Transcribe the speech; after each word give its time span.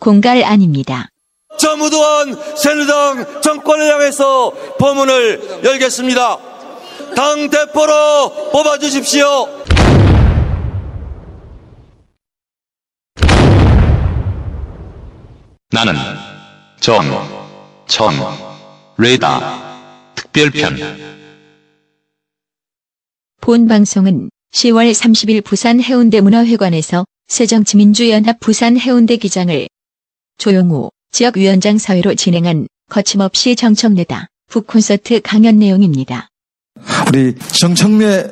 공갈 0.00 0.44
아닙니다. 0.44 1.08
저무도한 1.58 2.36
새누리당 2.58 3.40
정권을 3.40 3.90
향해서 3.90 4.52
법문을 4.78 5.64
열겠습니다. 5.64 6.38
당 7.16 7.48
대표로 7.48 8.50
뽑아주십시오. 8.52 9.24
나는 15.70 15.94
정, 16.80 17.02
청, 17.86 18.12
레다 18.96 20.14
특별편 20.14 20.76
본 23.40 23.66
방송은 23.66 24.30
10월 24.52 24.92
30일 24.92 25.44
부산 25.44 25.80
해운대 25.80 26.20
문화회관에서 26.20 27.04
새정치민주연합 27.26 28.38
부산 28.38 28.78
해운대 28.78 29.16
기장을 29.16 29.66
조용호 30.38 30.90
지역위원장 31.10 31.78
사회로 31.78 32.14
진행한 32.14 32.68
거침없이 32.88 33.56
정청래다 33.56 34.28
북콘서트 34.48 35.20
강연 35.22 35.58
내용입니다. 35.58 36.28
우리 37.08 37.34
정청래 37.36 38.26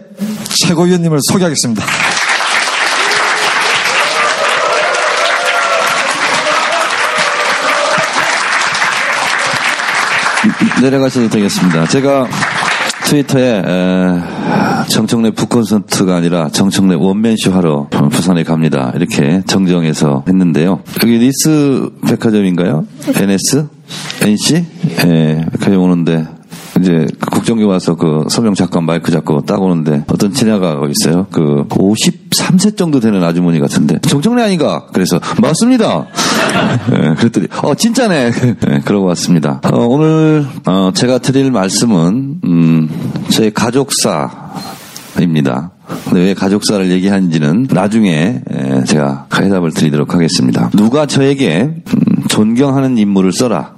최고위원님을 0.67 1.19
소개하겠습니다. 1.23 1.85
내려가셔도 10.81 11.29
되겠습니다. 11.29 11.87
제가 11.87 12.27
트위터에 13.05 13.63
정청래 14.89 15.31
북콘서트가 15.31 16.17
아니라 16.17 16.49
정청래 16.49 16.95
원맨쇼 16.95 17.53
하러 17.53 17.89
부산에 18.11 18.43
갑니다. 18.43 18.93
이렇게 18.95 19.43
정정해서 19.47 20.25
했는데요. 20.27 20.81
여기 21.03 21.19
NC 21.19 21.91
백화점인가요? 22.07 22.87
NC? 23.15 23.67
NC? 24.23 24.67
예, 25.07 25.47
백화점 25.53 25.83
오는데 25.83 26.27
이제 26.81 27.07
국정기 27.31 27.65
와서 27.65 27.95
그 27.95 28.25
서명 28.29 28.55
잠깐 28.55 28.85
마이크 28.85 29.11
잡고 29.11 29.43
딱 29.43 29.61
오는데 29.63 30.05
어떤 30.09 30.33
지나가고 30.33 30.87
있어요. 30.89 31.27
그 31.31 31.67
53세 31.69 32.77
정도 32.77 33.01
되는 33.01 33.23
아주머니 33.23 33.61
같은데 33.61 33.99
정청래 34.01 34.43
아닌가? 34.43 34.87
그래서 34.93 35.21
맞습니다. 35.41 36.07
네, 36.91 37.15
그랬더니 37.21 37.49
어 37.63 37.75
진짜네. 37.75 38.31
네, 38.31 38.81
그러고 38.85 39.07
왔습니다. 39.07 39.61
어, 39.65 39.79
오늘 39.87 40.47
어, 40.67 40.91
제가 40.95 41.19
드릴 41.19 41.51
말씀은 41.51 42.41
음, 42.45 42.89
저희 43.31 43.53
가족사입니다. 43.53 44.53
근데 46.05 46.21
왜 46.21 46.35
가족사를 46.35 46.91
얘기하는지는 46.91 47.67
나중에 47.71 48.41
제가 48.87 49.27
해답을 49.35 49.73
드리도록 49.73 50.15
하겠습니다. 50.15 50.71
누가 50.71 51.05
저에게 51.07 51.75
음, 51.87 52.23
존경하는 52.29 52.97
인물을 52.97 53.33
써라. 53.33 53.75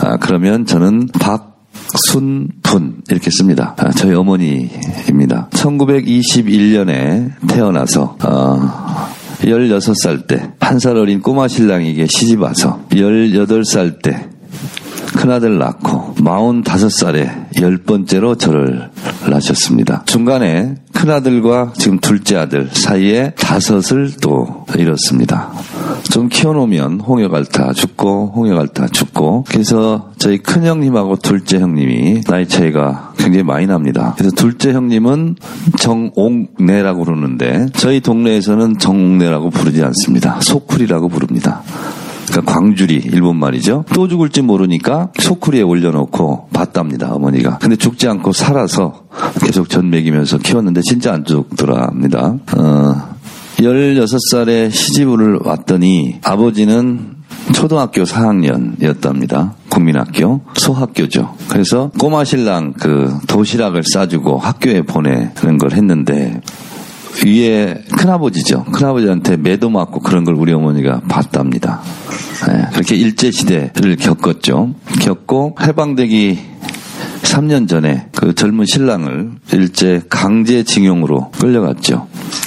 아, 0.00 0.16
그러면 0.18 0.64
저는 0.66 1.08
박 1.18 1.55
순분 1.96 3.02
이렇게 3.10 3.30
씁니다. 3.30 3.74
아, 3.78 3.90
저희 3.90 4.14
어머니입니다. 4.14 5.48
1921년에 5.52 7.30
태어나서 7.48 8.16
어, 8.22 9.06
16살 9.40 10.26
때 10.26 10.50
한 10.60 10.78
살 10.78 10.96
어린 10.96 11.20
꼬마 11.20 11.46
신랑에게 11.48 12.06
시집 12.06 12.40
와서 12.42 12.80
18살 12.90 14.02
때 14.02 14.28
큰아들 15.16 15.58
낳고 15.58 16.14
45살에 16.18 17.60
열 17.60 17.78
번째로 17.78 18.36
저를 18.36 18.90
낳으셨습니다. 19.28 20.04
중간에 20.06 20.76
큰아들과 20.92 21.72
지금 21.76 21.98
둘째 21.98 22.36
아들 22.36 22.68
사이에 22.72 23.32
다섯을 23.36 24.12
또 24.20 24.66
잃었습니다. 24.76 25.52
좀 26.12 26.28
키워놓으면 26.28 27.00
홍여갈타 27.00 27.72
죽고 27.72 28.32
홍여갈타 28.36 28.88
죽고 28.88 29.44
그래서 29.48 30.12
저희 30.18 30.38
큰 30.38 30.64
형님하고 30.64 31.16
둘째 31.16 31.58
형님이 31.58 32.22
나이 32.22 32.46
차이가 32.46 33.12
굉장히 33.18 33.42
많이 33.42 33.66
납니다. 33.66 34.14
그래서 34.16 34.34
둘째 34.34 34.72
형님은 34.72 35.36
정옥내라고 35.78 37.04
부르는데 37.04 37.66
저희 37.74 38.00
동네에서는 38.00 38.78
정옥내라고 38.78 39.50
부르지 39.50 39.82
않습니다. 39.82 40.40
소쿨이라고 40.40 41.08
부릅니다. 41.08 41.62
그러니까 42.28 42.52
광주리 42.52 42.94
일본 42.96 43.36
말이죠. 43.36 43.84
또 43.94 44.08
죽을지 44.08 44.42
모르니까 44.42 45.10
소쿠리에 45.18 45.62
올려놓고 45.62 46.48
봤답니다 46.52 47.14
어머니가. 47.14 47.58
근데 47.58 47.76
죽지 47.76 48.08
않고 48.08 48.32
살아서 48.32 49.04
계속 49.40 49.68
전 49.68 49.90
먹이면서 49.90 50.38
키웠는데 50.38 50.82
진짜 50.82 51.12
안 51.12 51.24
죽더랍니다. 51.24 52.34
어, 52.56 53.16
16살에 53.58 54.70
시집을 54.70 55.40
왔더니 55.44 56.20
아버지는 56.22 57.16
초등학교 57.54 58.02
4학년이었답니다. 58.02 59.52
국민학교 59.68 60.40
소학교죠. 60.54 61.34
그래서 61.48 61.90
꼬마 61.98 62.24
신랑 62.24 62.72
그 62.72 63.18
도시락을 63.28 63.82
싸주고 63.84 64.38
학교에 64.38 64.82
보내는 64.82 65.58
걸 65.58 65.72
했는데 65.72 66.40
위에 67.24 67.82
큰아버지죠. 67.96 68.64
큰아버지한테 68.64 69.36
매도 69.36 69.70
맞고 69.70 70.00
그런 70.00 70.24
걸 70.24 70.34
우리 70.34 70.52
어머니가 70.52 71.00
봤답니다. 71.08 71.80
네, 72.48 72.66
그렇게 72.72 72.96
일제시대를 72.96 73.96
겪었죠. 73.96 74.74
겪고 75.00 75.56
해방되기 75.60 76.38
3년 77.26 77.68
전에 77.68 78.08
그 78.14 78.34
젊은 78.34 78.64
신랑을 78.66 79.32
일제 79.52 80.02
강제징용으로 80.08 81.32
끌려갔죠. 81.32 82.06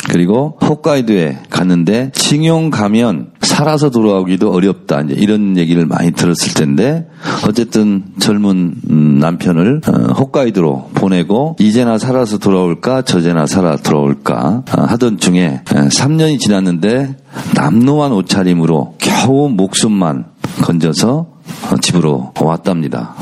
그리고 0.09 0.57
홋카이도에 0.61 1.39
갔는데 1.49 2.11
징용 2.13 2.69
가면 2.69 3.31
살아서 3.41 3.89
돌아오기도 3.89 4.51
어렵다. 4.51 5.01
이제 5.01 5.15
이런 5.17 5.57
얘기를 5.57 5.85
많이 5.85 6.11
들었을 6.11 6.53
텐데 6.53 7.07
어쨌든 7.47 8.03
젊은 8.19 8.75
음, 8.89 9.19
남편을 9.19 9.81
어, 9.85 9.91
홋카이도로 10.13 10.91
보내고 10.93 11.57
이제나 11.59 11.97
살아서 11.97 12.37
돌아올까 12.37 13.01
저제나 13.01 13.45
살아 13.45 13.75
돌아올까 13.75 14.63
어, 14.71 14.81
하던 14.81 15.17
중에 15.17 15.61
3년이 15.65 16.39
지났는데 16.39 17.17
남노한 17.55 18.13
옷차림으로 18.13 18.95
겨우 18.97 19.49
목숨만 19.49 20.25
건져서 20.61 21.27
어, 21.71 21.75
집으로 21.81 22.33
왔답니다. 22.39 23.15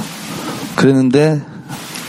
그랬는데 0.77 1.41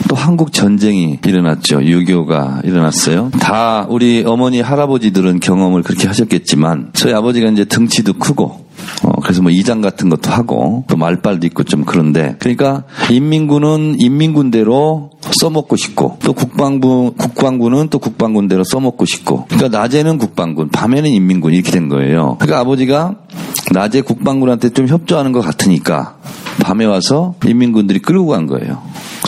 또 0.07 0.15
한국 0.15 0.53
전쟁이 0.53 1.19
일어났죠. 1.25 1.83
유교가 1.83 2.61
일어났어요. 2.63 3.31
다 3.39 3.85
우리 3.89 4.23
어머니 4.25 4.61
할아버지들은 4.61 5.39
경험을 5.39 5.83
그렇게 5.83 6.07
하셨겠지만 6.07 6.91
저희 6.93 7.13
아버지가 7.13 7.49
이제 7.49 7.65
등치도 7.65 8.13
크고 8.13 8.69
어, 9.03 9.11
그래서 9.21 9.41
뭐 9.41 9.51
이장 9.51 9.81
같은 9.81 10.09
것도 10.09 10.31
하고 10.31 10.85
또 10.87 10.95
말빨도 10.95 11.45
있고 11.47 11.63
좀 11.63 11.83
그런데 11.83 12.35
그러니까 12.39 12.83
인민군은 13.11 13.97
인민군대로 13.99 15.11
써먹고 15.21 15.75
싶고 15.75 16.17
또 16.23 16.33
국방부 16.33 17.13
국방군은 17.17 17.89
또 17.89 17.99
국방군대로 17.99 18.63
써먹고 18.63 19.05
싶고 19.05 19.45
그러니까 19.49 19.77
낮에는 19.77 20.17
국방군 20.17 20.69
밤에는 20.69 21.09
인민군 21.09 21.53
이렇게 21.53 21.71
된 21.71 21.89
거예요. 21.89 22.37
그러니까 22.39 22.59
아버지가 22.61 23.15
낮에 23.73 24.01
국방군한테 24.01 24.69
좀 24.69 24.87
협조하는 24.87 25.33
것 25.33 25.41
같으니까 25.41 26.17
밤에 26.59 26.85
와서 26.85 27.35
인민군들이 27.45 27.99
끌고 27.99 28.27
간 28.27 28.45
거예요. 28.47 28.81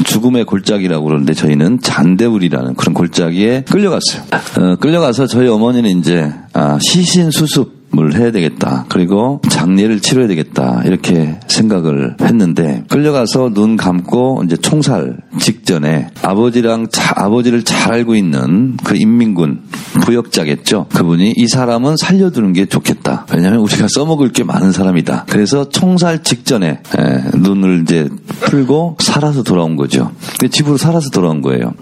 죽음의 0.06 0.46
골짜기라고 0.46 1.06
그러는데 1.06 1.34
저희는 1.34 1.82
잔대울이라는 1.82 2.76
그런 2.76 2.94
골짜기에 2.94 3.66
끌려갔어요. 3.70 4.24
어, 4.60 4.76
끌려가서 4.78 5.28
저희 5.28 5.48
어머니는 5.48 6.00
이제 6.00 6.32
아, 6.54 6.78
시신 6.82 7.32
수습 7.32 7.81
을 8.00 8.16
해야 8.16 8.32
되겠다. 8.32 8.86
그리고 8.88 9.42
장례를 9.50 10.00
치러야 10.00 10.28
되겠다. 10.28 10.82
이렇게 10.86 11.38
생각을 11.48 12.16
했는데 12.22 12.86
끌려가서 12.88 13.50
눈 13.54 13.76
감고 13.76 14.44
이제 14.46 14.56
총살 14.56 15.18
직전에 15.40 16.08
아버지랑 16.22 16.88
자, 16.90 17.14
아버지를 17.18 17.64
잘 17.64 17.92
알고 17.92 18.16
있는 18.16 18.78
그 18.84 18.96
인민군 18.96 19.64
부역자겠죠. 20.06 20.88
그분이 20.94 21.34
이 21.36 21.48
사람은 21.48 21.98
살려두는 21.98 22.54
게 22.54 22.66
좋겠다. 22.66 23.26
왜냐하면 23.34 23.60
우리가 23.60 23.88
써먹을 23.90 24.32
게 24.32 24.46
많은 24.46 24.72
사람이다. 24.72 25.26
그래서 25.30 25.68
총살 25.68 26.24
직전에 26.24 26.68
에, 26.70 27.38
눈을 27.38 27.82
이제 27.82 28.08
풀고 28.40 28.98
살아서 29.00 29.44
돌아온 29.44 29.76
거죠. 29.76 30.12
집으로 30.50 30.78
살아서 30.78 31.10
돌아온 31.10 31.42
거예요. 31.42 31.74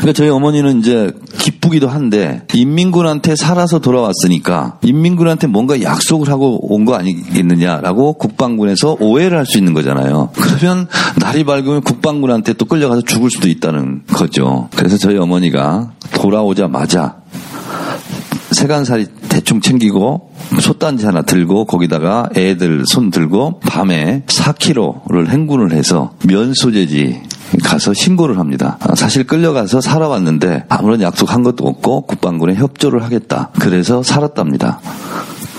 그러니까 0.00 0.12
저희 0.14 0.30
어머니는 0.30 0.78
이제 0.80 1.12
기쁘기도 1.38 1.86
한데 1.88 2.42
인민군한테 2.54 3.36
살아서 3.36 3.80
돌아왔으니까 3.80 4.78
인민군한테 4.82 5.46
뭔가 5.46 5.82
약속을 5.82 6.28
하고 6.30 6.58
온 6.74 6.80
거 6.86 6.94
아니겠느냐라고 6.94 8.14
국방군에서 8.14 8.96
오해를 8.98 9.36
할 9.36 9.44
수 9.44 9.58
있는 9.58 9.74
거잖아요. 9.74 10.30
그러면 10.34 10.88
날이 11.16 11.44
밝으면 11.44 11.82
국방군한테 11.82 12.54
또 12.54 12.64
끌려가서 12.64 13.02
죽을 13.02 13.30
수도 13.30 13.48
있다는 13.48 14.02
거죠. 14.12 14.68
그래서 14.74 14.96
저희 14.96 15.18
어머니가 15.18 15.90
돌아오자마자 16.12 17.16
세간살이 18.52 19.06
대충 19.30 19.60
챙기고 19.62 20.32
솥단지 20.60 21.06
하나 21.06 21.22
들고 21.22 21.64
거기다가 21.64 22.28
애들 22.36 22.84
손 22.86 23.10
들고 23.10 23.60
밤에 23.60 24.24
4km를 24.26 25.28
행군을 25.28 25.72
해서 25.72 26.12
면소재지 26.26 27.22
가서 27.64 27.94
신고를 27.94 28.38
합니다. 28.38 28.76
아, 28.80 28.94
사실 28.94 29.24
끌려가서 29.24 29.80
살아왔는데 29.80 30.64
아무런 30.68 31.00
약속한 31.00 31.42
것도 31.42 31.66
없고 31.66 32.02
국방군에 32.02 32.54
협조를 32.54 33.02
하겠다. 33.02 33.50
그래서 33.58 34.02
살았답니다. 34.02 34.80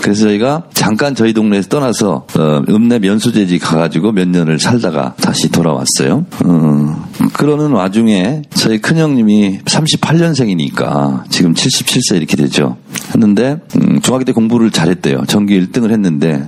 그래서 0.01 0.23
저희가 0.23 0.63
잠깐 0.73 1.15
저희 1.15 1.33
동네에서 1.33 1.69
떠나서 1.69 2.25
어, 2.37 2.63
읍내 2.67 2.99
면수제지 2.99 3.59
가가지고 3.59 4.11
몇 4.11 4.27
년을 4.27 4.59
살다가 4.59 5.13
다시 5.21 5.49
돌아왔어요. 5.49 6.25
어, 6.43 7.09
그러는 7.33 7.71
와중에 7.71 8.41
저희 8.53 8.79
큰형님이 8.79 9.59
38년생이니까 9.59 11.29
지금 11.29 11.53
77세 11.53 12.17
이렇게 12.17 12.35
되죠. 12.35 12.77
했는데 13.13 13.57
음, 13.75 14.01
중학교 14.01 14.23
때 14.23 14.31
공부를 14.31 14.71
잘했대요. 14.71 15.23
전교 15.27 15.53
1등을 15.53 15.91
했는데 15.91 16.47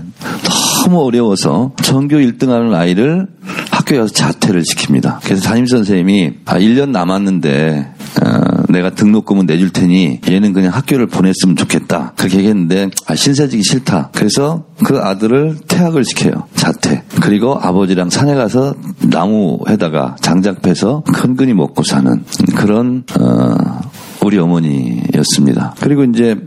너무 0.83 1.03
어려워서 1.03 1.73
전교 1.81 2.17
1등하는 2.17 2.73
아이를 2.73 3.27
학교에 3.71 3.99
가서 3.99 4.13
자퇴를 4.13 4.63
시킵니다. 4.63 5.19
그래서 5.23 5.43
담임선생님이 5.43 6.33
아, 6.45 6.59
1년 6.59 6.89
남았는데 6.89 7.93
어, 8.21 8.63
내가 8.69 8.91
등록금은 8.91 9.45
내줄 9.45 9.71
테니 9.71 10.21
얘는 10.29 10.53
그냥 10.53 10.73
학교를 10.73 11.07
보냈으면 11.07 11.55
좋겠다. 11.55 12.13
그렇게 12.17 12.37
얘기했는데 12.37 12.89
아, 13.07 13.15
신세지기 13.15 13.63
싫다. 13.63 14.09
그래서 14.13 14.65
그 14.83 14.99
아들을 14.99 15.57
퇴학을 15.67 16.05
시켜요. 16.05 16.47
자퇴. 16.55 17.03
그리고 17.21 17.57
아버지랑 17.59 18.09
산에 18.09 18.35
가서 18.35 18.75
나무에다가 19.01 20.15
장작 20.21 20.61
패서 20.61 21.03
큰근히 21.13 21.53
먹고 21.53 21.83
사는 21.83 22.23
그런 22.55 23.03
어, 23.19 23.81
우리 24.23 24.37
어머니였습니다. 24.37 25.75
그리고 25.79 26.03
이제 26.03 26.37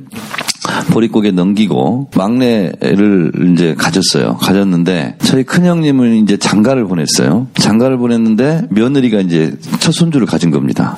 보릿고개 0.90 1.30
넘기고 1.30 2.10
막내를 2.16 3.32
이제 3.52 3.74
가졌어요. 3.74 4.36
가졌는데 4.36 5.16
저희 5.22 5.44
큰형님은 5.44 6.16
이제 6.16 6.36
장가를 6.36 6.86
보냈어요. 6.86 7.48
장가를 7.54 7.98
보냈는데 7.98 8.66
며느리가 8.70 9.20
이제 9.20 9.56
첫 9.78 9.92
손주를 9.92 10.26
가진 10.26 10.50
겁니다. 10.50 10.96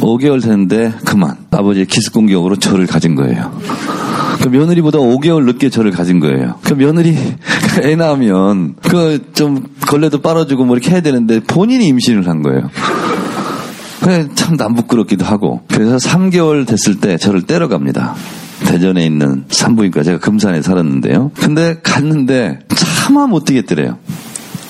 5개월 0.00 0.42
됐는데 0.42 0.94
그만 1.04 1.36
아버지의 1.50 1.86
키스 1.86 2.10
공격으로 2.12 2.56
저를 2.56 2.86
가진 2.86 3.14
거예요. 3.14 3.52
그 4.42 4.48
며느리보다 4.48 4.98
5개월 4.98 5.44
늦게 5.44 5.70
저를 5.70 5.90
가진 5.90 6.20
거예요. 6.20 6.54
그 6.62 6.74
며느리 6.74 7.16
애 7.82 7.96
낳으면 7.96 8.76
그 8.82 9.18
좀 9.34 9.66
걸레도 9.86 10.20
빨아주고 10.20 10.64
뭐 10.64 10.76
이렇게 10.76 10.90
해야 10.90 11.00
되는데 11.00 11.40
본인이 11.40 11.86
임신을 11.88 12.28
한 12.28 12.42
거예요. 12.42 12.70
참 14.34 14.56
남부끄럽기도 14.56 15.24
하고 15.26 15.60
그래서 15.68 15.96
3개월 15.96 16.66
됐을 16.66 16.98
때 16.98 17.18
저를 17.18 17.42
때려갑니다. 17.42 18.14
대전에 18.64 19.04
있는 19.04 19.44
산부인과 19.48 20.02
제가 20.02 20.18
금산에 20.18 20.62
살았는데요. 20.62 21.32
근데 21.34 21.78
갔는데 21.82 22.60
차마 22.74 23.26
못 23.26 23.44
뛰겠더래요. 23.44 23.98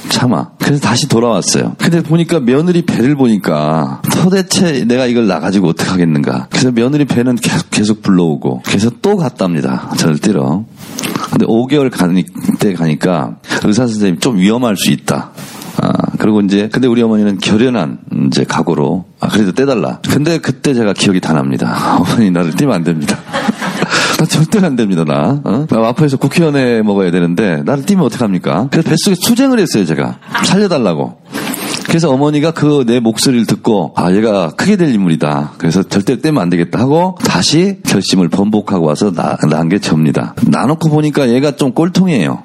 차마. 0.09 0.49
그래서 0.59 0.81
다시 0.81 1.09
돌아왔어요. 1.09 1.77
근데 1.79 2.03
보니까 2.03 2.41
며느리 2.41 2.83
배를 2.83 3.15
보니까 3.17 4.03
도대체 4.11 4.85
내가 4.85 5.07
이걸 5.07 5.27
나가지고 5.27 5.69
어떻게 5.69 5.91
하겠는가. 5.91 6.49
그래서 6.51 6.71
며느리 6.71 7.05
배는 7.05 7.37
계속, 7.37 7.71
계속 7.71 8.03
불러오고 8.03 8.63
그래서 8.65 8.91
또 9.03 9.17
갔답니다. 9.17 9.91
저를 9.97 10.19
뛰러. 10.19 10.65
근데 11.31 11.47
5개월 11.47 11.91
가니, 11.91 12.25
때 12.59 12.75
가니까 12.75 13.37
의사 13.65 13.87
선생님이 13.87 14.19
좀 14.21 14.39
위험할 14.39 14.77
수 14.77 14.91
있다. 14.91 15.31
아, 15.81 15.93
그리고 16.19 16.41
이제, 16.41 16.69
근데 16.73 16.89
우리 16.89 17.03
어머니는 17.03 17.39
결연한 17.39 17.99
이제 18.27 18.45
각오로, 18.45 19.05
아, 19.21 19.29
그래도 19.29 19.53
떼달라. 19.53 20.01
근데 20.09 20.39
그때 20.39 20.75
제가 20.75 20.93
기억이 20.93 21.21
다 21.21 21.33
납니다. 21.33 21.99
어머니 22.01 22.31
나를 22.31 22.55
뛰면 22.55 22.75
안 22.75 22.85
됩니다. 22.85 23.17
나 24.19 24.27
절대 24.27 24.59
안 24.59 24.75
됩니다, 24.77 25.05
나. 25.05 25.41
어? 25.45 25.67
나 25.71 25.79
마포에서 25.79 26.17
국회의원에 26.17 26.83
먹어야 26.83 27.11
되는데, 27.13 27.63
나를 27.65 27.85
뛰면 27.87 28.05
어떡합니까? 28.07 28.69
그래서 28.71 28.89
뱃속에 28.91 29.15
수쟁을 29.15 29.61
했어요, 29.61 29.85
제가. 29.87 30.19
살려달라고. 30.45 31.19
그래서 31.87 32.11
어머니가 32.11 32.51
그 32.51 32.85
내 32.85 33.01
목소리를 33.01 33.47
듣고 33.47 33.95
아 33.97 34.13
얘가 34.13 34.51
크게 34.51 34.77
될 34.77 34.93
인물이다. 34.95 35.53
그래서 35.57 35.83
절대 35.83 36.21
떼면 36.21 36.43
안 36.43 36.51
되겠다 36.51 36.79
하고 36.81 37.17
다시 37.25 37.79
결심을 37.87 38.29
번복하고 38.29 38.85
와서 38.85 39.11
나 39.11 39.39
난 39.49 39.71
게 39.71 39.79
접니다. 39.79 40.35
나놓고 40.47 40.91
보니까 40.91 41.31
얘가 41.31 41.53
좀 41.57 41.73
꼴통이에요. 41.73 42.43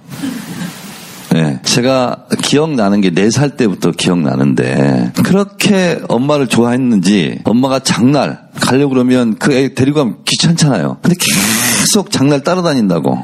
네, 1.34 1.60
제가 1.64 2.26
기억나는 2.44 3.02
게 3.02 3.10
4살 3.10 3.58
때부터 3.58 3.90
기억나는데 3.90 5.14
그렇게 5.24 6.00
엄마를 6.08 6.48
좋아했는지 6.48 7.40
엄마가 7.44 7.80
장날 7.80 8.44
가려고 8.60 8.94
그러면 8.94 9.36
그 9.40 9.52
애 9.52 9.74
데리고 9.74 9.98
가면 10.00 10.18
귀찮잖아요. 10.26 10.98
근데 11.02 11.16
계속 11.20 12.12
장날 12.12 12.44
따라다닌다고. 12.44 13.18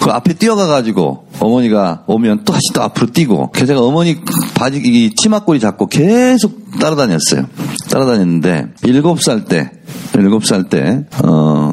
그 0.00 0.10
앞에 0.10 0.34
뛰어가가지고 0.34 1.26
어머니가 1.40 2.04
오면 2.06 2.42
또 2.44 2.52
다시 2.52 2.62
또 2.74 2.82
앞으로 2.82 3.06
뛰고 3.08 3.50
그래서 3.52 3.68
제가 3.68 3.80
어머니 3.80 4.20
바지 4.54 4.80
이 4.84 5.14
치마꼬리 5.14 5.58
잡고 5.58 5.86
계속 5.86 6.78
따라다녔어요. 6.78 7.46
따라다녔는데 7.90 8.66
7살 8.82 9.48
때 9.48 9.70
7살 10.12 10.68
때 10.68 11.04
어, 11.24 11.72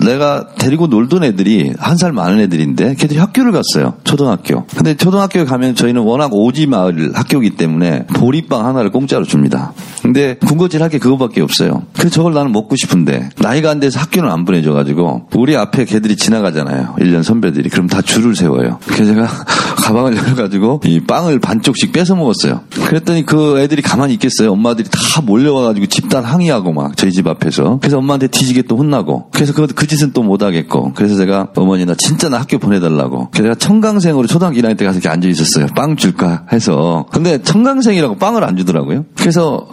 내가 0.00 0.48
데리고 0.58 0.86
놀던 0.86 1.24
애들이 1.24 1.72
한 1.78 1.96
살 1.96 2.12
많은 2.12 2.40
애들인데 2.40 2.94
걔들이 2.96 3.18
학교를 3.18 3.52
갔어요. 3.52 3.94
초등학교. 4.04 4.66
근데 4.66 4.94
초등학교에 4.94 5.44
가면 5.46 5.74
저희는 5.74 6.02
워낙 6.02 6.28
오지 6.34 6.66
마을 6.66 7.12
학교이기 7.14 7.56
때문에 7.56 8.04
보리빵 8.08 8.66
하나를 8.66 8.90
공짜로 8.90 9.24
줍니다. 9.24 9.72
근데 10.02 10.36
군것질 10.44 10.82
할 10.82 10.90
게 10.90 10.98
그거밖에 10.98 11.40
없어요. 11.40 11.82
그래서 11.94 12.10
저걸 12.10 12.34
나는 12.34 12.52
먹고 12.52 12.76
싶은데 12.76 13.30
나이가 13.38 13.70
안 13.70 13.80
돼서 13.80 13.98
학교는 13.98 14.30
안 14.30 14.44
보내줘가지고 14.44 15.28
우리 15.34 15.56
앞에 15.56 15.84
걔들이 15.86 16.16
지나가잖아요. 16.16 16.96
1년 16.98 17.22
선배들이. 17.22 17.70
그럼 17.70 17.86
다 17.88 18.02
줄을 18.02 18.36
세워요. 18.36 18.78
그래서 18.86 19.06
제가 19.06 19.26
가방을 19.82 20.16
열어가지고 20.16 20.82
이 20.84 21.00
빵을 21.00 21.38
반쪽씩 21.40 21.92
뺏어 21.92 22.14
먹었어요. 22.14 22.60
그랬더니 22.86 23.24
그 23.24 23.58
애들이 23.58 23.80
가만히 23.82 24.12
있겠어요. 24.14 24.52
엄마들이 24.52 24.88
다 24.90 25.22
몰려와가지고 25.22 25.86
집단 25.86 26.24
항의하고 26.24 26.72
막 26.72 26.96
저희 26.96 27.10
집 27.10 27.26
앞에서. 27.26 27.78
그래서 27.80 27.98
엄마한테 27.98 28.26
뒤지게 28.28 28.62
또 28.62 28.76
혼나고. 28.76 29.30
그래서 29.32 29.52
그, 29.54 29.66
그 29.76 29.86
짓은 29.86 30.12
또 30.12 30.22
못하겠고. 30.22 30.94
그래서 30.94 31.16
제가 31.16 31.48
어머니 31.54 31.84
나 31.84 31.94
진짜 31.96 32.28
나 32.28 32.40
학교 32.40 32.58
보내달라고. 32.58 33.28
그래서 33.30 33.44
제가 33.44 33.54
청강생으로 33.54 34.26
초등학교 34.26 34.58
1학년 34.58 34.76
때 34.76 34.84
가서 34.84 34.98
이렇게 34.98 35.08
앉아 35.08 35.28
있었어요. 35.28 35.66
빵 35.76 35.96
줄까 35.96 36.46
해서. 36.50 37.06
근데 37.12 37.40
청강생이라고 37.42 38.16
빵을 38.16 38.42
안 38.42 38.56
주더라고요. 38.56 39.04
그래서 39.16 39.68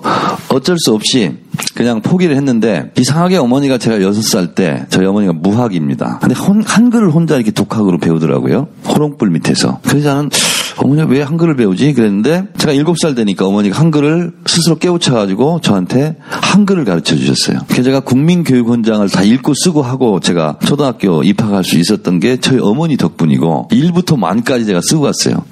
어쩔 0.49 0.77
수 0.77 0.93
없이 0.93 1.37
그냥 1.75 2.01
포기를 2.01 2.35
했는데 2.35 2.91
이상하게 2.97 3.37
어머니가 3.37 3.77
제가 3.77 3.97
6살 3.97 4.55
때 4.55 4.85
저희 4.89 5.05
어머니가 5.05 5.33
무학입니다. 5.33 6.19
근데 6.19 6.35
혼, 6.35 6.61
한글을 6.61 7.09
혼자 7.09 7.35
이렇게 7.35 7.51
독학으로 7.51 7.97
배우더라고요. 7.97 8.67
호롱불 8.87 9.29
밑에서. 9.31 9.79
그래서 9.87 10.09
저는 10.09 10.29
어머니가 10.77 11.07
왜 11.07 11.21
한글을 11.21 11.55
배우지? 11.55 11.93
그랬는데 11.93 12.47
제가 12.57 12.73
7살 12.73 13.15
되니까 13.15 13.45
어머니가 13.45 13.79
한글을 13.79 14.33
스스로 14.45 14.75
깨우쳐가지고 14.77 15.61
저한테 15.61 16.17
한글을 16.27 16.85
가르쳐 16.85 17.15
주셨어요. 17.15 17.59
그래서 17.67 17.83
제가 17.83 18.01
국민교육원장을 18.01 19.07
다 19.09 19.23
읽고 19.23 19.53
쓰고 19.53 19.81
하고 19.81 20.19
제가 20.19 20.59
초등학교 20.65 21.23
입학할 21.23 21.63
수 21.63 21.77
있었던 21.77 22.19
게 22.19 22.37
저희 22.37 22.59
어머니 22.59 22.97
덕분이고 22.97 23.69
1부터 23.71 24.17
만까지 24.17 24.65
제가 24.65 24.81
쓰고 24.81 25.01
갔어요. 25.01 25.43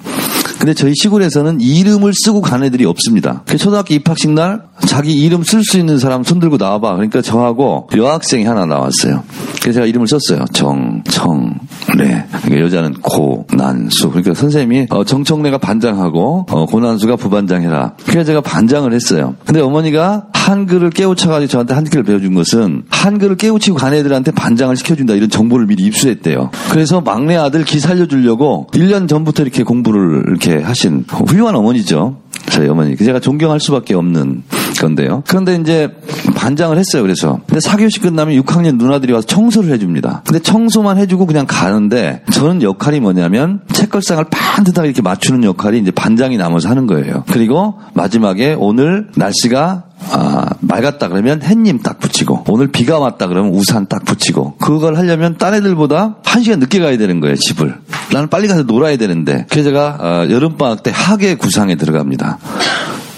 근데 0.62 0.74
저희 0.74 0.94
시골에서는 0.94 1.60
이름을 1.60 2.12
쓰고 2.14 2.40
간 2.40 2.62
애들이 2.62 2.84
없습니다. 2.84 3.42
그 3.48 3.56
초등학교 3.56 3.94
입학식 3.94 4.30
날 4.30 4.62
자기 4.86 5.12
이름 5.12 5.42
쓸 5.42 5.64
수 5.64 5.76
있는 5.76 5.98
사람 5.98 6.22
손 6.22 6.38
들고 6.38 6.56
나와봐. 6.56 6.92
그러니까 6.94 7.20
저하고 7.20 7.88
여학생이 7.96 8.44
하나 8.44 8.64
나왔어요. 8.64 9.24
그래서 9.60 9.72
제가 9.72 9.86
이름을 9.86 10.06
썼어요. 10.06 10.44
정, 10.52 11.02
청, 11.08 11.58
래. 11.96 12.26
그러니까 12.44 12.60
여자는 12.60 12.94
고, 13.02 13.44
난, 13.52 13.88
수. 13.90 14.08
그러니까 14.10 14.34
선생님이 14.34 14.86
어, 14.90 15.02
정청래가 15.02 15.58
반장하고 15.58 16.46
어, 16.48 16.66
고난수가 16.66 17.16
부반장해라. 17.16 17.94
그래서 18.06 18.24
제가 18.24 18.40
반장을 18.40 18.92
했어요. 18.92 19.34
근데 19.44 19.60
어머니가 19.60 20.26
한글을 20.32 20.90
깨우쳐가지고 20.90 21.48
저한테 21.48 21.74
한글을 21.74 22.04
배워준 22.04 22.34
것은 22.34 22.82
한글을 22.88 23.36
깨우치고 23.36 23.76
간 23.76 23.94
애들한테 23.94 24.32
반장을 24.32 24.76
시켜준다 24.76 25.14
이런 25.14 25.30
정보를 25.30 25.66
미리 25.66 25.84
입수했대요. 25.84 26.50
그래서 26.70 27.00
막내 27.00 27.36
아들 27.36 27.64
기 27.64 27.78
살려주려고 27.78 28.66
1년 28.72 29.08
전부터 29.08 29.42
이렇게 29.42 29.62
공부를 29.62 30.24
이렇게 30.28 30.51
하신 30.60 31.04
훌륭한 31.08 31.54
어머니죠. 31.54 32.16
저희 32.50 32.68
어머니. 32.68 32.96
제가 32.96 33.20
존경할 33.20 33.60
수밖에 33.60 33.94
없는 33.94 34.42
건데요. 34.80 35.22
그런데 35.26 35.54
이제 35.56 35.88
반장을 36.34 36.76
했어요. 36.76 37.02
그래서. 37.02 37.40
근데 37.46 37.60
4교시 37.60 38.02
끝나면 38.02 38.40
6학년 38.42 38.76
누나들이 38.76 39.12
와서 39.12 39.26
청소를 39.26 39.72
해줍니다. 39.72 40.22
근데 40.26 40.40
청소만 40.40 40.98
해주고 40.98 41.26
그냥 41.26 41.46
가는데 41.48 42.22
저는 42.32 42.62
역할이 42.62 43.00
뭐냐면 43.00 43.60
책걸상을 43.72 44.24
반듯하게 44.30 44.88
이렇게 44.88 45.02
맞추는 45.02 45.44
역할이 45.44 45.78
이제 45.78 45.90
반장이 45.90 46.36
남아서 46.36 46.68
하는 46.68 46.86
거예요. 46.86 47.24
그리고 47.30 47.74
마지막에 47.94 48.54
오늘 48.58 49.08
날씨가 49.16 49.84
아, 50.10 50.46
맑았다 50.60 51.08
그러면 51.08 51.42
햇님 51.42 51.80
딱 51.80 51.98
붙이고 52.00 52.44
오늘 52.48 52.68
비가 52.68 52.98
왔다 52.98 53.26
그러면 53.28 53.52
우산 53.54 53.86
딱 53.86 54.04
붙이고 54.04 54.56
그걸 54.56 54.96
하려면 54.96 55.36
딴 55.38 55.54
애들보다 55.54 56.16
한 56.24 56.42
시간 56.42 56.58
늦게 56.58 56.80
가야 56.80 56.96
되는 56.98 57.20
거예요 57.20 57.36
집을. 57.36 57.76
나는 58.12 58.28
빨리 58.28 58.48
가서 58.48 58.62
놀아야 58.64 58.96
되는데 58.96 59.46
그래서 59.48 59.70
제가 59.70 59.98
어, 60.00 60.30
여름방학 60.30 60.82
때 60.82 60.90
학예 60.94 61.36
구상에 61.36 61.76
들어갑니다. 61.76 62.38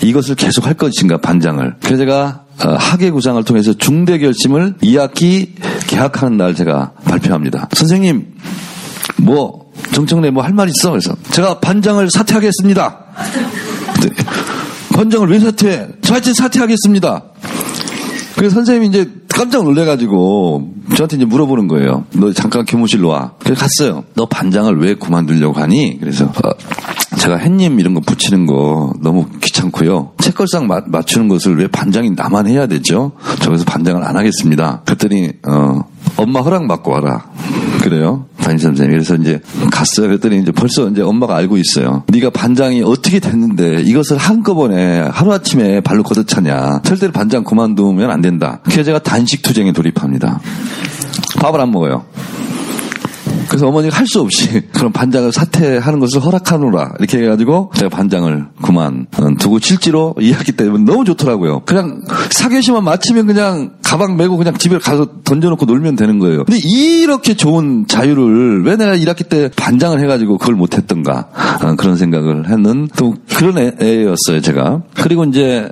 이것을 0.03 0.35
계속 0.35 0.67
할 0.67 0.75
것인가 0.75 1.19
반장을. 1.19 1.77
그래서 1.81 1.97
제가 1.99 2.43
어, 2.65 2.75
학예 2.79 3.11
구상을 3.11 3.43
통해서 3.45 3.73
중대 3.73 4.19
결심을 4.19 4.75
2학기 4.83 5.49
개학하는 5.89 6.37
날 6.37 6.55
제가 6.55 6.93
발표합니다. 7.05 7.69
선생님 7.73 8.35
뭐 9.19 9.65
정청래 9.93 10.31
뭐 10.31 10.43
할 10.45 10.53
말 10.55 10.69
있어? 10.69 10.91
그래서 10.91 11.15
제가 11.31 11.59
반장을 11.61 12.09
사퇴하겠습니다 12.11 12.99
네. 14.95 14.99
반장을 14.99 15.29
왜 15.29 15.41
사퇴해? 15.41 15.89
저 16.03 16.15
하여튼 16.15 16.35
사퇴하겠습니다. 16.35 17.23
그래서 18.37 18.55
선생님이 18.55 18.89
이제 18.89 19.11
깜짝 19.29 19.65
놀래가지고 19.65 20.75
저한테 20.97 21.17
이제 21.17 21.25
물어보는 21.25 21.67
거예요. 21.69 22.05
너 22.13 22.33
잠깐 22.33 22.65
교무실로 22.65 23.09
와. 23.09 23.33
그래서 23.41 23.61
갔어요. 23.61 24.05
너 24.15 24.27
반장을 24.27 24.79
왜 24.81 24.95
그만두려고 24.95 25.61
하니? 25.61 25.99
그래서 25.99 26.27
어, 26.27 26.51
제가 27.19 27.37
햇님 27.37 27.81
이런 27.81 27.95
거 27.95 28.01
붙이는 28.01 28.47
거 28.47 28.93
너무 29.01 29.27
귀찮고요. 29.41 30.13
책걸상 30.19 30.67
마, 30.67 30.81
맞추는 30.87 31.29
것을 31.29 31.59
왜 31.59 31.69
반장이 31.69 32.11
나만 32.11 32.47
해야 32.47 32.67
되죠? 32.67 33.13
저기서 33.41 33.65
반장을 33.65 34.03
안 34.03 34.17
하겠습니다. 34.17 34.83
그랬더니 34.85 35.33
어, 35.47 35.85
엄마 36.17 36.41
허락 36.41 36.67
받고 36.69 36.91
와라. 36.91 37.27
그래요. 37.83 38.27
담임 38.41 38.59
선생님. 38.59 38.93
그래서 38.93 39.15
이제 39.17 39.41
갔어요. 39.71 40.09
그랬더니 40.09 40.41
이제 40.41 40.53
벌써 40.53 40.89
이제 40.89 41.03
엄마가 41.03 41.37
알고 41.37 41.59
있어요. 41.59 42.05
네가 42.09 42.31
반장이 42.31 42.83
어떻게 42.83 43.21
됐는데 43.21 43.83
이것을 43.83 44.17
한꺼번에 44.17 45.01
하루아침에 45.01 45.81
발로 45.81 46.03
걷어차냐. 46.03 46.81
절대로 46.83 47.13
반장 47.13 47.45
그만두면 47.45 48.11
안 48.11 48.21
된다. 48.21 48.61
그래서 48.65 48.85
제가 48.85 49.01
단식 49.01 49.43
투쟁에 49.43 49.73
돌입합니다. 49.73 50.41
밥을 51.41 51.61
안 51.61 51.71
먹어요. 51.71 52.05
그래서 53.55 53.69
어머니가 53.69 53.97
할 53.97 54.05
수 54.05 54.21
없이 54.21 54.61
그럼 54.75 54.93
반장을 54.93 55.33
사퇴하는 55.33 55.99
것을 55.99 56.23
허락하노라 56.23 56.95
이렇게 56.99 57.19
해가지고 57.23 57.71
제가 57.75 57.89
반장을 57.89 58.47
그만 58.63 59.07
두고 59.39 59.61
실제로 59.61 60.15
이해했기 60.21 60.53
때문에 60.53 60.85
너무 60.85 61.05
좋더라고요. 61.05 61.61
그냥 61.61 62.03
사교시만 62.31 62.85
마치면 62.85 63.27
그냥 63.27 63.73
가방 63.95 64.17
메고 64.17 64.37
그냥 64.37 64.55
집에 64.55 64.77
가서 64.79 65.07
던져놓고 65.23 65.67
놀면 65.67 65.95
되는 65.95 66.19
거예요. 66.19 66.43
근데 66.43 66.59
이렇게 66.65 67.35
좋은 67.35 67.87
자유를 67.87 68.65
왜 68.65 68.75
내가 68.75 68.97
1학기 68.97 69.29
때 69.29 69.49
반장을 69.55 70.01
해가지고 70.01 70.39
그걸 70.39 70.57
못했던가 70.57 71.29
어, 71.63 71.77
그런 71.77 71.97
생각을 71.97 72.51
했는 72.51 72.89
또 72.97 73.15
그런 73.37 73.57
애, 73.57 74.05
였어요 74.05 74.41
제가. 74.41 74.83
그리고 74.97 75.23
이제 75.23 75.69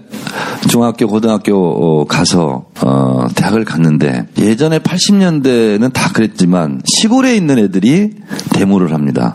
중학교 0.68 1.08
고등학교 1.08 2.04
가서 2.04 2.66
어, 2.80 3.26
대학을 3.34 3.64
갔는데 3.64 4.28
예전에 4.38 4.78
80년대는 4.78 5.92
다 5.92 6.12
그랬지만 6.12 6.80
시골에 6.84 7.34
있는 7.34 7.58
애들이 7.58 8.10
데모를 8.50 8.94
합니다. 8.94 9.34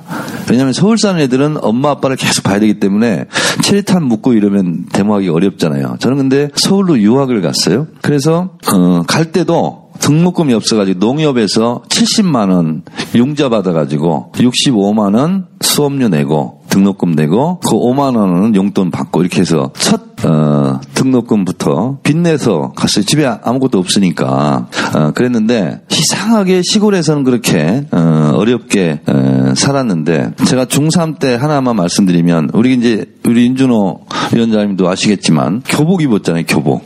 왜냐하면 0.50 0.72
서울 0.72 0.98
사는 0.98 1.20
애들은 1.20 1.58
엄마 1.62 1.92
아빠를 1.92 2.16
계속 2.16 2.44
봐야 2.44 2.60
되기 2.60 2.80
때문에 2.80 3.26
체리탄 3.64 4.06
묻고 4.06 4.32
이러면 4.32 4.86
데모하기 4.94 5.28
어렵잖아요. 5.28 5.98
저는 6.00 6.18
근데 6.18 6.50
서울로 6.56 6.98
유학을 6.98 7.42
갔어요. 7.42 7.88
그래서 8.02 8.52
어, 8.72 8.77
갈 9.08 9.32
때도 9.32 9.88
등록금이 10.00 10.54
없어가지고 10.54 11.00
농협에서 11.00 11.84
70만 11.90 12.52
원 12.52 12.84
융자 13.16 13.50
받아가지고 13.50 14.32
65만 14.34 15.16
원 15.16 15.48
수업료 15.62 16.08
내고 16.08 16.62
등록금 16.70 17.16
내고 17.16 17.60
그 17.60 17.72
5만 17.72 18.16
원은 18.16 18.56
용돈 18.56 18.92
받고 18.92 19.22
이렇게 19.22 19.42
해서 19.42 19.72
첫 19.78 20.08
어, 20.26 20.80
등록금부터 20.96 22.00
빚내서 22.04 22.74
갔어요. 22.76 23.06
집에 23.06 23.26
아무것도 23.26 23.78
없으니까 23.78 24.68
어, 24.96 25.12
그랬는데 25.12 25.82
이상하게 25.92 26.62
시골에서는 26.64 27.24
그렇게 27.24 27.86
어, 27.92 28.32
어렵게 28.36 29.02
어, 29.08 29.54
살았는데 29.56 30.34
제가 30.46 30.66
중3 30.66 31.20
때 31.20 31.36
하나만 31.36 31.76
말씀드리면 31.76 32.52
우리 32.54 32.74
이제 32.74 33.06
우리 33.26 33.46
인준호 33.46 34.06
위원장님도 34.34 34.90
아시겠지만 34.90 35.62
교복 35.68 36.02
입었잖아요. 36.02 36.46
교복. 36.48 36.84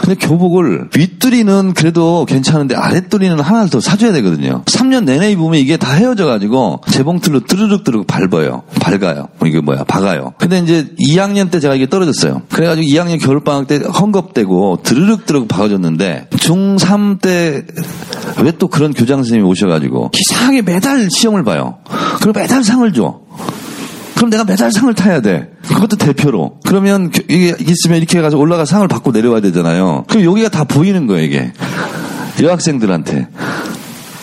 근데 0.00 0.14
교복을 0.14 0.88
윗두리는 0.96 1.74
그래도 1.74 2.24
괜찮은데 2.24 2.74
아랫두리는 2.74 3.38
하나를 3.38 3.68
더 3.70 3.80
사줘야 3.80 4.12
되거든요. 4.12 4.62
3년 4.64 5.04
내내 5.04 5.30
입으면 5.32 5.54
이게 5.54 5.76
다 5.76 5.92
헤어져가지고 5.92 6.80
재봉틀로 6.90 7.40
뜨르륵뜨르륵 7.40 8.06
밟아요. 8.06 8.62
밝아요. 8.80 9.28
이게 9.44 9.60
뭐야? 9.60 9.84
박아요. 9.84 10.32
근데 10.38 10.58
이제 10.60 10.88
2학년 11.00 11.50
때 11.50 11.60
제가 11.60 11.74
이게 11.74 11.86
떨어졌어요. 11.88 12.42
그래가지고 12.50 12.86
2학년 12.86 13.20
겨울방학 13.22 13.66
때 13.66 13.78
헝겊대고 13.80 14.82
드르륵 14.82 15.26
드르륵 15.26 15.48
박아줬는데 15.48 16.28
중3 16.30 17.20
때 17.20 17.64
왜 18.42 18.52
또 18.58 18.68
그런 18.68 18.92
교장 18.92 19.18
선생님이 19.18 19.48
오셔가지고 19.48 20.10
이상하게 20.14 20.62
매달 20.62 21.08
시험을 21.10 21.44
봐요. 21.44 21.78
그리고 22.20 22.38
매달 22.38 22.62
상을 22.62 22.90
줘. 22.92 23.20
그럼 24.20 24.28
내가 24.28 24.44
매달 24.44 24.70
상을 24.70 24.92
타야 24.92 25.22
돼. 25.22 25.50
그것도 25.66 25.96
대표로. 25.96 26.60
그러면 26.66 27.10
이게 27.30 27.56
있으면 27.58 27.96
이렇게 27.96 28.20
가서 28.20 28.36
올라가 28.36 28.66
상을 28.66 28.86
받고 28.86 29.12
내려와야 29.12 29.40
되잖아요. 29.40 30.04
그럼 30.08 30.24
여기가 30.24 30.50
다 30.50 30.64
보이는 30.64 31.06
거예요, 31.06 31.24
이게. 31.24 31.54
여학생들한테. 32.42 33.28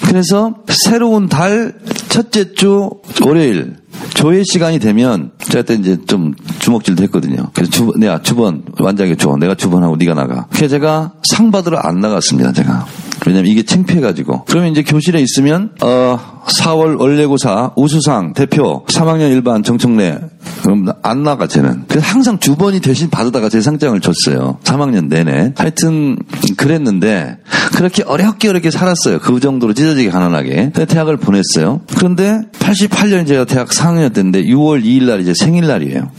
그래서 0.03 0.53
새로운 0.67 1.27
달 1.27 1.73
첫째 2.09 2.53
주 2.53 2.91
월요일 3.25 3.77
조회 4.13 4.43
시간이 4.43 4.79
되면 4.79 5.31
제가 5.39 5.61
그때 5.61 5.73
이제 5.75 5.97
좀 6.05 6.33
주먹질도 6.59 7.03
했거든요. 7.03 7.49
그래서 7.53 7.71
주, 7.71 7.93
내가 7.97 8.21
주번 8.21 8.63
완장에 8.79 9.15
줘. 9.15 9.35
내가 9.37 9.55
주번하고 9.55 9.97
네가 9.97 10.13
나가. 10.13 10.47
그래서 10.49 10.69
제가 10.69 11.13
상 11.23 11.51
받으러 11.51 11.77
안 11.77 11.99
나갔습니다. 11.99 12.53
제가. 12.53 12.85
왜냐면 13.25 13.51
이게 13.51 13.63
창피해가지고. 13.63 14.45
그러면 14.45 14.71
이제 14.71 14.83
교실에 14.83 15.19
있으면 15.19 15.71
어 15.81 16.37
4월 16.47 16.99
원래고사 16.99 17.73
우수상 17.75 18.33
대표 18.33 18.85
3학년 18.85 19.31
일반 19.31 19.63
정청래 19.63 20.19
그럼 20.61 20.87
안 21.03 21.23
나가 21.23 21.47
쟤는. 21.47 21.85
그래서 21.87 22.07
항상 22.07 22.39
주번이 22.39 22.79
대신 22.79 23.09
받아다가 23.09 23.49
제 23.49 23.61
상장을 23.61 23.99
줬어요. 23.99 24.59
3학년 24.63 25.07
내내. 25.07 25.53
하여튼 25.57 26.17
그랬는데 26.55 27.37
그렇게 27.75 28.03
어렵게 28.03 28.49
어렵게 28.49 28.71
살았어요. 28.71 29.19
그 29.19 29.39
정도로 29.39 29.73
찢어지게 29.73 30.09
가난하게. 30.09 30.71
대학을 30.87 31.17
보냈어요. 31.17 31.81
그런데 31.95 32.41
88년 32.59 33.27
제가 33.27 33.45
대학 33.45 33.73
4학년 33.87 34.13
때인데 34.13 34.43
6월 34.43 34.83
2일 34.83 35.05
날 35.05 35.21
이제 35.21 35.33
생일날이에요. 35.33 36.09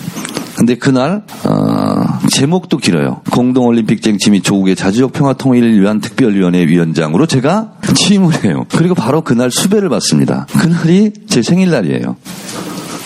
근데 0.57 0.75
그날 0.75 1.23
어, 1.45 2.19
제목도 2.31 2.79
길어요. 2.79 3.21
공동올림픽 3.31 4.03
쟁취 4.03 4.31
및 4.31 4.43
조국의 4.43 4.75
자주적 4.75 5.13
평화 5.13 5.33
통일을 5.33 5.81
위한 5.81 6.01
특별위원회 6.01 6.67
위원장으로 6.67 7.27
제가 7.27 7.75
취임을 7.95 8.45
해요. 8.45 8.67
그리고 8.73 8.95
바로 8.97 9.21
그날 9.21 9.53
수배를 9.53 9.89
받습니다. 9.89 10.47
그날이 10.59 11.13
제 11.29 11.43
생일날이에요. 11.43 12.17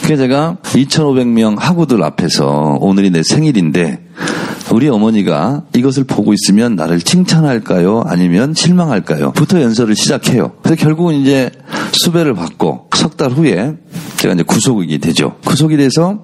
그래서 0.02 0.22
제가 0.22 0.56
2,500명 0.62 1.58
학우들 1.58 2.02
앞에서 2.02 2.78
오늘이 2.80 3.10
내 3.10 3.22
생일인데 3.22 4.00
우리 4.72 4.88
어머니가 4.88 5.62
이것을 5.74 6.04
보고 6.04 6.32
있으면 6.32 6.74
나를 6.76 7.00
칭찬할까요? 7.00 8.04
아니면 8.06 8.54
실망할까요? 8.54 9.32
부터 9.32 9.60
연설을 9.60 9.94
시작해요. 9.94 10.52
그래서 10.62 10.82
결국은 10.82 11.14
이제 11.14 11.50
수배를 11.92 12.34
받고 12.34 12.88
석 12.94 13.16
달 13.16 13.30
후에 13.32 13.74
제가 14.16 14.34
이제 14.34 14.42
구속이 14.42 14.98
되죠. 14.98 15.36
구속이 15.44 15.76
돼서 15.76 16.20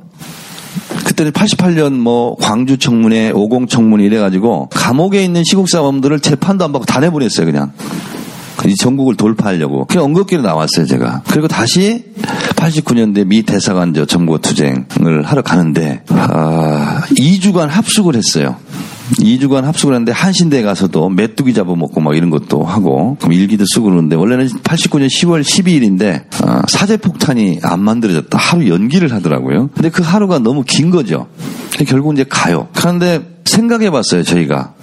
그때는 1.04 1.32
88년 1.32 1.92
뭐 1.92 2.36
광주 2.36 2.78
청문회, 2.78 3.30
오공 3.30 3.66
청문회 3.66 4.04
이래가지고 4.04 4.68
감옥에 4.70 5.22
있는 5.24 5.42
시국 5.44 5.68
사범들을 5.68 6.20
재판도 6.20 6.64
안 6.64 6.72
받고 6.72 6.86
다 6.86 7.00
내보냈어요 7.00 7.44
그냥. 7.46 7.72
이 8.66 8.74
전국을 8.74 9.16
돌파하려고. 9.16 9.86
그냥 9.86 10.04
언급기로 10.06 10.42
나왔어요, 10.42 10.86
제가. 10.86 11.22
그리고 11.28 11.48
다시 11.48 12.04
89년대 12.56 13.26
미 13.26 13.42
대사관 13.42 13.94
저 13.94 14.04
정보 14.04 14.38
투쟁을 14.38 15.22
하러 15.24 15.42
가는데, 15.42 16.02
아, 16.08 17.02
2주간 17.10 17.68
합숙을 17.68 18.16
했어요. 18.16 18.56
2주간 19.16 19.62
합숙을 19.62 19.94
했는데 19.94 20.12
한신대에 20.12 20.62
가서도 20.62 21.08
메뚜기 21.08 21.54
잡아먹고 21.54 22.00
막 22.00 22.16
이런 22.16 22.30
것도 22.30 22.64
하고 22.64 23.16
그럼 23.18 23.32
일기도 23.32 23.64
쓰고 23.66 23.86
그러는데 23.86 24.16
원래는 24.16 24.48
89년 24.48 25.06
10월 25.06 25.40
12일인데 25.40 26.24
아, 26.44 26.62
사제폭탄이 26.68 27.60
안 27.62 27.80
만들어졌다 27.80 28.36
하루 28.36 28.68
연기를 28.68 29.12
하더라고요. 29.12 29.70
근데 29.74 29.88
그 29.88 30.02
하루가 30.02 30.38
너무 30.38 30.62
긴 30.62 30.90
거죠. 30.90 31.28
결국 31.86 32.12
이제 32.12 32.24
가요. 32.28 32.68
그런데 32.74 33.22
생각해봤어요 33.44 34.24
저희가 34.24 34.74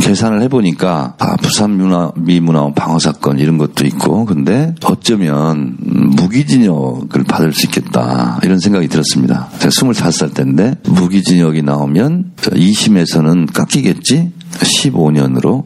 계산을 0.00 0.42
해보니까 0.42 1.14
아, 1.18 1.36
부산 1.36 1.72
문화 1.76 2.12
미문화원 2.16 2.74
방어 2.74 2.98
사건 2.98 3.38
이런 3.38 3.58
것도 3.58 3.86
있고 3.86 4.24
근데 4.24 4.74
어쩌면 4.84 5.76
무기징역을 5.80 7.24
받을 7.24 7.52
수 7.52 7.66
있겠다 7.66 8.38
이런 8.42 8.58
생각이 8.60 8.88
들었습니다. 8.88 9.48
제가 9.58 9.70
25살 9.70 10.34
때인데 10.34 10.76
무기징역이 10.84 11.62
나오면 11.62 12.32
2심에서는 12.36 13.52
깎이겠지 13.52 14.32
15년으로 14.52 15.64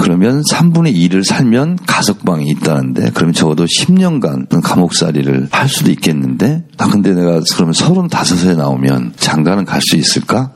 그러면 0.00 0.42
3분의 0.50 0.94
2를 0.94 1.22
살면 1.22 1.78
가석방이 1.86 2.48
있다는데 2.50 3.10
그러면 3.14 3.34
적어도 3.34 3.64
10년간 3.66 4.62
감옥살이를 4.62 5.48
할 5.50 5.68
수도 5.68 5.90
있겠는데 5.90 6.64
아 6.78 6.88
근데 6.88 7.12
내가 7.14 7.40
그러면 7.54 7.74
35에 7.74 8.56
나오면 8.56 9.12
장가는 9.16 9.64
갈 9.66 9.82
수 9.82 9.96
있을까? 9.96 10.52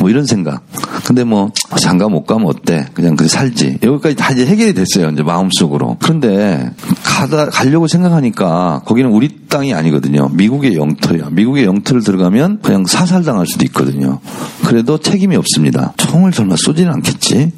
뭐 0.00 0.08
이런 0.08 0.24
생각. 0.24 0.62
근데 1.04 1.24
뭐 1.24 1.52
장가 1.78 2.08
못 2.08 2.24
가면 2.24 2.46
어때? 2.48 2.86
그냥 2.94 3.16
그렇게 3.16 3.28
살지. 3.28 3.78
여기까지 3.82 4.16
다 4.16 4.32
이제 4.32 4.46
해결이 4.46 4.72
됐어요. 4.72 5.10
이제 5.10 5.22
마음속으로. 5.22 5.98
그런데 6.00 6.72
가다 7.04 7.50
가려고 7.50 7.86
생각하니까 7.86 8.80
거기는 8.86 9.10
우리 9.10 9.46
땅이 9.48 9.74
아니거든요. 9.74 10.30
미국의 10.32 10.76
영토야. 10.76 11.28
미국의 11.30 11.64
영토를 11.64 12.02
들어가면 12.02 12.60
그냥 12.62 12.86
사살당할 12.86 13.46
수도 13.46 13.66
있거든요. 13.66 14.20
그래도 14.64 14.98
책임이 14.98 15.36
없습니다. 15.36 15.92
총을 15.98 16.32
설마 16.32 16.56
쏘지는 16.56 16.90
않겠지. 16.94 17.52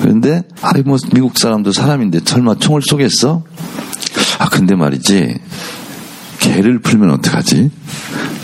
그런데 0.00 0.42
아이 0.62 0.82
뭐 0.82 0.96
미국 1.12 1.38
사람도 1.38 1.72
사람인데 1.72 2.20
설마 2.24 2.56
총을 2.56 2.80
쏘겠어? 2.82 3.42
아 4.38 4.48
근데 4.48 4.74
말이지 4.74 5.38
개를 6.44 6.78
풀면 6.78 7.10
어떡하지? 7.10 7.70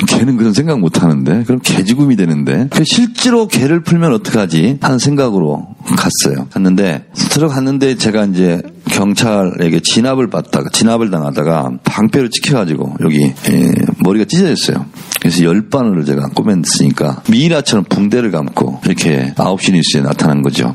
개는 0.08 0.38
그런 0.38 0.54
생각 0.54 0.80
못 0.80 1.02
하는데 1.02 1.44
그럼 1.44 1.60
개죽음이 1.62 2.16
되는데 2.16 2.68
그 2.70 2.82
실제로 2.84 3.46
개를 3.46 3.82
풀면 3.82 4.14
어떡하지 4.14 4.78
하는 4.80 4.98
생각으로 4.98 5.68
갔어요. 5.84 6.46
갔는데 6.50 7.04
들어갔는데 7.14 7.96
제가 7.96 8.24
이제 8.24 8.62
경찰에게 8.86 9.80
진압을 9.80 10.30
받다가 10.30 10.70
진압을 10.70 11.10
당하다가 11.10 11.72
방패를 11.84 12.30
찍혀가지고 12.30 12.96
여기 13.02 13.20
예, 13.50 13.72
머리가 13.98 14.24
찢어졌어요. 14.24 14.86
그래서 15.20 15.44
열 15.44 15.68
바늘을 15.68 16.06
제가 16.06 16.30
꼬맸으니까 16.30 17.30
미이라처럼 17.30 17.84
붕대를 17.84 18.30
감고 18.30 18.80
이렇게 18.86 19.34
9시 19.36 19.74
뉴스에 19.74 20.00
나타난 20.00 20.40
거죠. 20.40 20.74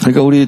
그러니까 0.00 0.22
우리 0.22 0.46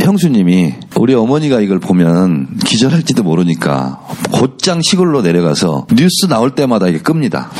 형수님이 0.00 0.74
우리 0.96 1.14
어머니가 1.14 1.60
이걸 1.60 1.78
보면 1.78 2.58
기절할지도 2.64 3.22
모르니까 3.22 4.00
곧장 4.32 4.80
시골로 4.82 5.22
내려가서 5.22 5.86
뉴스 5.94 6.26
나올 6.28 6.54
때마다 6.54 6.88
이게 6.88 6.98
끕니다. 6.98 7.50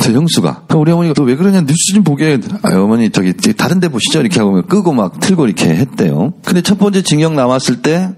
제 0.00 0.12
형수가. 0.12 0.64
우리 0.74 0.92
어머니가 0.92 1.14
너 1.14 1.22
왜 1.24 1.36
그러냐 1.36 1.60
뉴스 1.62 1.94
좀 1.94 2.02
보게. 2.04 2.38
아, 2.62 2.70
어머니 2.74 3.10
저기 3.10 3.32
다른 3.56 3.80
데 3.80 3.88
보시죠. 3.88 4.20
이렇게 4.20 4.40
하고 4.40 4.60
끄고 4.62 4.92
막 4.92 5.20
틀고 5.20 5.46
이렇게 5.46 5.68
했대요. 5.70 6.32
근데 6.44 6.60
첫 6.62 6.78
번째 6.78 7.02
징역 7.02 7.34
남았을 7.34 7.82
때 7.82 8.10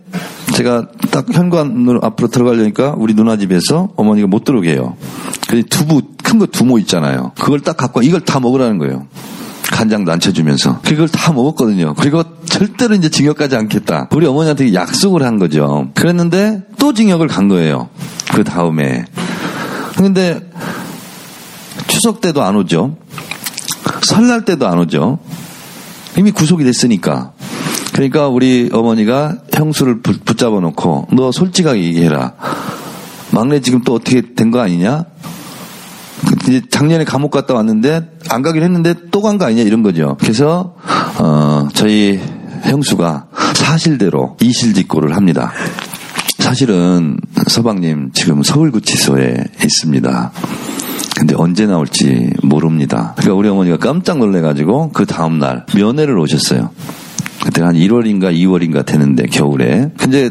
제가 0.54 0.88
딱 1.10 1.26
현관으로 1.32 2.00
앞으로 2.02 2.28
들어가려니까 2.28 2.94
우리 2.96 3.14
누나 3.14 3.36
집에서 3.36 3.90
어머니가 3.96 4.26
못 4.28 4.44
들어오게 4.44 4.72
해요. 4.72 4.96
근데 5.48 5.66
두부 5.68 6.02
큰 6.22 6.38
거 6.38 6.46
두모 6.46 6.78
있잖아요. 6.80 7.30
그걸 7.38 7.60
딱 7.60 7.76
갖고 7.76 8.02
이걸 8.02 8.20
다 8.20 8.40
먹으라는 8.40 8.78
거예요. 8.78 9.06
간장도 9.74 10.12
안 10.12 10.20
쳐주면서 10.20 10.80
그걸 10.82 11.08
다 11.08 11.32
먹었거든요. 11.32 11.94
그리고 11.94 12.22
절대로 12.44 12.94
이제 12.94 13.08
징역까지 13.08 13.56
않겠다. 13.56 14.08
우리 14.12 14.24
어머니한테 14.24 14.72
약속을 14.72 15.24
한 15.24 15.40
거죠. 15.40 15.88
그랬는데 15.94 16.62
또 16.78 16.92
징역을 16.92 17.26
간 17.26 17.48
거예요. 17.48 17.88
그 18.32 18.44
다음에. 18.44 19.04
근데 19.96 20.40
추석 21.88 22.20
때도 22.20 22.42
안 22.44 22.54
오죠. 22.56 22.96
설날 24.02 24.44
때도 24.44 24.68
안 24.68 24.78
오죠. 24.78 25.18
이미 26.16 26.30
구속이 26.30 26.62
됐으니까. 26.62 27.32
그러니까 27.92 28.28
우리 28.28 28.70
어머니가 28.72 29.38
형수를 29.52 30.02
붙잡아 30.02 30.60
놓고 30.60 31.08
너 31.12 31.32
솔직하게 31.32 31.82
얘기해라. 31.82 32.34
막내 33.32 33.60
지금 33.60 33.82
또 33.82 33.94
어떻게 33.94 34.34
된 34.36 34.52
거 34.52 34.60
아니냐? 34.60 35.04
작년에 36.70 37.04
감옥 37.04 37.30
갔다 37.30 37.54
왔는데 37.54 38.10
안 38.30 38.42
가긴 38.42 38.62
했는데 38.62 38.94
또 39.10 39.22
간 39.22 39.38
거 39.38 39.46
아니냐 39.46 39.62
이런 39.62 39.82
거죠. 39.82 40.16
그래서 40.20 40.74
어 41.18 41.68
저희 41.74 42.20
형수가 42.64 43.26
사실대로 43.54 44.36
이실직고를 44.40 45.16
합니다. 45.16 45.52
사실은 46.38 47.18
서방님 47.46 48.10
지금 48.12 48.42
서울구치소에 48.42 49.44
있습니다. 49.62 50.32
근데 51.16 51.34
언제 51.36 51.64
나올지 51.66 52.30
모릅니다. 52.42 53.14
그러니까 53.16 53.34
우리 53.34 53.48
어머니가 53.48 53.76
깜짝 53.78 54.18
놀래가지고 54.18 54.90
그 54.92 55.06
다음날 55.06 55.64
면회를 55.74 56.18
오셨어요. 56.18 56.70
그때 57.44 57.62
한 57.62 57.74
1월인가 57.74 58.34
2월인가 58.34 58.84
되는데 58.86 59.26
겨울에. 59.26 59.90
근데 59.96 60.30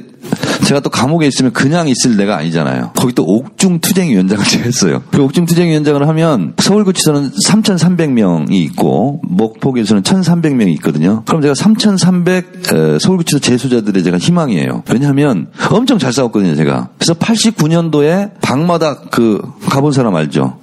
제가 0.65 0.79
또 0.79 0.89
감옥에 0.89 1.27
있으면 1.27 1.51
그냥 1.53 1.87
있을 1.87 2.15
내가 2.17 2.37
아니잖아요. 2.37 2.91
거기 2.95 3.13
또 3.13 3.23
옥중 3.25 3.79
투쟁위원장을 3.79 4.43
제가 4.45 4.63
했어요. 4.63 5.03
그 5.11 5.21
옥중 5.21 5.45
투쟁위원장을 5.45 6.07
하면 6.07 6.53
서울구치소는 6.57 7.31
3,300명이 7.45 8.53
있고 8.53 9.21
목포에서는 9.23 10.01
1,300명이 10.03 10.73
있거든요. 10.75 11.23
그럼 11.25 11.41
제가 11.41 11.53
3,300 11.53 12.99
서울구치소 12.99 13.39
재소자들의 13.39 14.03
제가 14.03 14.17
희망이에요. 14.17 14.83
왜냐하면 14.91 15.47
엄청 15.69 15.99
잘 15.99 16.13
싸웠거든요, 16.13 16.55
제가. 16.55 16.89
그래서 16.97 17.13
89년도에 17.13 18.31
방마다 18.41 18.95
그 19.11 19.41
가본 19.65 19.91
사람 19.91 20.15
알죠? 20.15 20.57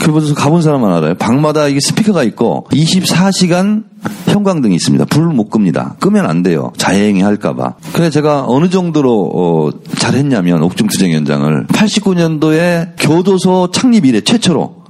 그곳에서 0.00 0.34
가본 0.34 0.62
사람만 0.62 0.92
알아요. 0.92 1.14
방마다 1.14 1.68
이게 1.68 1.80
스피커가 1.80 2.22
있고 2.24 2.66
24시간 2.72 3.84
형광등이 4.26 4.74
있습니다. 4.74 5.04
불을 5.06 5.28
못 5.28 5.50
끕니다. 5.50 5.94
끄면 6.00 6.26
안 6.26 6.42
돼요. 6.42 6.72
자해행위 6.76 7.22
할까봐. 7.22 7.74
그래 7.92 8.10
제가 8.10 8.44
어느 8.48 8.68
정도로 8.70 9.30
어, 9.34 9.70
잘했냐면 9.98 10.62
옥중투쟁위원장을 10.62 11.66
89년도에 11.68 12.92
교도소 12.98 13.70
창립 13.72 14.06
이래 14.06 14.20
최초로 14.20 14.82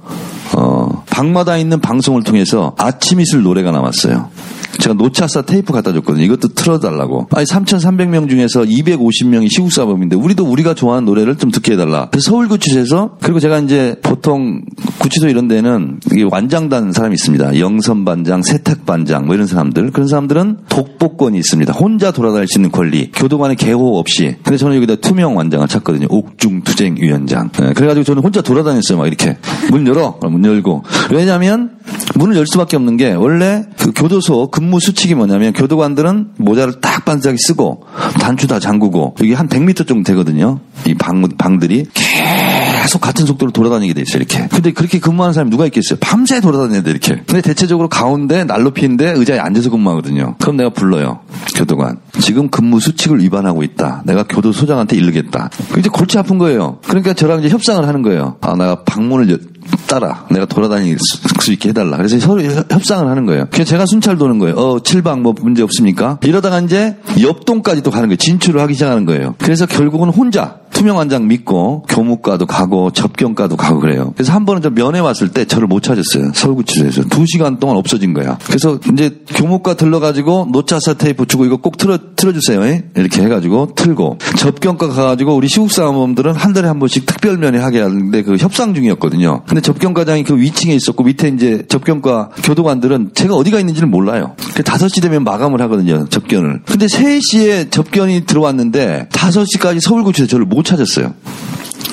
어, 0.55 1.03
방마다 1.09 1.57
있는 1.57 1.79
방송을 1.79 2.23
통해서 2.23 2.75
아침 2.77 3.19
이슬 3.19 3.41
노래가 3.43 3.71
나왔어요. 3.71 4.29
제가 4.79 4.95
노차사 4.95 5.43
테이프 5.43 5.73
갖다 5.73 5.93
줬거든요. 5.93 6.23
이것도 6.25 6.49
틀어달라고. 6.49 7.27
아니 7.31 7.45
3,300명 7.45 8.29
중에서 8.29 8.61
250명이 8.61 9.49
시국사범인데 9.49 10.15
우리도 10.15 10.45
우리가 10.45 10.73
좋아하는 10.73 11.05
노래를 11.05 11.37
좀 11.37 11.51
듣게 11.51 11.73
해달라. 11.73 12.09
그래서 12.11 12.31
서울구치소에서 12.31 13.17
그리고 13.21 13.39
제가 13.39 13.59
이제 13.59 13.95
보통 14.01 14.61
구치소 14.99 15.27
이런 15.27 15.47
데는 15.47 15.99
완장단 16.29 16.91
사람이 16.91 17.13
있습니다. 17.13 17.59
영선반장, 17.59 18.41
세탁반장 18.43 19.25
뭐 19.25 19.35
이런 19.35 19.47
사람들. 19.47 19.91
그런 19.91 20.07
사람들은 20.07 20.57
독보권이 20.69 21.37
있습니다. 21.37 21.73
혼자 21.73 22.11
돌아다닐 22.11 22.47
수 22.47 22.59
있는 22.59 22.71
권리. 22.71 23.11
교도관의 23.11 23.55
개호 23.57 23.97
없이. 23.97 24.35
그래서 24.43 24.65
저는 24.65 24.77
여기다 24.77 24.95
투명 24.95 25.35
완장을 25.37 25.67
찾거든요. 25.67 26.07
옥중투쟁위원장. 26.09 27.49
네, 27.51 27.73
그래가지고 27.73 28.03
저는 28.03 28.23
혼자 28.23 28.41
돌아다녔어요. 28.41 28.97
막 28.97 29.07
이렇게. 29.07 29.37
문 29.71 29.85
열어. 29.87 30.19
문 30.21 30.43
열고. 30.45 30.83
왜냐하면 31.11 31.71
문을 32.15 32.35
열 32.35 32.45
수밖에 32.47 32.77
없는 32.77 32.97
게 32.97 33.13
원래 33.13 33.63
그 33.77 33.91
교도소 33.93 34.49
근무 34.51 34.79
수칙이 34.79 35.15
뭐냐면 35.15 35.53
교도관들은 35.53 36.33
모자를 36.37 36.79
딱 36.79 37.05
반짝이 37.05 37.37
쓰고 37.37 37.85
단추 38.19 38.47
다 38.47 38.59
잠그고 38.59 39.15
여기 39.21 39.33
한 39.33 39.47
100m 39.47 39.87
정도 39.87 40.03
되거든요. 40.11 40.59
이 40.85 40.93
방, 40.93 41.21
방들이 41.37 41.85
계속 41.93 42.99
같은 42.99 43.25
속도로 43.25 43.51
돌아다니게 43.51 43.93
돼 43.93 44.01
있어요. 44.01 44.17
이렇게. 44.17 44.47
근데 44.47 44.71
그렇게 44.71 44.99
근무하는 44.99 45.33
사람이 45.33 45.49
누가 45.49 45.65
있겠어요? 45.65 45.97
밤새 46.01 46.39
돌아다녀야 46.39 46.83
돼 46.83 46.91
이렇게. 46.91 47.15
근데 47.25 47.41
대체적으로 47.41 47.87
가운데 47.89 48.43
난로피인데 48.43 49.11
의자에 49.11 49.39
앉아서 49.39 49.69
근무하거든요. 49.69 50.35
그럼 50.39 50.57
내가 50.57 50.69
불러요. 50.69 51.21
교도관. 51.55 51.99
지금 52.19 52.49
근무 52.49 52.79
수칙을 52.79 53.21
위반하고 53.21 53.63
있다. 53.63 54.03
내가 54.05 54.23
교도소장한테 54.23 54.97
이르겠다. 54.97 55.49
이제 55.77 55.89
골치 55.89 56.17
아픈 56.17 56.37
거예요. 56.37 56.79
그러니까 56.85 57.13
저랑 57.13 57.39
이제 57.39 57.49
협상을 57.49 57.85
하는 57.87 58.01
거예요. 58.01 58.37
아, 58.41 58.53
내가 58.53 58.83
방문을 58.83 59.52
따라 59.87 60.25
내가 60.29 60.45
돌아다닐 60.45 60.97
수 60.99 61.51
있게 61.53 61.69
해달라. 61.69 61.97
그래서 61.97 62.19
서로 62.19 62.41
협상을 62.41 63.07
하는 63.07 63.25
거예요. 63.25 63.47
그래서 63.51 63.69
제가 63.69 63.85
순찰 63.85 64.17
도는 64.17 64.39
거예요. 64.39 64.55
어, 64.55 64.79
7방 64.79 65.21
뭐 65.21 65.33
문제 65.39 65.61
없습니까? 65.61 66.17
이러다가 66.23 66.59
이제 66.59 66.97
옆동까지 67.21 67.83
또 67.83 67.91
가는 67.91 68.07
거예요. 68.07 68.17
진출을 68.17 68.61
하기 68.61 68.73
시작하는 68.73 69.05
거예요. 69.05 69.35
그래서 69.39 69.65
결국은 69.65 70.09
혼자 70.09 70.63
투명 70.73 70.99
한장 70.99 71.27
믿고 71.27 71.83
교무과도 71.87 72.45
가고 72.45 72.91
접경과도 72.91 73.55
가고 73.55 73.79
그래요. 73.79 74.11
그래서 74.15 74.33
한 74.33 74.45
번은 74.45 74.61
저 74.61 74.69
면회 74.69 74.99
왔을 74.99 75.29
때 75.29 75.45
저를 75.45 75.67
못 75.67 75.81
찾았어요. 75.83 76.31
서울구치소에서 76.33 77.03
두 77.03 77.25
시간 77.25 77.59
동안 77.59 77.77
없어진 77.77 78.13
거야. 78.13 78.37
그래서 78.47 78.79
이제 78.91 79.21
교무과 79.27 79.75
들러가지고 79.75 80.49
노차사 80.51 80.95
테이프 80.95 81.25
주고 81.25 81.45
이거 81.45 81.57
꼭 81.57 81.77
틀어 81.77 81.99
틀어주세요. 82.15 82.63
예? 82.63 82.85
이렇게 82.95 83.21
해가지고 83.21 83.73
틀고 83.75 84.17
접경과 84.37 84.89
가가지고 84.89 85.35
우리 85.35 85.47
시국 85.47 85.71
사모님들은 85.71 86.33
한 86.33 86.53
달에 86.53 86.67
한 86.67 86.79
번씩 86.79 87.05
특별 87.05 87.37
면회 87.37 87.59
하게 87.59 87.81
하는데 87.81 88.23
그 88.23 88.37
협상 88.37 88.73
중이었거든요. 88.73 89.43
근데 89.53 89.61
접경과장이 89.61 90.23
그 90.23 90.35
위층에 90.35 90.73
있었고 90.73 91.03
밑에 91.03 91.27
이제 91.27 91.63
접경과 91.67 92.31
교도관들은 92.41 93.11
제가 93.13 93.35
어디가 93.35 93.59
있는지를 93.59 93.87
몰라요. 93.87 94.35
그 94.55 94.63
5시 94.63 94.99
되면 95.03 95.23
마감을 95.23 95.61
하거든요. 95.61 96.09
접견을. 96.09 96.61
근데 96.65 96.87
3시에 96.87 97.69
접견이 97.69 98.25
들어왔는데 98.25 99.09
5시까지 99.11 99.79
서울구치소에 99.79 100.25
저를 100.25 100.47
못 100.47 100.65
찾았어요. 100.65 101.13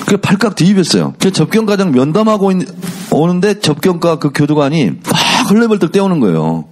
그 0.06 0.16
발칵 0.16 0.54
뒤집혔어요. 0.54 1.12
그 1.18 1.32
접견과장 1.32 1.92
면담하고 1.92 2.52
있, 2.52 2.66
오는데 3.10 3.60
접견과 3.60 4.18
그 4.20 4.30
교도관이 4.32 4.92
막 5.04 5.50
헐레벌떡 5.50 5.92
떼오는 5.92 6.18
거예요. 6.20 6.64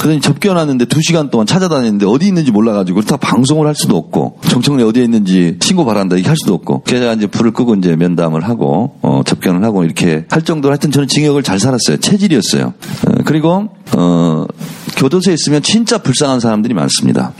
그러더니 0.00 0.22
접견하는데 0.22 0.86
두 0.86 1.02
시간 1.02 1.28
동안 1.28 1.46
찾아다녔는데 1.46 2.06
어디 2.06 2.26
있는지 2.26 2.50
몰라가지고 2.50 3.02
다 3.02 3.18
방송을 3.18 3.66
할 3.66 3.74
수도 3.74 3.98
없고 3.98 4.38
정청래 4.48 4.82
어디에 4.82 5.04
있는지 5.04 5.58
신고 5.60 5.84
바란다 5.84 6.16
이렇게 6.16 6.28
할 6.28 6.38
수도 6.38 6.54
없고 6.54 6.84
그래서 6.86 7.12
이제 7.12 7.26
불을 7.26 7.50
끄고 7.50 7.74
이제 7.74 7.96
면담을 7.96 8.42
하고 8.42 8.96
어, 9.02 9.20
접견을 9.24 9.62
하고 9.62 9.84
이렇게 9.84 10.24
할 10.30 10.42
정도로 10.42 10.72
하여튼 10.72 10.90
저는 10.90 11.06
징역을 11.06 11.42
잘 11.42 11.60
살았어요 11.60 11.98
체질이었어요 11.98 12.64
어, 12.64 13.12
그리고 13.26 13.68
어, 13.94 14.46
교도소에 14.96 15.34
있으면 15.34 15.62
진짜 15.62 15.98
불쌍한 15.98 16.40
사람들이 16.40 16.74
많습니다. 16.74 17.32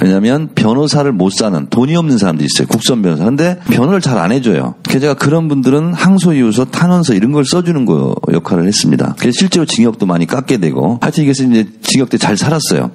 왜냐하면 0.00 0.50
변호사를 0.54 1.10
못 1.12 1.30
사는 1.32 1.66
돈이 1.70 1.96
없는 1.96 2.18
사람들이 2.18 2.46
있어요. 2.46 2.68
국선 2.68 3.02
변호사. 3.02 3.24
근데 3.24 3.58
변호를 3.70 4.00
잘 4.00 4.18
안 4.18 4.32
해줘요. 4.32 4.74
그래서 4.84 5.00
제가 5.00 5.14
그런 5.14 5.48
분들은 5.48 5.94
항소 5.94 6.34
이유서, 6.34 6.64
탄원서 6.66 7.14
이런 7.14 7.32
걸 7.32 7.44
써주는 7.44 7.84
거 7.84 8.14
역할을 8.32 8.66
했습니다. 8.66 9.14
그래서 9.18 9.36
실제로 9.38 9.64
징역도 9.64 10.06
많이 10.06 10.26
깎게 10.26 10.58
되고 10.58 10.98
하여튼 11.00 11.22
이게 11.24 11.30
이제 11.30 11.66
징역 11.82 12.10
때 12.10 12.18
잘 12.18 12.36
살았어요. 12.36 12.90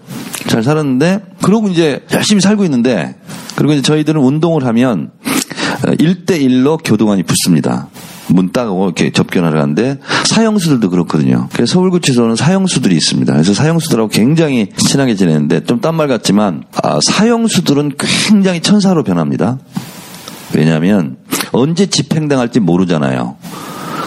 잘 0.48 0.64
살았는데 0.64 1.22
그러고 1.42 1.70
이제 1.70 2.04
열심히 2.14 2.42
살고 2.42 2.64
있는데 2.66 3.16
그리고 3.56 3.74
이제 3.74 3.82
저희들은 3.82 4.22
운동을 4.22 4.66
하면 4.66 5.12
1대1로 5.84 6.80
교도관이 6.84 7.24
붙습니다. 7.24 7.88
문 8.28 8.52
따고 8.52 8.86
이렇게 8.86 9.12
접견하러 9.12 9.60
가는데 9.60 10.00
사형수들도 10.26 10.90
그렇거든요. 10.90 11.50
그래서 11.54 11.74
서울구치소는 11.74 12.36
사형수들이 12.36 12.96
있습니다. 12.96 13.34
그래서 13.34 13.54
사형수들하고 13.54 14.10
굉장히 14.10 14.70
친하게 14.78 15.16
지내는데 15.16 15.64
좀 15.66 15.82
딴 15.82 15.96
말 15.96 16.08
같지만 16.08 16.64
아, 16.82 17.00
사형수들은 17.04 17.94
굉장히 17.98 18.62
천사로 18.62 19.04
변합니다. 19.04 19.58
왜냐하면 20.56 21.18
언제 21.52 21.88
집행당할지 21.88 22.60
모르잖아요. 22.60 23.36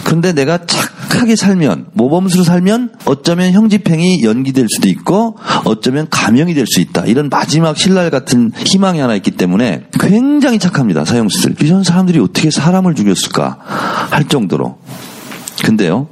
그런데 0.07 0.31
내가 0.31 0.59
착하게 0.65 1.35
살면 1.35 1.87
모범수로 1.91 2.45
살면 2.45 2.93
어쩌면 3.03 3.51
형집행이 3.51 4.23
연기될 4.23 4.67
수도 4.69 4.87
있고 4.87 5.37
어쩌면 5.65 6.07
감형이 6.09 6.53
될 6.53 6.65
수 6.65 6.79
있다. 6.79 7.03
이런 7.05 7.27
마지막 7.27 7.77
신랄 7.77 8.09
같은 8.09 8.53
희망이 8.55 8.99
하나 8.99 9.15
있기 9.15 9.31
때문에 9.31 9.83
굉장히 9.99 10.59
착합니다. 10.59 11.03
사형수들. 11.03 11.55
이런 11.59 11.83
사람들이 11.83 12.19
어떻게 12.19 12.49
사람을 12.49 12.95
죽였을까 12.95 13.57
할 14.09 14.23
정도로. 14.29 14.77
근데요. 15.65 16.07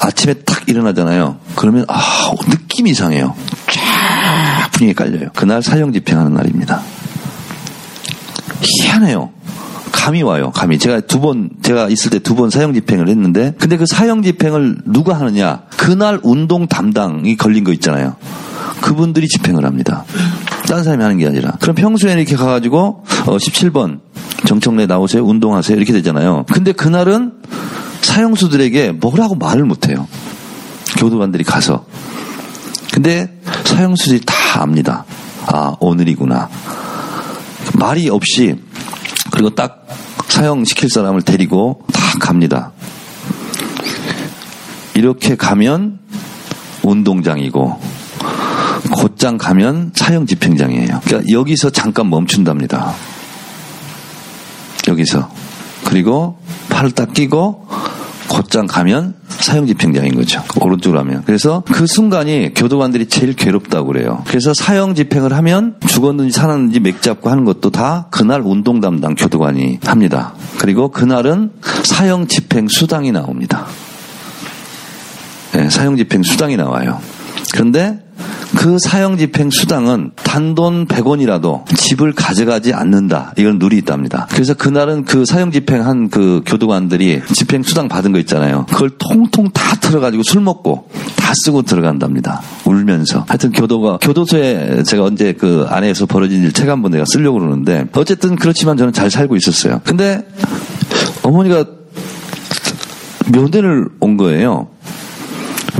아침에 0.00 0.34
딱 0.34 0.68
일어나잖아요. 0.68 1.38
그러면 1.54 1.84
아 1.86 2.32
느낌이 2.48 2.90
이상해요. 2.90 3.36
쫙 3.68 4.70
분위기 4.72 4.92
깔려요. 4.92 5.28
그날 5.36 5.62
사형 5.62 5.92
집행하는 5.92 6.34
날입니다. 6.34 6.82
희한해요. 8.60 9.30
감이 9.92 10.22
와요. 10.22 10.50
감이. 10.54 10.78
제가 10.78 11.00
두 11.00 11.20
번, 11.20 11.50
제가 11.62 11.88
있을 11.88 12.10
때 12.10 12.18
두 12.18 12.34
번 12.34 12.50
사형 12.50 12.74
집행을 12.74 13.08
했는데, 13.08 13.54
근데 13.58 13.76
그 13.76 13.86
사형 13.86 14.22
집행을 14.22 14.78
누가 14.86 15.18
하느냐? 15.20 15.62
그날 15.76 16.18
운동 16.22 16.66
담당이 16.66 17.36
걸린 17.36 17.62
거 17.64 17.72
있잖아요. 17.74 18.16
그분들이 18.80 19.28
집행을 19.28 19.64
합니다. 19.64 20.04
딴 20.66 20.82
사람이 20.82 21.02
하는 21.02 21.18
게 21.18 21.26
아니라. 21.26 21.52
그럼 21.60 21.76
평소에 21.76 22.12
이렇게 22.14 22.34
가가지고, 22.36 23.04
어, 23.26 23.36
17번, 23.36 24.00
정청래 24.46 24.86
나오세요, 24.86 25.24
운동하세요, 25.24 25.76
이렇게 25.76 25.92
되잖아요. 25.92 26.46
근데 26.52 26.72
그날은 26.72 27.34
사형수들에게 28.00 28.92
뭐라고 28.92 29.34
말을 29.36 29.64
못해요. 29.64 30.08
교도관들이 30.96 31.44
가서. 31.44 31.84
근데 32.92 33.38
사형수들이 33.64 34.22
다 34.26 34.62
압니다. 34.62 35.04
아, 35.46 35.74
오늘이구나. 35.80 36.48
말이 37.74 38.08
없이 38.10 38.56
그리고 39.42 39.56
딱 39.56 39.84
사형시킬 40.28 40.88
사람을 40.88 41.22
데리고 41.22 41.82
다 41.92 42.00
갑니다. 42.20 42.70
이렇게 44.94 45.34
가면 45.34 45.98
운동장이고 46.84 47.80
곧장 48.92 49.38
가면 49.38 49.90
사형 49.96 50.26
집행장이에요. 50.26 51.00
그러니까 51.02 51.32
여기서 51.32 51.70
잠깐 51.70 52.08
멈춘답니다. 52.08 52.94
여기서 54.86 55.28
그리고 55.86 56.38
팔을 56.68 56.92
딱 56.92 57.12
끼고 57.12 57.66
곧장 58.28 58.68
가면 58.68 59.16
사형 59.42 59.66
집행장인 59.66 60.14
거죠. 60.14 60.42
오른쪽으로 60.60 61.00
하면. 61.00 61.22
그래서 61.24 61.62
그 61.66 61.86
순간이 61.86 62.54
교도관들이 62.54 63.06
제일 63.06 63.34
괴롭다고 63.34 63.88
그래요. 63.88 64.22
그래서 64.26 64.54
사형 64.54 64.94
집행을 64.94 65.32
하면 65.34 65.76
죽었는지 65.86 66.32
살았는지 66.32 66.80
맥 66.80 67.02
잡고 67.02 67.28
하는 67.30 67.44
것도 67.44 67.70
다 67.70 68.06
그날 68.10 68.42
운동 68.44 68.80
담당 68.80 69.14
교도관이 69.14 69.80
합니다. 69.84 70.34
그리고 70.58 70.88
그날은 70.88 71.50
사형 71.84 72.28
집행 72.28 72.68
수당이 72.68 73.12
나옵니다. 73.12 73.66
네, 75.52 75.68
사형 75.68 75.96
집행 75.96 76.22
수당이 76.22 76.56
나와요. 76.56 77.00
그런데 77.52 77.98
그 78.56 78.78
사형 78.78 79.16
집행 79.16 79.48
수당은 79.50 80.12
단돈 80.22 80.86
100원이라도 80.86 81.64
집을 81.74 82.12
가져가지 82.12 82.74
않는다. 82.74 83.32
이건 83.38 83.58
룰이 83.58 83.78
있답니다. 83.78 84.26
그래서 84.30 84.52
그날은 84.54 85.04
그 85.04 85.24
사형 85.24 85.50
집행한 85.50 86.10
그 86.10 86.42
교도관들이 86.44 87.22
집행 87.32 87.62
수당 87.62 87.88
받은 87.88 88.12
거 88.12 88.18
있잖아요. 88.20 88.66
그걸 88.68 88.90
통통 88.98 89.50
다 89.52 89.74
틀어가지고 89.76 90.22
술 90.22 90.42
먹고 90.42 90.88
다 91.16 91.32
쓰고 91.34 91.62
들어간답니다. 91.62 92.42
울면서. 92.66 93.24
하여튼 93.26 93.52
교도가 93.52 93.98
교도소에 94.02 94.82
제가 94.84 95.04
언제 95.04 95.32
그 95.32 95.66
안에서 95.68 96.04
벌어진 96.06 96.42
일 96.42 96.52
책 96.52 96.68
한 96.68 96.82
번 96.82 96.92
내가 96.92 97.04
쓰려고 97.06 97.38
그러는데 97.38 97.86
어쨌든 97.94 98.36
그렇지만 98.36 98.76
저는 98.76 98.92
잘 98.92 99.10
살고 99.10 99.34
있었어요. 99.36 99.80
근데 99.84 100.26
어머니가 101.22 101.64
면회를 103.32 103.88
온 104.00 104.16
거예요. 104.18 104.68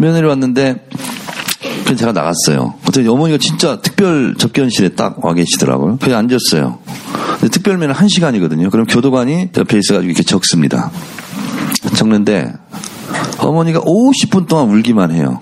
면회를 0.00 0.28
왔는데 0.28 0.86
그래서 1.84 1.96
제가 1.96 2.12
나갔어요. 2.12 2.74
그랬더니 2.82 3.08
어머니가 3.08 3.38
진짜 3.38 3.80
특별 3.80 4.34
접견실에 4.36 4.90
딱 4.90 5.16
와 5.22 5.34
계시더라고요. 5.34 5.98
그래 6.00 6.14
앉았어요. 6.14 6.78
특별면은 7.50 7.94
한 7.94 8.08
시간이거든요. 8.08 8.70
그럼 8.70 8.86
교도관이 8.86 9.50
옆에 9.56 9.78
있어가지고 9.78 10.08
이렇게 10.08 10.22
적습니다. 10.22 10.90
적는데 11.94 12.52
어머니가 13.38 13.80
50분 13.80 14.46
동안 14.48 14.68
울기만 14.70 15.10
해요. 15.12 15.40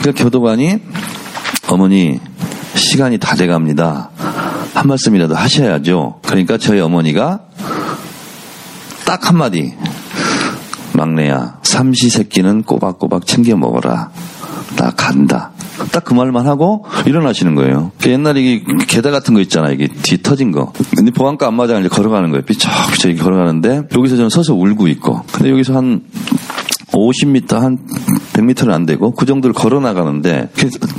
그러니까 0.00 0.22
교도관이 0.22 0.78
어머니 1.68 2.20
시간이 2.74 3.18
다 3.18 3.34
돼갑니다. 3.36 4.10
한 4.74 4.86
말씀이라도 4.88 5.34
하셔야죠. 5.34 6.20
그러니까 6.22 6.58
저희 6.58 6.80
어머니가 6.80 7.40
딱 9.04 9.28
한마디 9.28 9.74
막내야 10.92 11.58
삼시 11.62 12.08
세끼는 12.10 12.62
꼬박꼬박 12.62 13.26
챙겨 13.26 13.56
먹어라. 13.56 14.10
나 14.76 14.90
간다. 14.90 15.50
딱 15.92 16.04
그 16.06 16.14
말만 16.14 16.46
하고 16.46 16.86
일어나시는 17.04 17.54
거예요. 17.56 17.90
그 18.00 18.10
옛날에 18.10 18.40
이 18.40 18.64
계단 18.86 19.12
같은 19.12 19.34
거 19.34 19.40
있잖아. 19.40 19.70
이게 19.70 19.88
뒤 19.88 20.22
터진 20.22 20.52
거. 20.52 20.72
근데 20.96 21.10
보안과 21.10 21.48
안마장 21.48 21.80
이제 21.80 21.88
걸어가는 21.88 22.30
거예요. 22.30 22.44
삐쩍삐쩍 22.44 23.18
걸어가는데 23.18 23.88
여기서 23.94 24.16
저는 24.16 24.30
서서 24.30 24.54
울고 24.54 24.86
있고. 24.88 25.22
근데 25.32 25.50
여기서 25.50 25.76
한 25.76 26.02
50m 26.92 27.52
한 27.54 27.78
100m는 28.32 28.70
안 28.70 28.86
되고 28.86 29.10
그 29.12 29.26
정도를 29.26 29.52
걸어 29.52 29.80
나가는데 29.80 30.48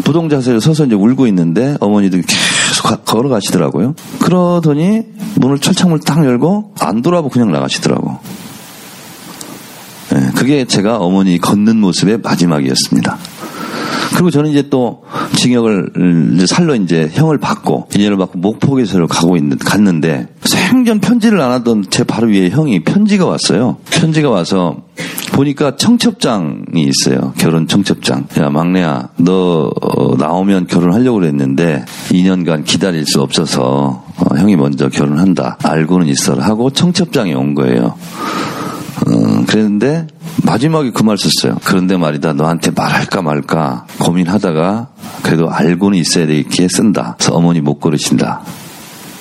부동 0.04 0.30
자세로 0.30 0.60
서서 0.60 0.86
이제 0.86 0.96
울고 0.96 1.26
있는데 1.28 1.78
어머니도 1.80 2.18
계속 2.18 2.84
가, 2.84 2.98
걸어 2.98 3.30
가시더라고요. 3.30 3.96
그러더니 4.20 5.04
문을 5.36 5.60
철창문을 5.60 6.02
딱 6.06 6.24
열고 6.26 6.74
안 6.82 7.02
돌아보고 7.02 7.32
그냥 7.32 7.52
나가시더라고. 7.52 8.20
네, 10.12 10.32
그게 10.36 10.66
제가 10.66 10.98
어머니 10.98 11.38
걷는 11.38 11.80
모습의 11.80 12.20
마지막이었습니다. 12.24 13.18
그리고 14.14 14.32
저는 14.32 14.50
이제 14.50 14.68
또 14.70 15.04
징역을 15.36 15.92
살로 16.48 16.76
이제 16.76 17.08
형을 17.14 17.38
받고 17.38 17.88
2년을 17.92 18.18
받고 18.18 18.40
목포계서를 18.40 19.08
가고 19.08 19.38
있는 19.38 19.58
갔는데 19.60 20.28
생전 20.44 21.02
편지를 21.02 21.40
안 21.40 21.52
하던 21.52 21.86
제 21.92 22.04
바로 22.04 22.28
위에 22.28 22.50
형이 22.50 22.84
편지가 22.84 23.26
왔어요. 23.28 23.78
편지가 23.92 24.30
와서 24.30 24.78
보니까 25.34 25.76
청첩장이 25.76 26.82
있어요. 26.82 27.34
결혼 27.38 27.68
청첩장. 27.68 28.28
야 28.40 28.50
막내야 28.50 29.10
너 29.18 29.70
어, 29.82 30.16
나오면 30.18 30.66
결혼하려고 30.66 31.20
그랬는데 31.20 31.86
2년간 32.10 32.66
기다릴 32.66 33.06
수 33.06 33.22
없어서 33.22 34.04
어, 34.18 34.36
형이 34.36 34.56
먼저 34.56 34.90
결혼한다. 34.90 35.58
알고는 35.64 36.08
있어라 36.08 36.44
하고 36.44 36.72
청첩장에 36.72 37.34
온 37.36 37.54
거예요. 37.54 37.96
어, 39.06 39.46
그랬는데 39.48 40.08
마지막에 40.44 40.92
그 40.92 41.04
말 41.04 41.18
썼어요. 41.18 41.58
그런데 41.66 41.98
말이다 41.98 42.34
너한테 42.34 42.72
말할까 42.72 43.22
말까 43.22 43.86
고민하다가 44.00 44.88
그래도 45.24 45.50
알고는 45.50 45.98
있어야 45.98 46.26
되겠기에 46.28 46.68
쓴다. 46.70 47.16
그래서 47.18 47.34
어머니 47.36 47.62
못 47.62 47.80
걸으신다. 47.80 48.42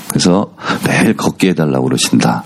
그래서 0.09 0.53
매일 0.87 1.17
걷게 1.17 1.51
해달라고 1.51 1.85
그러신다. 1.87 2.43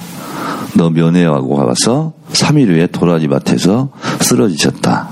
너 0.75 0.91
면회하고 0.91 1.57
가서 1.57 2.13
3일 2.33 2.69
후에 2.69 2.87
도라지 2.89 3.29
밭에서 3.29 3.91
쓰러지셨다. 4.21 5.09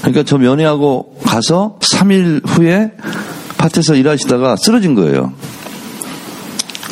그러니까 0.00 0.22
저 0.24 0.36
면회하고 0.38 1.16
가서 1.24 1.78
3일 1.80 2.46
후에 2.46 2.92
밭에서 3.56 3.94
일하시다가 3.94 4.56
쓰러진 4.56 4.94
거예요. 4.94 5.32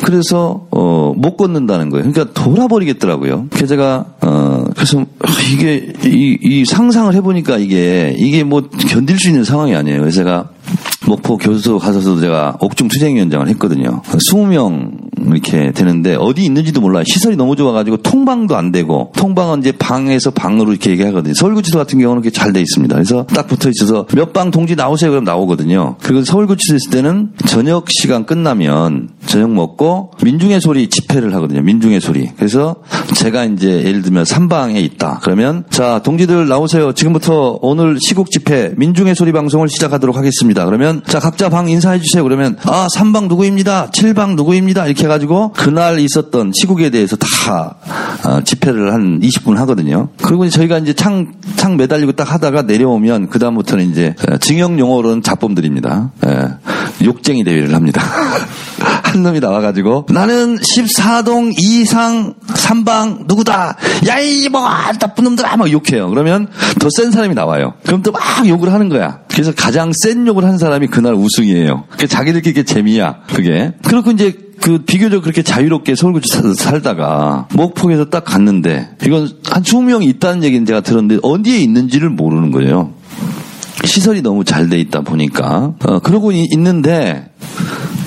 그래서 0.03 0.67
어, 0.71 1.13
못 1.15 1.37
걷는다는 1.37 1.89
거예요. 1.89 2.09
그러니까 2.11 2.33
돌아버리겠더라고요. 2.33 3.47
그래서 3.49 3.67
제가 3.67 4.05
어, 4.21 4.65
그래서 4.75 5.01
아, 5.01 5.27
이게 5.51 5.93
이, 6.05 6.37
이 6.41 6.65
상상을 6.65 7.13
해보니까 7.15 7.57
이게 7.57 8.15
이게 8.17 8.43
뭐 8.43 8.67
견딜 8.89 9.19
수 9.19 9.29
있는 9.29 9.43
상황이 9.43 9.75
아니에요. 9.75 9.99
그래서 9.99 10.17
제가 10.17 10.49
목포 11.07 11.37
교수소 11.37 11.79
가서도 11.79 12.19
제가 12.19 12.57
옥중 12.59 12.87
투쟁위원장을 12.87 13.47
했거든요. 13.49 14.01
20명 14.03 15.12
이렇게 15.31 15.71
되는데 15.71 16.15
어디 16.15 16.43
있는지도 16.45 16.81
몰라요. 16.81 17.03
시설이 17.05 17.35
너무 17.35 17.55
좋아가지고 17.55 17.97
통방도 17.97 18.55
안 18.55 18.71
되고 18.71 19.11
통방은 19.15 19.59
이제 19.59 19.71
방에서 19.71 20.31
방으로 20.31 20.71
이렇게 20.71 20.91
얘기하거든요. 20.91 21.33
서울구치소 21.33 21.77
같은 21.77 21.99
경우는 21.99 22.21
이렇게 22.23 22.31
잘 22.35 22.53
돼 22.53 22.61
있습니다. 22.61 22.93
그래서 22.95 23.25
딱 23.27 23.47
붙어 23.47 23.69
있어서 23.69 24.05
몇 24.13 24.33
방 24.33 24.49
동지 24.51 24.75
나오세요 24.75 25.11
그럼 25.11 25.23
나오거든요. 25.23 25.95
그리고 26.01 26.23
서울구치소 26.23 26.75
있을 26.75 26.89
때는 26.91 27.33
저녁 27.47 27.85
시간 27.89 28.25
끝나면 28.25 29.09
저녁 29.27 29.51
먹고 29.51 30.11
민중의 30.23 30.59
소리 30.61 30.87
집회를 30.89 31.33
하거든요. 31.35 31.61
민중의 31.61 32.01
소리. 32.01 32.29
그래서 32.35 32.75
제가 33.15 33.45
이제 33.45 33.83
예를 33.83 34.01
들면 34.01 34.23
3방에 34.23 34.77
있다. 34.77 35.19
그러면 35.23 35.63
자 35.69 36.01
동지들 36.03 36.47
나오세요. 36.47 36.93
지금부터 36.93 37.59
오늘 37.61 37.97
시국 37.99 38.31
집회 38.31 38.73
민중의 38.77 39.15
소리 39.15 39.31
방송을 39.31 39.69
시작하도록 39.69 40.15
하겠습니다. 40.15 40.65
그러면 40.65 41.01
자 41.05 41.19
각자 41.19 41.49
방 41.49 41.69
인사해 41.69 41.99
주세요. 41.99 42.23
그러면 42.23 42.57
아 42.63 42.87
3방 42.95 43.27
누구입니다. 43.27 43.89
7방 43.91 44.35
누구입니다. 44.35 44.85
이렇게 44.87 45.03
해가지고 45.03 45.53
그날 45.53 45.99
있었던 45.99 46.51
시국에 46.53 46.89
대해서 46.89 47.15
다 47.15 47.75
어, 48.25 48.41
집회를 48.43 48.93
한 48.93 49.19
20분 49.19 49.55
하거든요. 49.57 50.09
그리고 50.21 50.45
이제 50.45 50.57
저희가 50.57 50.77
이제 50.79 50.93
창, 50.93 51.33
창 51.55 51.77
매달리고 51.77 52.13
딱 52.13 52.31
하다가 52.31 52.63
내려오면 52.63 53.29
그다음부터는 53.29 53.89
이제 53.91 54.15
어, 54.29 54.37
징역 54.37 54.79
용어로는 54.79 55.21
잡범들입니다. 55.21 56.11
예, 56.27 57.05
욕쟁이 57.05 57.43
대회를 57.43 57.75
합니다. 57.75 58.01
한 59.13 59.23
놈이 59.23 59.39
나와가지고 59.39 60.07
나는 60.09 60.57
14동 60.57 61.53
이상 61.59 62.33
3방 62.47 63.27
누구다. 63.27 63.77
야이 64.07 64.49
뭐 64.49 64.67
나쁜 64.99 65.23
놈들아. 65.25 65.55
막 65.57 65.71
욕해요. 65.71 66.09
그러면 66.09 66.47
더 66.79 66.89
센 66.89 67.11
사람이 67.11 67.35
나와요. 67.35 67.73
그럼 67.85 68.01
또 68.01 68.11
막 68.11 68.47
욕을 68.47 68.71
하는 68.73 68.89
거야. 68.89 69.19
그래서 69.29 69.51
가장 69.55 69.91
센 69.93 70.25
욕을 70.27 70.43
한 70.45 70.57
사람이 70.57 70.87
그날 70.87 71.13
우승이에요. 71.13 71.85
그 71.97 72.07
자기들끼리 72.07 72.53
그게 72.53 72.65
재미야 72.65 73.21
그게. 73.33 73.73
그렇고 73.83 74.11
이제 74.11 74.37
그 74.61 74.79
비교적 74.79 75.21
그렇게 75.23 75.41
자유롭게 75.41 75.95
서울구치 75.95 76.29
살다가 76.55 77.47
목포에서 77.53 78.05
딱 78.05 78.23
갔는데 78.23 78.89
이건 79.05 79.29
한 79.49 79.61
20명이 79.63 80.03
있다는 80.07 80.43
얘기는 80.43 80.65
제가 80.65 80.81
들었는데 80.81 81.17
어디에 81.21 81.57
있는지를 81.57 82.09
모르는 82.09 82.51
거예요 82.51 82.93
시설이 83.83 84.21
너무 84.21 84.43
잘 84.43 84.69
돼 84.69 84.79
있다 84.79 85.01
보니까 85.01 85.73
어, 85.85 85.99
그러고 85.99 86.31
이- 86.31 86.47
있는데 86.53 87.31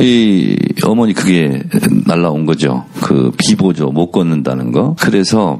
이 0.00 0.56
어머니 0.84 1.12
그게 1.14 1.62
날라온 2.06 2.46
거죠. 2.46 2.84
그 3.00 3.30
비보죠. 3.36 3.86
못 3.86 4.10
걷는다는 4.10 4.72
거. 4.72 4.94
그래서 5.00 5.58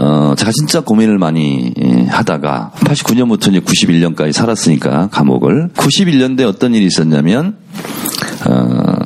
어, 0.00 0.34
제가 0.36 0.50
진짜 0.52 0.80
고민을 0.80 1.18
많이 1.18 1.72
예, 1.80 2.04
하다가 2.06 2.72
89년부터 2.76 3.50
이제 3.50 3.60
91년까지 3.60 4.32
살았으니까 4.32 5.08
감옥을 5.12 5.70
91년도에 5.74 6.46
어떤 6.48 6.74
일이 6.74 6.86
있었냐면 6.86 7.56
어, 8.48 8.96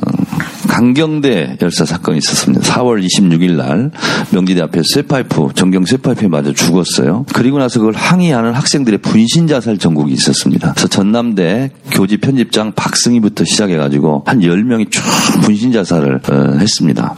강경대 0.77 1.57
열사 1.59 1.85
사건이 1.85 2.19
있었습니다. 2.19 2.61
4월 2.61 3.03
26일 3.03 3.53
날 3.53 3.89
명지대 4.31 4.61
앞에 4.61 4.83
쇠파이프, 4.83 5.49
전경 5.55 5.85
쇠파이프에 5.85 6.27
맞아 6.27 6.53
죽었어요. 6.53 7.25
그리고 7.33 7.57
나서 7.57 7.79
그걸 7.79 7.95
항의하는 7.95 8.53
학생들의 8.53 8.99
분신 8.99 9.47
자살 9.47 9.79
전국이 9.79 10.13
있었습니다. 10.13 10.73
그래서 10.73 10.87
전남대 10.87 11.71
교지 11.89 12.17
편집장 12.17 12.73
박승희부터 12.73 13.45
시작해가지고 13.45 14.21
한 14.27 14.41
10명이 14.41 14.91
쭉 14.91 15.01
분신 15.41 15.71
자살을 15.71 16.21
어, 16.29 16.57
했습니다. 16.59 17.15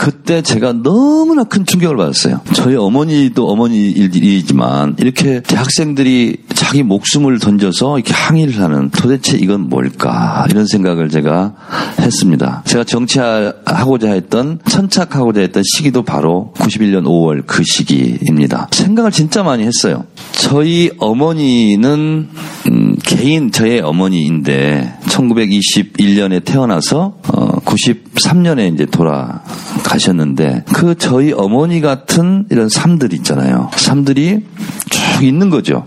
그때 0.00 0.40
제가 0.40 0.72
너무나 0.72 1.44
큰 1.44 1.66
충격을 1.66 1.94
받았어요. 1.98 2.40
저희 2.54 2.74
어머니도 2.74 3.46
어머니이지만 3.50 4.96
이렇게 4.98 5.42
대학생들이 5.42 6.38
자기 6.54 6.82
목숨을 6.82 7.38
던져서 7.38 7.98
이렇게 7.98 8.14
항의를 8.14 8.62
하는 8.62 8.88
도대체 8.88 9.36
이건 9.36 9.68
뭘까 9.68 10.46
이런 10.48 10.66
생각을 10.66 11.10
제가 11.10 11.52
했습니다. 12.00 12.62
제가 12.64 12.84
정치하고자 12.84 14.12
했던 14.12 14.58
천착하고자 14.66 15.42
했던 15.42 15.62
시기도 15.76 16.02
바로 16.02 16.54
91년 16.56 17.04
5월 17.04 17.42
그 17.46 17.62
시기입니다. 17.62 18.68
생각을 18.70 19.10
진짜 19.10 19.42
많이 19.42 19.64
했어요. 19.64 20.06
저희 20.32 20.90
어머니는 20.96 22.28
음, 22.68 22.96
개인 23.02 23.50
저의 23.50 23.80
어머니인데 23.80 24.94
1921년에 25.06 26.44
태어나서 26.44 27.18
어, 27.28 27.60
93년에 27.60 28.74
이제 28.74 28.86
돌아가셨는데 28.86 30.64
그 30.72 30.94
저희 30.96 31.32
어머니 31.32 31.80
같은 31.80 32.46
이런 32.50 32.68
삶들 32.68 33.12
있잖아요. 33.14 33.70
삶들이 33.74 34.44
쭉 34.90 35.24
있는 35.24 35.50
거죠. 35.50 35.86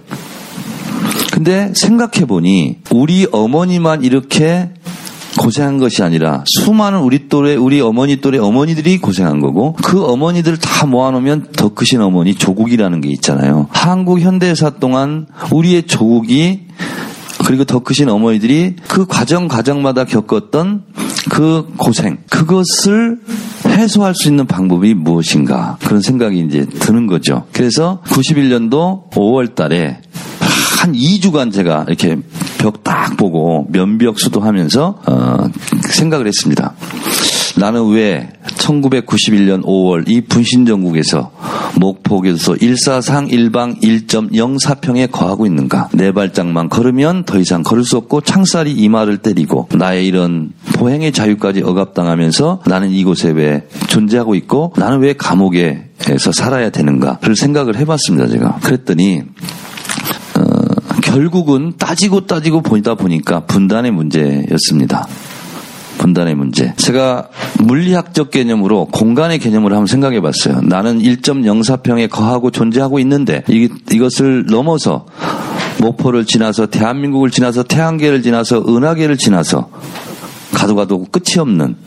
근데 1.31 1.71
생각해 1.75 2.25
보니 2.27 2.77
우리 2.91 3.27
어머니만 3.31 4.03
이렇게 4.03 4.69
고생한 5.37 5.79
것이 5.79 6.03
아니라 6.03 6.43
수많은 6.45 6.99
우리 6.99 7.27
또래 7.27 7.55
우리 7.55 7.81
어머니 7.81 8.17
또래 8.21 8.37
어머니들이 8.37 8.99
고생한 8.99 9.39
거고 9.39 9.73
그 9.73 10.03
어머니들 10.05 10.57
다 10.57 10.85
모아놓으면 10.85 11.47
더 11.55 11.69
크신 11.69 12.01
어머니 12.01 12.35
조국이라는 12.35 13.01
게 13.01 13.09
있잖아요. 13.09 13.67
한국 13.71 14.19
현대사 14.19 14.69
동안 14.71 15.25
우리의 15.51 15.83
조국이 15.83 16.62
그리고 17.45 17.63
더 17.65 17.79
크신 17.79 18.09
어머니들이 18.09 18.75
그 18.87 19.05
과정 19.05 19.47
과정마다 19.47 20.05
겪었던 20.05 20.83
그 21.29 21.67
고생 21.77 22.17
그것을 22.29 23.19
해소할 23.65 24.13
수 24.15 24.29
있는 24.29 24.45
방법이 24.45 24.93
무엇인가 24.93 25.77
그런 25.83 26.01
생각이 26.01 26.39
이제 26.39 26.65
드는 26.65 27.07
거죠. 27.07 27.45
그래서 27.53 28.01
91년도 28.05 29.09
5월 29.11 29.55
달에 29.55 29.99
한 30.79 30.93
2주간 30.93 31.53
제가 31.53 31.85
이렇게 31.87 32.17
벽 32.57 32.83
딱 32.83 33.15
보고 33.15 33.65
면벽 33.69 34.19
수도하면서 34.19 35.01
어, 35.07 35.49
생각을 35.89 36.27
했습니다. 36.27 36.73
나는 37.55 37.89
왜 37.89 38.29
1991년 38.45 39.63
5월 39.63 40.09
이 40.09 40.21
분신정국에서 40.21 41.31
목포교도소 41.79 42.55
1사상 42.55 43.29
1방 43.29 43.81
1.04평에 43.81 45.11
거하고 45.11 45.45
있는가? 45.45 45.89
네 45.93 46.11
발짝만 46.11 46.69
걸으면 46.69 47.25
더 47.25 47.39
이상 47.39 47.63
걸을 47.63 47.83
수 47.83 47.97
없고 47.97 48.21
창살이 48.21 48.71
이마를 48.71 49.19
때리고 49.19 49.67
나의 49.73 50.07
이런 50.07 50.53
보행의 50.73 51.11
자유까지 51.11 51.61
억압당하면서 51.61 52.63
나는 52.65 52.89
이곳에 52.91 53.29
왜 53.31 53.67
존재하고 53.87 54.35
있고 54.35 54.73
나는 54.77 54.99
왜 54.99 55.13
감옥에서 55.13 56.31
살아야 56.31 56.69
되는가를 56.69 57.35
생각을 57.35 57.77
해봤습니다. 57.77 58.27
제가 58.27 58.59
그랬더니 58.63 59.21
어, 60.37 60.99
결국은 61.01 61.73
따지고 61.77 62.25
따지고 62.25 62.61
보다 62.61 62.95
보니까 62.95 63.41
분단의 63.45 63.91
문제였습니다. 63.91 65.07
분단의 66.03 66.35
문제. 66.35 66.73
제가 66.75 67.29
물리학적 67.59 68.29
개념으로 68.29 68.87
공간의 68.87 69.39
개념으로 69.39 69.75
한번 69.75 69.87
생각해 69.87 70.19
봤어요. 70.19 70.59
나는 70.61 70.99
1.04평에 70.99 72.09
거하고 72.09 72.51
존재하고 72.51 72.99
있는데 72.99 73.43
이, 73.47 73.69
이것을 73.89 74.45
넘어서 74.47 75.05
목포를 75.79 76.25
지나서 76.25 76.65
대한민국을 76.65 77.31
지나서 77.31 77.63
태양계를 77.63 78.21
지나서 78.21 78.65
은하계를 78.67 79.17
지나서 79.17 79.69
가도 80.53 80.75
가도 80.75 81.05
끝이 81.05 81.39
없는 81.39 81.77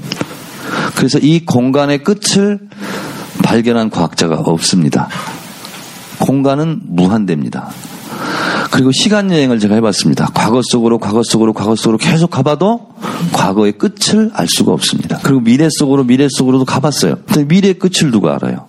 그래서 0.97 1.19
이 1.19 1.45
공간의 1.45 2.03
끝을 2.03 2.59
발견한 3.43 3.91
과학자가 3.91 4.37
없습니다. 4.37 5.09
공간은 6.21 6.81
무한대입니다. 6.87 7.69
그리고 8.71 8.93
시간 8.93 9.31
여행을 9.31 9.59
제가 9.59 9.75
해봤습니다. 9.77 10.31
과거 10.33 10.63
속으로, 10.63 10.99
과거 10.99 11.23
속으로, 11.23 11.53
과거 11.53 11.77
속으로 11.77 11.99
계속 11.99 12.31
가봐도 12.31 12.96
과거의 13.33 13.73
끝을 13.73 14.31
알 14.35 14.47
수가 14.49 14.73
없습니다. 14.73 15.19
그리고 15.23 15.41
미래 15.41 15.69
속으로, 15.71 16.05
미래 16.05 16.29
속으로도 16.31 16.65
가봤어요. 16.65 17.17
근데 17.27 17.45
미래의 17.45 17.75
끝을 17.75 18.11
누가 18.11 18.35
알아요? 18.35 18.67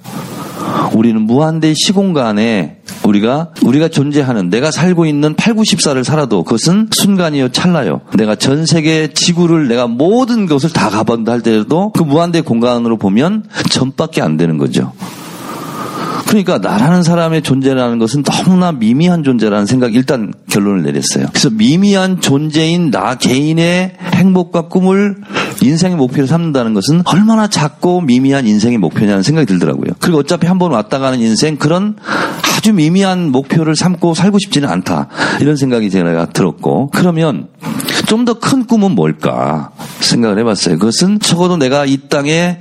우리는 0.93 1.21
무한대의 1.21 1.75
시공간에 1.75 2.77
우리가 3.03 3.51
우리가 3.63 3.87
존재하는 3.87 4.49
내가 4.49 4.71
살고 4.71 5.05
있는 5.05 5.35
8, 5.35 5.53
90살을 5.55 6.03
살아도 6.03 6.43
그것은 6.43 6.89
순간이요 6.91 7.49
찰나요. 7.49 8.01
내가 8.15 8.35
전 8.35 8.65
세계 8.65 9.13
지구를 9.13 9.67
내가 9.67 9.87
모든 9.87 10.45
것을 10.45 10.71
다 10.71 10.89
가본다 10.89 11.31
할 11.31 11.41
때도 11.41 11.91
그 11.91 12.03
무한대 12.03 12.41
공간으로 12.41 12.97
보면 12.97 13.43
전밖에 13.69 14.21
안 14.21 14.37
되는 14.37 14.57
거죠. 14.57 14.93
그러니까 16.27 16.57
나라는 16.57 17.03
사람의 17.03 17.41
존재라는 17.41 17.99
것은 17.99 18.23
너무나 18.23 18.71
미미한 18.71 19.23
존재라는 19.23 19.65
생각 19.65 19.93
일단 19.95 20.33
결론을 20.49 20.83
내렸어요. 20.83 21.27
그래서 21.29 21.49
미미한 21.49 22.19
존재인 22.21 22.91
나 22.91 23.15
개인의 23.15 23.93
행복과 24.13 24.63
꿈을 24.67 25.15
인생의 25.61 25.97
목표로 25.97 26.27
삼는다는 26.27 26.73
것은 26.73 27.01
얼마나 27.05 27.47
작고 27.47 28.01
미미한 28.01 28.45
인생의 28.45 28.77
목표냐는 28.77 29.23
생각이 29.23 29.47
들더라고요. 29.47 29.93
그리고 29.99 30.19
어차피 30.19 30.45
한 30.47 30.57
번 30.57 30.71
왔다 30.71 30.97
가는 30.97 31.19
인생 31.19 31.57
그런 31.57 31.95
아주 32.57 32.73
미미한 32.73 33.31
목표를 33.31 33.75
삼고 33.75 34.15
살고 34.15 34.39
싶지는 34.39 34.67
않다. 34.69 35.07
이런 35.39 35.55
생각이 35.55 35.91
제가 35.91 36.27
들었고 36.29 36.89
그러면 36.91 37.47
좀 38.07 38.25
더 38.25 38.33
큰 38.39 38.65
꿈은 38.65 38.91
뭘까 38.95 39.71
생각을 39.99 40.39
해봤어요. 40.39 40.79
그것은 40.79 41.19
적어도 41.19 41.57
내가 41.57 41.85
이 41.85 41.97
땅에 42.09 42.57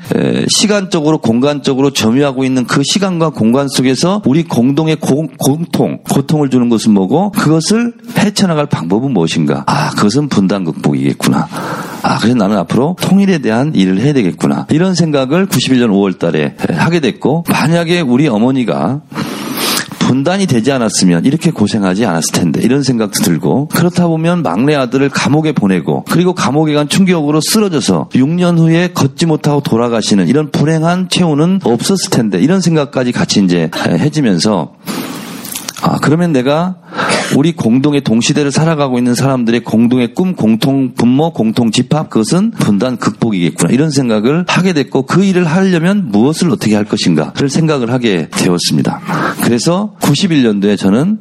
시간적으로 0.49 1.19
공간적으로 1.19 1.91
점유하고 1.93 2.45
있는 2.45 2.67
그 2.67 2.83
시간과 2.85 3.31
공간 3.31 3.69
속에서 3.69 4.23
우리 4.27 4.43
공동의 4.43 4.97
공, 4.97 5.29
공통 5.39 5.99
고통을 6.11 6.51
주는 6.51 6.69
것은 6.69 6.93
뭐고 6.93 7.31
그것을 7.31 7.95
헤쳐나갈 8.19 8.67
방법은 8.67 9.13
무엇인가? 9.13 9.65
아 9.67 9.91
그것은 9.91 10.29
분단 10.29 10.65
극복이겠구나. 10.65 11.49
아, 12.03 12.19
그래서 12.19 12.37
나는 12.37 12.57
앞으로 12.59 12.97
통일에 13.01 13.39
대한 13.39 13.75
일을 13.75 13.99
해야 13.99 14.13
되겠구나. 14.13 14.67
이런 14.71 14.95
생각을 14.95 15.49
91년 15.49 15.91
5월 15.91 16.21
달에 16.21 16.55
하게 16.71 17.01
됐고, 17.01 17.45
만약에 17.51 18.01
우리 18.01 18.29
어머니가 18.29 19.01
분단이 20.07 20.47
되지 20.47 20.71
않았으면 20.71 21.25
이렇게 21.25 21.51
고생하지 21.51 22.07
않았을 22.07 22.33
텐데 22.33 22.61
이런 22.63 22.85
생각도 22.85 23.25
들고 23.25 23.67
그렇다 23.69 24.07
보면 24.07 24.43
막내 24.43 24.77
아들을 24.77 25.09
감옥에 25.09 25.51
보내고 25.51 26.05
그리고 26.09 26.33
감옥에 26.33 26.75
간 26.75 26.89
충격으로 26.89 27.41
쓰러져서 27.41 28.11
6년 28.13 28.57
후에 28.57 28.93
걷지 28.95 29.27
못하고 29.27 29.63
돌아가시는 29.63 30.29
이런 30.29 30.53
불행한 30.53 31.09
최후는 31.09 31.61
없었을 31.65 32.11
텐데 32.11 32.39
이런 32.39 32.61
생각까지 32.61 33.11
같이 33.11 33.43
이제 33.45 33.69
해지면서 33.75 34.75
아, 35.83 35.99
그러면 36.01 36.33
내가 36.33 36.77
우리 37.35 37.53
공동의 37.53 38.03
동시대를 38.03 38.51
살아가고 38.51 38.99
있는 38.99 39.15
사람들의 39.15 39.65
공동의 39.65 40.15
꿈, 40.15 40.35
공통 40.35 40.95
분모, 40.95 41.33
공통 41.33 41.71
집합, 41.71 42.11
그것은 42.11 42.53
분단 42.53 42.97
극복이겠구나. 42.99 43.73
이런 43.73 43.91
생각을 43.91 44.45
하게 44.49 44.73
됐고 44.73 45.03
그 45.03 45.25
일을 45.25 45.47
하려면 45.47 46.11
무엇을 46.11 46.51
어떻게 46.51 46.75
할 46.75 46.85
것인가를 46.85 47.49
생각을 47.49 47.93
하게 47.93 48.29
되었습니다. 48.31 49.01
그래서 49.43 49.95
91년도에 50.01 50.79
저는 50.79 51.19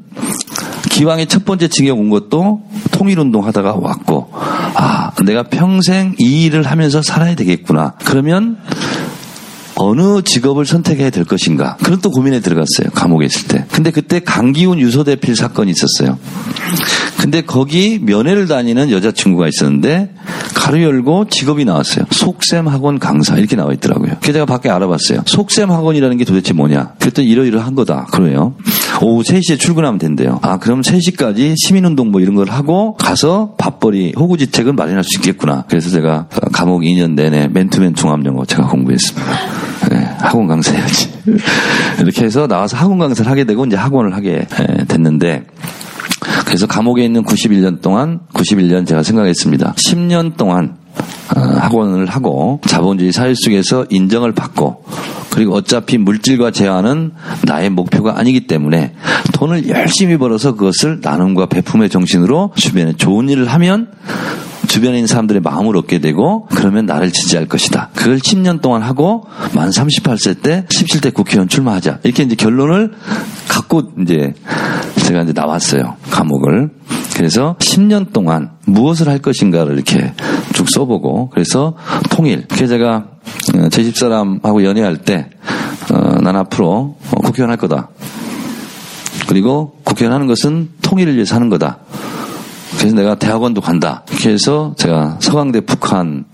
기왕의 0.90 1.28
첫 1.28 1.44
번째 1.44 1.68
징역 1.68 2.00
온 2.00 2.10
것도 2.10 2.62
통일운동 2.92 3.46
하다가 3.46 3.76
왔고, 3.76 4.30
아, 4.32 5.12
내가 5.26 5.44
평생 5.44 6.16
이 6.20 6.46
일을 6.46 6.64
하면서 6.64 7.02
살아야 7.02 7.36
되겠구나. 7.36 7.96
그러면 8.06 8.58
어느 9.78 10.22
직업을 10.22 10.66
선택해야 10.66 11.10
될 11.10 11.26
것인가. 11.26 11.78
그런 11.84 12.00
또 12.02 12.10
고민에 12.12 12.40
들어갔어요. 12.40 12.90
감옥에 12.94 13.26
있을 13.26 13.48
때. 13.48 13.66
근데 13.72 13.92
그때 13.92 14.20
강기훈 14.20 14.80
유서대필 14.80 15.36
사건이 15.36 15.72
있었어요. 15.72 16.18
근데 17.18 17.42
거기 17.42 18.00
면회를 18.02 18.48
다니는 18.48 18.92
여자친구가 18.92 19.48
있었는데 19.48 20.14
가로 20.54 20.82
열고 20.82 21.28
직업이 21.30 21.66
나왔어요. 21.66 22.06
속셈 22.12 22.68
학원 22.68 23.00
강사 23.00 23.36
이렇게 23.38 23.56
나와 23.56 23.74
있더라고요. 23.74 24.18
그래서 24.22 24.34
제가 24.34 24.46
밖에 24.46 24.70
알아봤어요. 24.70 25.24
속셈 25.26 25.72
학원이라는 25.72 26.18
게 26.18 26.26
도대체 26.26 26.54
뭐냐? 26.54 26.94
그랬더니 27.00 27.28
이러이러한 27.28 27.76
거다. 27.76 28.06
그래요. 28.12 28.56
오후 29.02 29.24
3시에 29.24 29.60
출근하면 29.60 30.00
된대요. 30.00 30.40
아, 30.42 30.58
그럼 30.58 30.82
3시까지 30.82 31.56
시민운동 31.58 32.12
뭐 32.12 32.22
이런 32.22 32.36
걸 32.36 32.50
하고 32.50 32.96
가서 32.96 33.56
밥벌이 33.58 34.14
호구지책을 34.18 34.74
마련할 34.74 35.04
수 35.04 35.18
있겠구나. 35.18 35.66
그래서 35.68 35.90
제가 35.90 36.28
감옥 36.52 36.82
2년 36.82 37.14
내내 37.14 37.48
맨투맨 37.50 37.96
종합영어 37.96 38.46
제가 38.46 38.68
공부했습니다. 38.68 39.32
네, 39.92 39.98
학원 40.20 40.48
강사해야지. 40.48 41.10
이렇게 42.00 42.26
해서 42.26 42.48
나와서 42.48 42.78
학원 42.78 43.00
강사를 43.00 43.30
하게 43.30 43.44
되고 43.44 43.66
이제 43.66 43.76
학원을 43.76 44.16
하게 44.16 44.48
됐는데 44.88 45.44
그래서 46.46 46.68
감옥에 46.68 47.04
있는 47.04 47.24
91년 47.24 47.82
동안 47.82 48.22
91년 48.34 48.88
제가 48.88 49.04
생각했습니다. 49.04 49.74
10년 49.74 50.38
동안 50.38 50.78
어, 50.78 50.85
학원을 51.28 52.06
하고 52.08 52.62
자본주의 52.66 53.12
사회 53.12 53.34
속에서 53.36 53.86
인정을 53.90 54.34
받고 54.34 54.84
그리고 55.32 55.54
어차피 55.56 55.98
물질과 55.98 56.52
재화는 56.52 57.12
나의 57.44 57.70
목표가 57.70 58.18
아니기 58.18 58.48
때문에 58.48 58.94
돈을 59.34 59.68
열심히 59.68 60.18
벌어서 60.18 60.56
그것을 60.56 61.00
나눔과 61.02 61.48
베품의 61.48 61.90
정신으로 61.90 62.54
주변에 62.56 62.94
좋은 62.94 63.28
일을 63.28 63.48
하면 63.48 63.92
주변에 64.68 64.98
있는 64.98 65.08
사람들의 65.08 65.42
마음을 65.42 65.78
얻게 65.78 66.00
되고 66.00 66.48
그러면 66.48 66.86
나를 66.86 67.12
지지할 67.12 67.48
것이다. 67.48 67.90
그걸 67.96 68.18
10년 68.18 68.62
동안 68.62 68.82
하고 68.82 69.26
만 69.54 69.70
38세 69.70 70.42
때 70.42 70.66
17대 70.70 71.14
국회의원 71.14 71.48
출마하자. 71.48 72.00
이렇게 72.04 72.24
이제 72.24 72.36
결론을 72.36 72.94
갖고 73.48 73.84
이제 74.02 74.34
제가 75.06 75.24
이제 75.24 75.34
나왔어요. 75.34 75.98
감옥을. 76.10 76.72
그래서 77.16 77.56
10년 77.60 78.12
동안 78.12 78.52
무엇을 78.66 79.08
할 79.08 79.20
것인가를 79.20 79.76
이렇게 79.76 80.14
쭉 80.66 80.70
써보고 80.70 81.30
그래서 81.30 81.76
통일. 82.10 82.46
그래서 82.48 82.68
제가 82.68 83.06
어, 83.56 83.70
제 83.70 83.84
집사람하고 83.84 84.64
연애할 84.64 84.98
때, 84.98 85.30
어, 85.92 86.22
난 86.22 86.36
앞으로 86.36 86.98
국회의원 87.24 87.52
할 87.52 87.58
거다. 87.58 87.90
그리고 89.28 89.78
국회의원 89.84 90.14
하는 90.14 90.28
것은 90.28 90.70
통일을 90.82 91.16
위해서 91.16 91.36
하는 91.36 91.50
거다. 91.50 91.80
그래서 92.78 92.96
내가 92.96 93.16
대학원도 93.16 93.62
간다. 93.62 94.04
이렇게 94.10 94.32
해서 94.32 94.74
제가 94.78 95.18
서강대 95.22 95.62
북한 95.62 96.26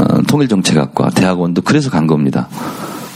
어, 0.00 0.22
통일정책학과 0.22 1.10
대학원도 1.10 1.62
그래서 1.62 1.90
간 1.90 2.06
겁니다. 2.06 2.48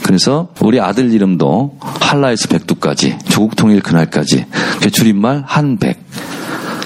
그래서 0.03 0.49
우리 0.61 0.79
아들 0.79 1.11
이름도 1.11 1.77
한라에서 1.79 2.47
백두까지 2.47 3.19
조국 3.29 3.55
통일 3.55 3.81
그날까지 3.81 4.45
그 4.81 4.89
줄임말 4.89 5.43
한백. 5.45 6.03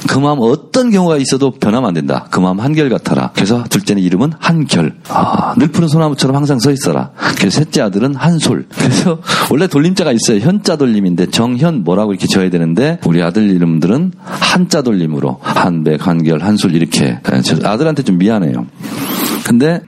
그 0.08 0.20
마음 0.20 0.40
어떤 0.42 0.92
경우가 0.92 1.18
있어도 1.18 1.52
변하면 1.52 1.88
안 1.90 1.94
된다. 1.94 2.28
그 2.30 2.40
마음 2.40 2.60
한결 2.60 2.90
같아라. 2.90 3.32
그래서 3.34 3.64
둘째는 3.64 4.02
이름은 4.04 4.34
한결. 4.40 4.96
아, 5.10 5.56
늘 5.58 5.68
푸른 5.70 5.88
소나무처럼 5.88 6.36
항상 6.36 6.60
서 6.60 6.72
있어라. 6.72 7.12
그래서 7.38 7.60
셋째 7.60 7.82
아들은 7.82 8.16
한솔. 8.16 8.68
그래서 8.70 9.20
원래 9.52 9.68
돌림자가 9.68 10.12
있어요. 10.12 10.40
현자 10.40 10.76
돌림인데 10.76 11.28
정현 11.32 11.84
뭐라고 11.84 12.14
이렇게 12.14 12.28
줘야 12.28 12.50
되는데 12.50 13.00
우리 13.06 13.22
아들 13.22 13.50
이름들은 13.50 14.14
한자 14.24 14.82
돌림으로 14.82 15.40
한백, 15.42 16.08
한결, 16.08 16.42
한솔 16.42 16.76
이렇게 16.76 17.06
예, 17.06 17.20
아들한테 17.64 18.04
좀 18.04 18.18
미안해요. 18.18 18.66
근데 19.46 19.82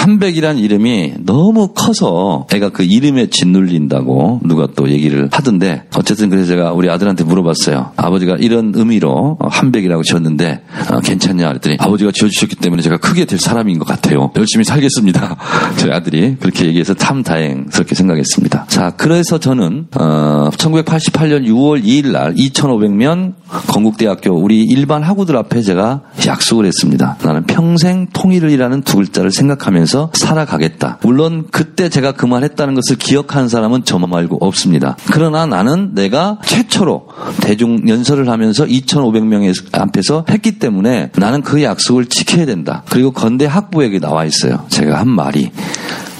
한백이란 0.00 0.56
이름이 0.56 1.12
너무 1.26 1.68
커서 1.74 2.46
애가 2.50 2.70
그 2.70 2.82
이름에 2.82 3.26
짓눌린다고 3.28 4.40
누가 4.44 4.66
또 4.74 4.88
얘기를 4.88 5.28
하던데 5.30 5.82
어쨌든 5.94 6.30
그래서 6.30 6.46
제가 6.46 6.72
우리 6.72 6.88
아들한테 6.88 7.22
물어봤어요. 7.24 7.92
아버지가 7.96 8.36
이런 8.40 8.72
의미로 8.74 9.36
한백이라고 9.38 10.02
지었는데 10.02 10.62
어, 10.90 11.00
괜찮냐 11.00 11.48
그랬더니 11.48 11.76
아버지가 11.78 12.12
지어주셨기 12.12 12.56
때문에 12.56 12.80
제가 12.80 12.96
크게 12.96 13.26
될 13.26 13.38
사람인 13.38 13.78
것 13.78 13.86
같아요. 13.86 14.30
열심히 14.36 14.64
살겠습니다. 14.64 15.36
저희 15.76 15.92
아들이 15.92 16.36
그렇게 16.40 16.64
얘기해서 16.64 16.94
참 16.94 17.22
다행스럽게 17.22 17.94
생각했습니다. 17.94 18.66
자 18.68 18.92
그래서 18.96 19.36
저는 19.38 19.88
어, 19.94 20.48
1988년 20.52 21.46
6월 21.46 21.84
2일 21.84 22.12
날 22.12 22.34
2,500명 22.36 23.34
건국대학교 23.68 24.32
우리 24.32 24.64
일반 24.64 25.02
학우들 25.02 25.36
앞에 25.36 25.60
제가 25.60 26.02
약속을 26.26 26.64
했습니다. 26.64 27.18
나는 27.22 27.44
평생 27.44 28.06
통일을이라는 28.14 28.82
두 28.82 28.96
글자를 28.96 29.30
생각하면서 29.30 29.89
살아가겠다. 30.14 30.98
물론 31.02 31.46
그때 31.50 31.88
제가 31.88 32.12
그 32.12 32.30
말 32.30 32.44
했다는 32.44 32.74
것을 32.76 32.96
기억하는 32.96 33.48
사람은 33.48 33.84
저만 33.84 34.08
말고 34.08 34.38
없습니다. 34.40 34.96
그러나 35.12 35.46
나는 35.46 35.94
내가 35.94 36.38
최초로 36.46 37.08
대중 37.40 37.88
연설을 37.88 38.28
하면서 38.28 38.64
2,500명의 38.64 39.52
앞에서 39.72 40.24
했기 40.30 40.60
때문에 40.60 41.10
나는 41.16 41.42
그 41.42 41.60
약속을 41.62 42.06
지켜야 42.06 42.46
된다. 42.46 42.84
그리고 42.88 43.10
건대 43.10 43.46
학부에게 43.46 43.98
나와 43.98 44.24
있어요. 44.24 44.64
제가 44.68 45.00
한 45.00 45.08
말이. 45.08 45.50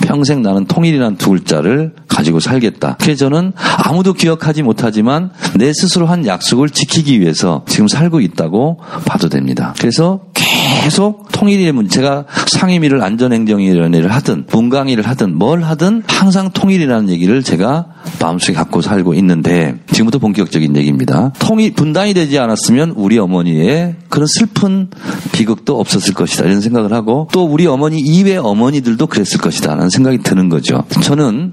평생 0.00 0.42
나는 0.42 0.66
통일이라는 0.66 1.16
두 1.16 1.30
글자를 1.30 1.94
가지고 2.08 2.40
살겠다. 2.40 2.96
그래서 3.00 3.26
저는 3.26 3.52
아무도 3.76 4.12
기억하지 4.12 4.62
못하지만 4.62 5.30
내 5.56 5.72
스스로 5.72 6.06
한 6.06 6.26
약속을 6.26 6.70
지키기 6.70 7.20
위해서 7.20 7.64
지금 7.68 7.86
살고 7.88 8.20
있다고 8.20 8.80
봐도 9.04 9.28
됩니다. 9.28 9.74
그래서 9.78 10.20
계속 10.34 11.30
통일의 11.32 11.72
문제, 11.72 12.00
제가 12.00 12.24
상임위를 12.46 13.02
안전행정위원회를 13.02 14.10
하든 14.12 14.46
문강위를 14.50 15.06
하든 15.06 15.36
뭘 15.36 15.62
하든 15.62 16.02
항상 16.06 16.50
통일이라는 16.50 17.10
얘기를 17.10 17.42
제가 17.42 17.86
마음속에 18.20 18.54
갖고 18.54 18.80
살고 18.80 19.12
있는데 19.14 19.76
지금부터 19.92 20.18
본격적인 20.18 20.76
얘기입니다. 20.76 21.32
통일 21.38 21.74
분단이 21.74 22.14
되지 22.14 22.38
않았으면 22.38 22.94
우리 22.96 23.18
어머니의 23.18 23.96
그런 24.08 24.26
슬픈 24.26 24.88
비극도 25.32 25.78
없었을 25.78 26.14
것이다 26.14 26.44
이런 26.44 26.62
생각을 26.62 26.92
하고 26.92 27.28
또 27.32 27.44
우리 27.44 27.66
어머니 27.66 28.00
이외 28.00 28.36
어머니들도 28.36 29.06
그랬을 29.06 29.38
것이다라는 29.40 29.89
생각이 29.90 30.18
드는 30.18 30.48
거죠. 30.48 30.84
저는 31.02 31.52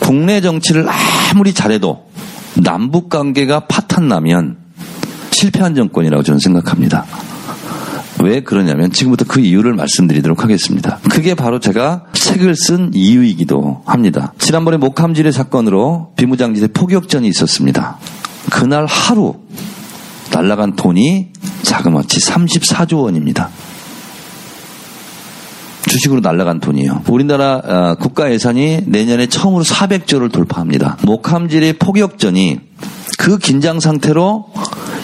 국내 0.00 0.40
정치를 0.40 0.86
아무리 0.88 1.52
잘해도 1.52 2.08
남북 2.62 3.08
관계가 3.08 3.60
파탄나면 3.60 4.56
실패한 5.30 5.74
정권이라고 5.74 6.22
저는 6.22 6.38
생각합니다. 6.38 7.04
왜 8.22 8.40
그러냐면 8.40 8.90
지금부터 8.90 9.24
그 9.26 9.40
이유를 9.40 9.74
말씀드리도록 9.74 10.42
하겠습니다. 10.42 10.98
그게 11.10 11.34
바로 11.34 11.60
제가 11.60 12.04
책을 12.12 12.56
쓴 12.56 12.90
이유이기도 12.94 13.82
합니다. 13.84 14.32
지난번에 14.38 14.76
목함지뢰 14.76 15.30
사건으로 15.32 16.12
비무장지대 16.16 16.68
포격전이 16.68 17.28
있었습니다. 17.28 17.98
그날 18.50 18.86
하루 18.86 19.34
날라간 20.32 20.76
돈이 20.76 21.32
자그마치 21.62 22.20
34조 22.20 23.02
원입니다. 23.02 23.50
주식으로 25.94 26.20
날라간 26.20 26.58
돈이에요. 26.58 27.02
우리나라 27.08 27.54
어, 27.64 27.94
국가 28.00 28.32
예산이 28.32 28.80
내년에 28.86 29.28
처음으로 29.28 29.62
400조를 29.62 30.32
돌파합니다. 30.32 30.98
목함지뢰 31.02 31.74
포격전이 31.74 32.58
그 33.16 33.38
긴장 33.38 33.78
상태로 33.78 34.46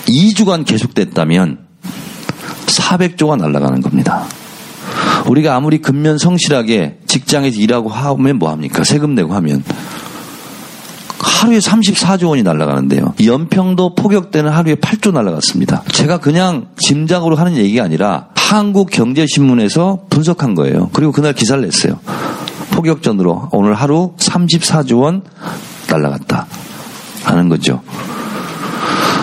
2주간 0.09 0.66
계속됐다면 0.66 1.59
400조가 2.66 3.36
날아가는 3.38 3.80
겁니다. 3.82 4.26
우리가 5.28 5.55
아무리 5.55 5.78
근면 5.78 6.18
성실하게 6.18 6.99
직장에서 7.07 7.61
일하고 7.61 7.88
하면 7.88 8.38
뭐합니까? 8.38 8.82
세금 8.82 9.14
내고 9.14 9.34
하면. 9.34 9.62
하루에 11.20 11.59
34조 11.59 12.30
원이 12.30 12.43
날아가는데요. 12.43 13.14
연평도 13.24 13.95
포격대는 13.95 14.51
하루에 14.51 14.74
8조 14.74 15.12
날아갔습니다. 15.12 15.84
제가 15.93 16.18
그냥 16.18 16.68
짐작으로 16.78 17.36
하는 17.36 17.57
얘기가 17.57 17.84
아니라 17.84 18.28
한국경제신문에서 18.51 20.07
분석한 20.11 20.57
거예요. 20.57 20.90
그리고 20.92 21.12
그날 21.12 21.32
기사를 21.34 21.62
냈어요. 21.62 22.01
포격전으로 22.72 23.51
오늘 23.53 23.74
하루 23.74 24.14
34조 24.18 25.03
원 25.03 25.22
날아갔다. 25.88 26.46
하는 27.22 27.48
거죠. 27.48 27.80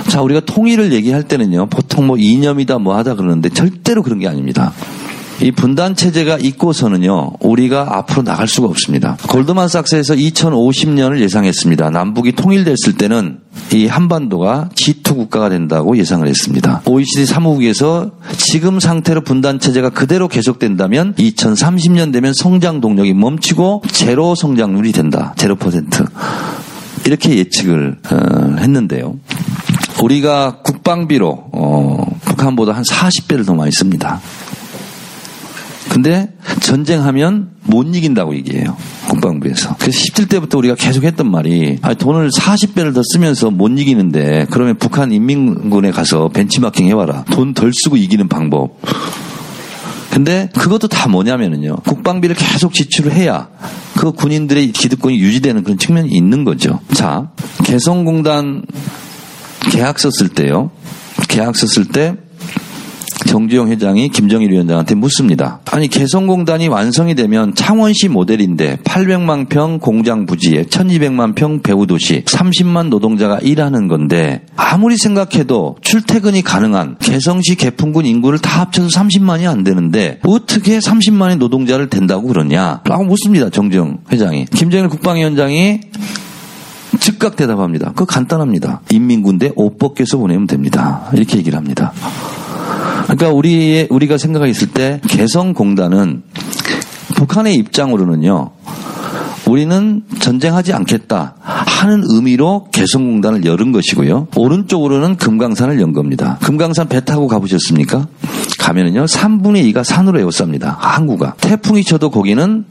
자, 0.08 0.22
우리가 0.22 0.40
통일을 0.42 0.94
얘기할 0.94 1.24
때는요, 1.24 1.66
보통 1.66 2.08
뭐 2.08 2.18
이념이다 2.18 2.78
뭐 2.78 2.96
하다 2.96 3.16
그러는데 3.16 3.50
절대로 3.50 4.02
그런 4.02 4.20
게 4.20 4.30
아닙니다. 4.30 4.72
이 5.42 5.52
분단 5.52 5.96
체제가 5.96 6.38
있고서는요, 6.38 7.34
우리가 7.40 7.98
앞으로 7.98 8.24
나갈 8.24 8.48
수가 8.48 8.68
없습니다. 8.68 9.18
골드만삭스에서 9.28 10.16
2050년을 10.16 11.20
예상했습니다. 11.22 11.92
남북이 11.92 12.32
통일됐을 12.34 12.94
때는 12.98 13.40
이 13.74 13.86
한반도가 13.86 14.70
G2 14.74 15.16
국가가 15.16 15.50
된다고 15.50 15.98
예상을 15.98 16.28
했습니다. 16.28 16.82
OECD 16.86 17.26
사무국에서 17.26 18.12
지금 18.38 18.80
상태로 18.80 19.22
분단 19.22 19.60
체제가 19.60 19.90
그대로 19.90 20.28
계속된다면 20.28 21.14
2030년 21.16 22.12
되면 22.12 22.34
성장 22.34 22.82
동력이 22.82 23.14
멈추고 23.14 23.84
제로 23.92 24.36
성장률이 24.36 24.92
된다. 24.92 25.34
제로 25.38 25.56
퍼센트. 25.56 26.04
이렇게 27.06 27.38
예측을 27.38 27.98
어, 28.12 28.56
했는데요. 28.60 29.16
우리가 30.04 30.60
국방비로 30.64 31.50
어, 31.54 32.06
북한보다 32.22 32.74
한 32.74 32.84
40배를 32.84 33.46
더 33.46 33.54
많이 33.54 33.72
씁니다. 33.72 34.20
근데 35.90 36.30
전쟁하면 36.62 37.52
못 37.64 37.96
이긴다고 37.96 38.36
얘기해요. 38.36 38.76
국방부에서. 39.08 39.76
그래서 39.80 40.00
17대부터 40.00 40.58
우리가 40.58 40.76
계속 40.76 41.04
했던 41.04 41.30
말이 41.32 41.78
아니, 41.82 41.96
돈을 41.96 42.30
40배를 42.30 42.94
더 42.94 43.02
쓰면서 43.04 43.50
못 43.52 43.70
이기는데 43.70 44.48
그러면 44.52 44.78
북한 44.78 45.12
인민군에 45.12 45.92
가서 45.92 46.30
벤치마킹 46.30 46.88
해봐라. 46.88 47.26
돈 47.32 47.54
덜 47.54 47.72
쓰고 47.74 47.98
이기는 47.98 48.28
방법. 48.28 48.80
근데 50.12 50.50
그것도 50.58 50.88
다 50.88 51.08
뭐냐면은요. 51.10 51.78
국방비를 51.78 52.36
계속 52.36 52.74
지출을 52.74 53.12
해야 53.14 53.50
그 53.96 54.12
군인들의 54.12 54.72
기득권이 54.72 55.20
유지되는 55.20 55.64
그런 55.64 55.78
측면이 55.78 56.10
있는 56.10 56.44
거죠. 56.44 56.80
자, 56.94 57.32
개성공단 57.64 58.64
계약서 59.72 60.10
쓸 60.12 60.30
때요. 60.30 60.72
계약서 61.28 61.68
쓸때 61.68 62.16
정주영 63.28 63.70
회장이 63.70 64.10
김정일 64.10 64.52
위원장한테 64.52 64.96
묻습니다. 64.96 65.60
아니 65.72 65.88
개성공단이 65.88 66.68
완성이 66.70 67.14
되면 67.14 67.54
창원시 67.54 68.08
모델인데 68.08 68.78
800만 68.78 69.50
평 69.50 69.80
공장 69.80 70.26
부지에 70.26 70.64
1200만 70.64 71.36
평 71.36 71.62
배후도시 71.62 72.24
30만 72.24 72.90
노동자가 72.90 73.38
일하는 73.40 73.88
건데 73.88 74.42
아무리 74.56 74.98
생각해도 74.98 75.78
출퇴근이 75.82 76.42
가능한 76.42 76.98
개성시 77.00 77.56
개풍군 77.56 78.06
인구를 78.06 78.40
다 78.40 78.62
합쳐서 78.62 78.88
30만이 78.88 79.48
안 79.48 79.64
되는데 79.64 80.20
어떻게 80.24 80.80
30만의 80.80 81.38
노동자를 81.38 81.90
된다고 81.90 82.28
그러냐 82.28 82.82
라고 82.86 83.04
묻습니다. 83.04 83.50
정주영 83.50 84.00
회장이. 84.12 84.46
김정일 84.46 84.88
국방위원장이 84.90 85.82
즉각 87.00 87.36
대답합니다. 87.36 87.90
그거 87.90 88.06
간단합니다. 88.06 88.82
인민군대 88.92 89.52
옷 89.56 89.78
벗겨서 89.78 90.18
보내면 90.18 90.48
됩니다. 90.48 91.10
이렇게 91.14 91.38
얘기를 91.38 91.58
합니다. 91.58 91.94
그러니까 93.04 93.30
우리 93.30 93.88
우리가 93.90 94.18
생각했을 94.18 94.68
때 94.68 95.02
개성공단은 95.08 96.24
북한의 97.16 97.56
입장으로는요. 97.56 98.52
우리는 99.48 100.04
전쟁하지 100.20 100.74
않겠다 100.74 101.36
하는 101.40 102.04
의미로 102.06 102.68
개성공단을 102.72 103.46
열은 103.46 103.72
것이고요. 103.72 104.28
오른쪽으로는 104.36 105.16
금강산을 105.16 105.80
연 105.80 105.94
겁니다. 105.94 106.38
금강산 106.42 106.90
배 106.90 107.00
타고 107.04 107.28
가보셨습니까? 107.28 108.08
가면은요, 108.60 109.06
3분의 109.06 109.74
2가 109.74 109.84
산으로 109.84 110.20
에워쌉니다. 110.20 110.76
항구가. 110.78 111.36
태풍이 111.40 111.84
쳐도 111.84 112.10
거기는 112.12 112.66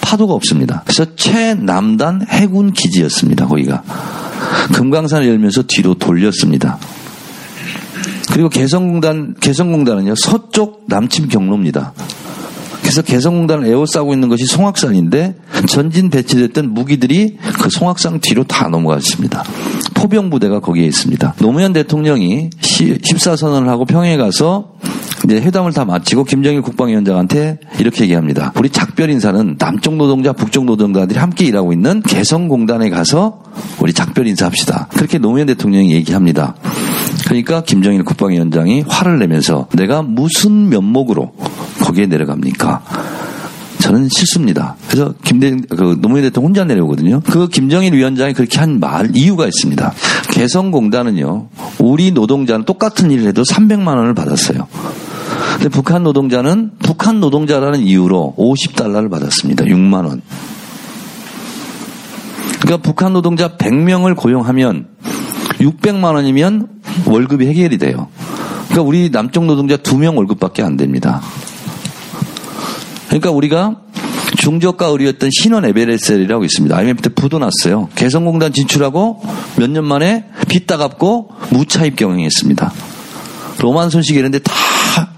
파도가 0.00 0.34
없습니다. 0.34 0.82
그래서 0.84 1.06
최남단 1.16 2.24
해군 2.28 2.72
기지였습니다. 2.72 3.46
거기가 3.46 3.82
금강산을 4.74 5.26
열면서 5.26 5.64
뒤로 5.66 5.94
돌렸습니다. 5.94 6.78
그리고 8.32 8.48
개성공단 8.48 9.34
개성공단은요 9.40 10.14
서쪽 10.14 10.84
남침 10.86 11.28
경로입니다. 11.28 11.92
그래서 12.88 13.02
개성공단을 13.02 13.66
에워싸고 13.66 14.14
있는 14.14 14.30
것이 14.30 14.46
송악산인데 14.46 15.34
전진 15.68 16.08
배치됐던 16.08 16.72
무기들이 16.72 17.36
그 17.60 17.68
송악산 17.68 18.20
뒤로 18.20 18.44
다 18.44 18.68
넘어갔습니다. 18.68 19.44
포병 19.92 20.30
부대가 20.30 20.60
거기에 20.60 20.86
있습니다. 20.86 21.34
노무현 21.38 21.74
대통령이 21.74 22.48
14선언을 22.48 23.66
하고 23.66 23.84
평양에 23.84 24.16
가서 24.16 24.72
이제 25.26 25.34
회담을 25.38 25.74
다 25.74 25.84
마치고 25.84 26.24
김정일 26.24 26.62
국방위원장한테 26.62 27.58
이렇게 27.78 28.04
얘기합니다. 28.04 28.52
우리 28.56 28.70
작별 28.70 29.10
인사는 29.10 29.56
남쪽 29.58 29.96
노동자, 29.96 30.32
북쪽 30.32 30.64
노동자들이 30.64 31.18
함께 31.18 31.44
일하고 31.44 31.74
있는 31.74 32.00
개성공단에 32.00 32.88
가서 32.88 33.42
우리 33.80 33.92
작별 33.92 34.26
인사합시다. 34.26 34.88
그렇게 34.94 35.18
노무현 35.18 35.46
대통령이 35.46 35.92
얘기합니다. 35.92 36.54
그러니까 37.26 37.62
김정일 37.62 38.02
국방위원장이 38.04 38.84
화를 38.88 39.18
내면서 39.18 39.66
내가 39.74 40.00
무슨 40.00 40.70
면목으로 40.70 41.32
거기에 41.88 42.06
내려갑니까? 42.06 42.82
저는 43.80 44.08
싫습니다. 44.10 44.76
그래서 44.88 45.14
김대 45.24 45.56
그 45.70 45.96
노무현 46.00 46.22
대통령 46.24 46.48
혼자 46.48 46.64
내려오거든요. 46.64 47.22
그 47.24 47.48
김정일 47.48 47.94
위원장이 47.94 48.34
그렇게 48.34 48.58
한 48.58 48.78
말 48.78 49.10
이유가 49.16 49.46
있습니다. 49.46 49.92
개성공단은요, 50.30 51.48
우리 51.78 52.10
노동자는 52.12 52.64
똑같은 52.66 53.10
일을 53.10 53.28
해도 53.28 53.42
300만 53.42 53.86
원을 53.96 54.14
받았어요. 54.14 54.68
근데 55.54 55.68
북한 55.70 56.02
노동자는 56.02 56.72
북한 56.80 57.20
노동자라는 57.20 57.80
이유로 57.80 58.34
50달러를 58.36 59.10
받았습니다. 59.10 59.64
6만 59.64 60.04
원. 60.06 60.20
그러니까 62.60 62.76
북한 62.82 63.14
노동자 63.14 63.56
100명을 63.56 64.14
고용하면 64.16 64.86
600만 65.60 66.14
원이면 66.14 66.68
월급이 67.06 67.46
해결이 67.46 67.78
돼요. 67.78 68.08
그러니까 68.68 68.82
우리 68.82 69.10
남쪽 69.10 69.46
노동자 69.46 69.76
2명 69.76 70.16
월급밖에 70.16 70.62
안 70.62 70.76
됩니다. 70.76 71.22
그러니까 73.08 73.30
우리가 73.30 73.76
중저가 74.36 74.86
의료였던 74.86 75.30
신원 75.32 75.64
에베레셀이라고 75.64 76.44
있습니다. 76.44 76.76
IMF 76.76 77.02
때 77.02 77.08
부도 77.10 77.38
났어요. 77.38 77.88
개성공단 77.94 78.52
진출하고 78.52 79.22
몇 79.56 79.70
년 79.70 79.84
만에 79.84 80.26
빚다 80.48 80.76
갚고 80.76 81.30
무차입 81.50 81.96
경영했습니다. 81.96 82.72
로만 83.60 83.90
손식 83.90 84.16
이런데 84.16 84.38
다 84.38 84.52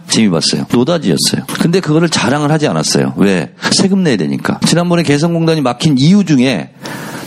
재미 0.08 0.30
봤어요. 0.30 0.66
노다지였어요. 0.72 1.44
근데 1.60 1.80
그거를 1.80 2.08
자랑을 2.08 2.50
하지 2.50 2.66
않았어요. 2.66 3.14
왜? 3.16 3.54
세금 3.72 4.02
내야 4.02 4.16
되니까. 4.16 4.58
지난번에 4.66 5.02
개성공단이 5.02 5.60
막힌 5.60 5.96
이유 5.98 6.24
중에 6.24 6.72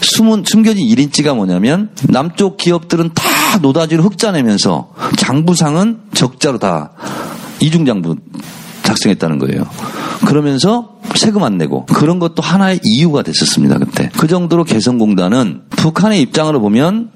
숨은, 0.01 0.43
숨겨진 0.45 0.85
1인치가 0.87 1.35
뭐냐면 1.35 1.91
남쪽 2.09 2.57
기업들은 2.57 3.11
다 3.13 3.23
노다지로 3.61 4.03
흑자 4.03 4.31
내면서 4.31 4.91
장부상은 5.17 5.99
적자로 6.13 6.57
다 6.59 6.91
이중장부 7.61 8.17
작성했다는 8.93 9.39
거예요. 9.39 9.65
그러면서 10.25 10.93
세금 11.15 11.43
안 11.43 11.57
내고 11.57 11.85
그런 11.87 12.19
것도 12.19 12.41
하나의 12.41 12.79
이유가 12.83 13.21
됐었습니다. 13.23 13.77
그때. 13.79 14.09
그 14.17 14.27
정도로 14.27 14.63
개성공단은 14.63 15.63
북한의 15.71 16.21
입장으로 16.21 16.59
보면 16.61 17.11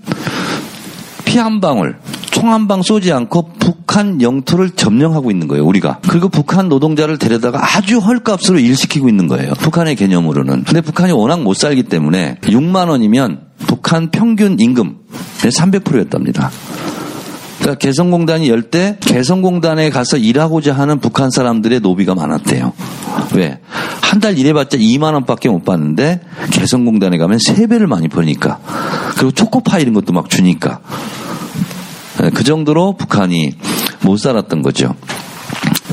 피 1.26 1.40
한 1.40 1.60
방울 1.62 1.98
총한방 2.32 2.84
쏘지 2.84 3.12
않고 3.12 3.54
북한 3.60 4.22
영토를 4.22 4.72
점령하고 4.72 5.32
있는 5.32 5.48
거예요, 5.48 5.66
우리가. 5.66 6.00
그리고 6.08 6.30
북한 6.30 6.70
노동자를 6.70 7.18
데려다가 7.18 7.60
아주 7.76 7.98
헐값으로 7.98 8.60
일시키고 8.60 9.10
있는 9.10 9.28
거예요. 9.28 9.54
북한의 9.56 9.96
개념으로는. 9.96 10.64
근데 10.64 10.82
북한이 10.82 11.12
워낙 11.14 11.42
못 11.42 11.56
살기 11.56 11.84
때문에 11.84 12.38
6만 12.44 12.90
원이면 12.90 13.42
북한 13.58 14.12
평균 14.12 14.60
임금 14.60 14.98
300%였답니다. 15.40 16.52
그러니까 17.68 17.80
개성공단이 17.80 18.48
열 18.50 18.62
때 18.68 18.98
개성공단에 19.02 19.90
가서 19.90 20.18
일하고자 20.18 20.74
하는 20.74 21.00
북한 21.00 21.30
사람들의 21.32 21.82
노비가 21.82 22.16
많았대요. 22.16 22.72
왜? 23.34 23.60
한 24.02 24.22
달 24.22 24.38
일해봤자 24.38 24.78
2만 24.78 25.14
원밖에 25.14 25.50
못 25.50 25.64
받는데 25.66 26.22
개성공단에 26.52 27.18
가면 27.18 27.38
3배를 27.40 27.86
많이 27.86 28.08
버니까 28.08 28.60
그리고 29.16 29.32
초코파 29.32 29.80
이런 29.80 29.94
것도 29.94 30.12
막 30.14 30.30
주니까 30.30 30.80
예, 32.24 32.30
그 32.32 32.44
정도로 32.44 32.96
북한이 32.98 33.56
못 34.02 34.18
살았던 34.18 34.62
거죠. 34.64 34.96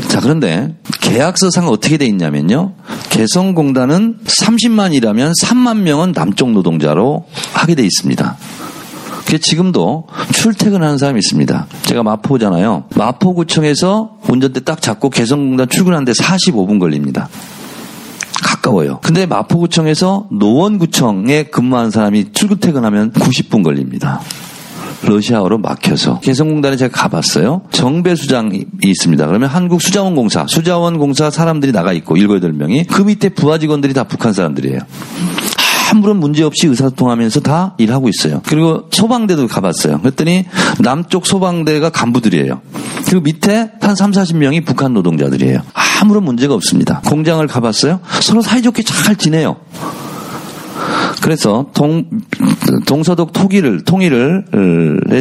자, 0.09 0.20
그런데 0.20 0.75
계약서상 1.01 1.66
어떻게 1.68 1.99
돼 1.99 2.07
있냐면요. 2.07 2.75
개성공단은 3.11 4.18
30만이라면 4.25 5.33
3만 5.43 5.79
명은 5.81 6.12
남쪽 6.12 6.51
노동자로 6.53 7.27
하게 7.53 7.75
돼 7.75 7.83
있습니다. 7.85 8.37
그 9.27 9.39
지금도 9.39 10.07
출퇴근하는 10.33 10.99
사람이 10.99 11.18
있습니다. 11.18 11.66
제가 11.83 12.03
마포잖아요. 12.03 12.85
마포구청에서 12.95 14.18
운전대 14.29 14.61
딱 14.61 14.81
잡고 14.81 15.11
개성공단 15.11 15.68
출근하는데 15.68 16.12
45분 16.12 16.79
걸립니다. 16.79 17.29
가까워요. 18.43 19.01
근데 19.03 19.27
마포구청에서 19.27 20.29
노원구청에 20.31 21.45
근무하는 21.45 21.91
사람이 21.91 22.33
출근 22.33 22.59
퇴근하면 22.59 23.12
90분 23.12 23.62
걸립니다. 23.64 24.20
러시아어로 25.03 25.59
막혀서 25.59 26.20
개성공단에 26.20 26.77
제가 26.77 26.93
가봤어요. 26.97 27.62
정배수장이 27.70 28.64
있습니다. 28.83 29.27
그러면 29.27 29.49
한국 29.49 29.83
수자원공사, 29.83 30.47
수자원공사 30.47 31.31
사람들이 31.31 31.72
나가 31.72 31.93
있고 31.93 32.16
일곱 32.16 32.37
여덟 32.37 32.53
명이 32.53 32.85
그 32.85 33.03
밑에 33.03 33.29
부하 33.29 33.59
직원들이 33.59 33.93
다 33.95 34.05
북한 34.05 34.33
사람들이에요. 34.33 34.81
아무런 35.91 36.18
문제 36.18 36.43
없이 36.43 36.66
의사소통하면서 36.66 37.41
다 37.41 37.74
일하고 37.78 38.09
있어요. 38.09 38.41
그리고 38.47 38.89
소방대도 38.91 39.47
가봤어요. 39.49 40.01
그랬더니 40.01 40.47
남쪽 40.80 41.26
소방대가 41.26 41.91
간부들이에요. 41.91 42.61
그리고 43.07 43.20
밑에 43.22 43.70
한 43.80 43.95
3, 43.95 44.12
40명이 44.12 44.64
북한 44.64 44.95
노동자들이에요. 44.95 45.61
아무런 46.01 46.24
문제가 46.24 46.55
없습니다. 46.55 47.01
공장을 47.07 47.47
가봤어요. 47.47 48.01
서로 48.20 48.41
사이좋게 48.43 48.82
잘 48.82 49.16
지내요. 49.16 49.57
그래서 51.25 51.64
동, 51.72 52.05
동서독 52.85 53.33
토기를, 53.33 53.85
통일을, 53.85 54.45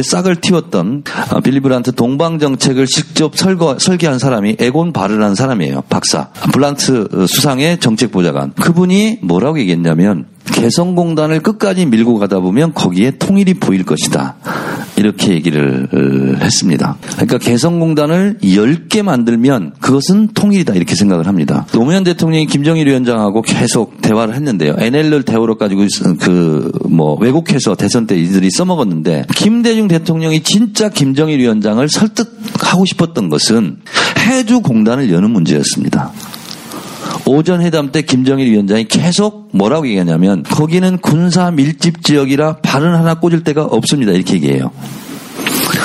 싹을 0.04 0.36
틔웠던 0.36 1.02
어, 1.32 1.40
빌리 1.40 1.60
브란트 1.60 1.92
동방 1.92 2.38
정책을 2.38 2.84
직접 2.84 3.34
설거, 3.34 3.78
설계한 3.78 4.18
사람이 4.18 4.56
에곤 4.58 4.92
바르라는 4.92 5.34
사람이에요. 5.34 5.84
박사. 5.88 6.28
블란트 6.52 7.26
수상의 7.26 7.80
정책 7.80 8.12
보좌관. 8.12 8.52
그분이 8.52 9.20
뭐라고 9.22 9.58
얘기했냐면 9.60 10.26
개성공단을 10.44 11.40
끝까지 11.40 11.86
밀고 11.86 12.18
가다 12.18 12.40
보면 12.40 12.74
거기에 12.74 13.12
통일이 13.12 13.54
보일 13.54 13.86
것이다. 13.86 14.36
이렇게 14.96 15.32
얘기를 15.32 15.88
어, 15.92 16.44
했습니다. 16.44 16.96
그러니까 17.12 17.38
개성공단을 17.38 18.38
10개 18.42 19.02
만들면 19.02 19.74
그것은 19.80 20.28
통일이다 20.28 20.74
이렇게 20.74 20.94
생각을 20.94 21.26
합니다. 21.26 21.66
노무현 21.72 22.04
대통령이 22.04 22.46
김정일 22.46 22.88
위원장하고 22.88 23.42
계속 23.42 24.00
대화를 24.02 24.34
했는데요. 24.34 24.76
NLL 24.78 25.22
대우로 25.24 25.56
가지고 25.56 25.86
그 26.20 26.70
뭐 26.94 27.16
왜곡해서 27.20 27.74
대선 27.74 28.06
때 28.06 28.16
이들이 28.16 28.50
써먹었는데 28.50 29.26
김대중 29.34 29.88
대통령이 29.88 30.42
진짜 30.42 30.88
김정일 30.88 31.40
위원장을 31.40 31.86
설득하고 31.88 32.84
싶었던 32.84 33.28
것은 33.28 33.78
해주 34.18 34.60
공단을 34.60 35.12
여는 35.12 35.30
문제였습니다. 35.30 36.12
오전 37.26 37.62
회담 37.62 37.92
때 37.92 38.02
김정일 38.02 38.50
위원장이 38.50 38.84
계속 38.84 39.48
뭐라고 39.52 39.86
얘기하냐면 39.86 40.42
거기는 40.42 40.98
군사 40.98 41.50
밀집 41.50 42.02
지역이라 42.02 42.56
발은 42.58 42.94
하나 42.94 43.14
꽂을 43.14 43.44
데가 43.44 43.64
없습니다. 43.64 44.12
이렇게 44.12 44.34
얘기해요. 44.34 44.70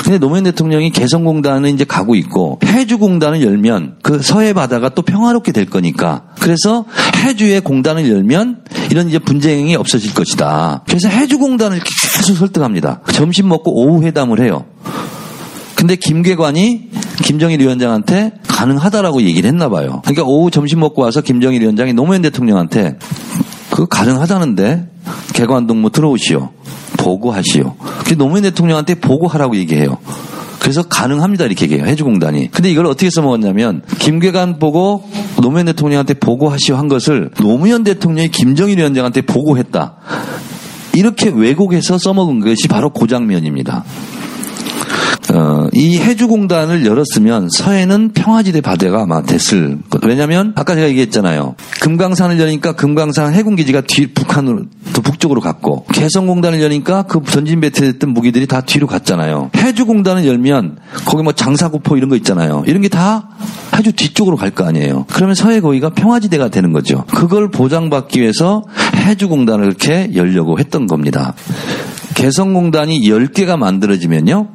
근데 0.04 0.18
노무현 0.18 0.44
대통령이 0.44 0.90
개성공단은 0.90 1.72
이제 1.74 1.84
가고 1.84 2.14
있고 2.16 2.58
해주공단을 2.64 3.42
열면 3.42 3.98
그 4.02 4.20
서해 4.22 4.52
바다가 4.52 4.88
또 4.88 5.02
평화롭게 5.02 5.52
될 5.52 5.66
거니까 5.66 6.24
그래서 6.40 6.84
해주의 7.24 7.60
공단을 7.60 8.10
열면 8.10 8.64
이런 8.90 9.08
이제 9.08 9.18
분쟁이 9.18 9.76
없어질 9.76 10.14
것이다. 10.14 10.82
그래서 10.86 11.08
해주공단을 11.08 11.80
계속 12.16 12.34
설득합니다. 12.34 13.02
점심 13.12 13.48
먹고 13.48 13.72
오후 13.84 14.02
회담을 14.02 14.40
해요. 14.40 14.64
근데 15.80 15.96
김계관이 15.96 16.90
김정일 17.24 17.60
위원장한테 17.60 18.32
가능하다라고 18.46 19.22
얘기를 19.22 19.48
했나 19.48 19.70
봐요. 19.70 20.02
그러니까 20.04 20.24
오후 20.24 20.50
점심 20.50 20.80
먹고 20.80 21.00
와서 21.00 21.22
김정일 21.22 21.62
위원장이 21.62 21.94
노무현 21.94 22.20
대통령한테 22.20 22.98
그 23.70 23.86
가능하다는데 23.86 24.88
개관동무 25.32 25.88
들어오시오. 25.88 26.50
보고하시오. 26.98 27.76
그 28.04 28.14
노무현 28.18 28.42
대통령한테 28.42 28.96
보고하라고 28.96 29.56
얘기해요. 29.56 29.96
그래서 30.58 30.82
가능합니다 30.82 31.46
이렇게 31.46 31.64
얘기해요 31.64 31.86
해주공단이. 31.86 32.50
근데 32.50 32.70
이걸 32.70 32.84
어떻게 32.84 33.08
써먹었냐면 33.08 33.80
김계관 33.98 34.58
보고 34.58 35.08
노무현 35.40 35.64
대통령한테 35.64 36.12
보고하시오 36.12 36.76
한 36.76 36.88
것을 36.88 37.30
노무현 37.40 37.84
대통령이 37.84 38.28
김정일 38.28 38.76
위원장한테 38.76 39.22
보고했다. 39.22 39.94
이렇게 40.92 41.30
왜곡해서 41.30 41.96
써먹은 41.96 42.40
것이 42.40 42.68
바로 42.68 42.90
고장면입니다. 42.90 43.84
어, 45.32 45.68
이 45.72 45.98
해주공단을 45.98 46.84
열었으면 46.84 47.48
서해는 47.50 48.12
평화지대 48.14 48.60
바다가 48.60 49.02
아마 49.02 49.22
됐을 49.22 49.78
것. 49.88 50.04
왜냐면 50.04 50.52
아까 50.56 50.74
제가 50.74 50.88
얘기했잖아요. 50.88 51.54
금강산을 51.80 52.40
여니까 52.40 52.72
금강산 52.72 53.32
해군기지가 53.34 53.82
뒤 53.82 54.08
북한으로 54.08 54.64
더 54.92 55.02
북쪽으로 55.02 55.40
갔고 55.40 55.84
개성공단을 55.92 56.60
여니까 56.62 57.02
그 57.04 57.22
전진 57.24 57.60
배치됐던 57.60 58.10
무기들이 58.10 58.46
다 58.48 58.60
뒤로 58.62 58.86
갔잖아요. 58.88 59.50
해주공단을 59.56 60.26
열면 60.26 60.78
거기 61.04 61.22
뭐 61.22 61.32
장사구포 61.32 61.96
이런 61.96 62.08
거 62.08 62.16
있잖아요. 62.16 62.64
이런 62.66 62.82
게 62.82 62.88
다 62.90 63.28
해주 63.78 63.92
뒤쪽으로 63.92 64.36
갈 64.36 64.50
거 64.50 64.64
아니에요. 64.64 65.06
그러면 65.12 65.36
서해 65.36 65.60
거기가 65.60 65.90
평화지대가 65.90 66.48
되는 66.48 66.72
거죠. 66.72 67.04
그걸 67.14 67.50
보장받기 67.52 68.20
위해서 68.20 68.64
해주공단을 68.96 69.64
이렇게 69.66 70.10
열려고 70.16 70.58
했던 70.58 70.88
겁니다. 70.88 71.34
개성공단이 72.14 73.00
10개가 73.02 73.56
만들어지면요. 73.56 74.48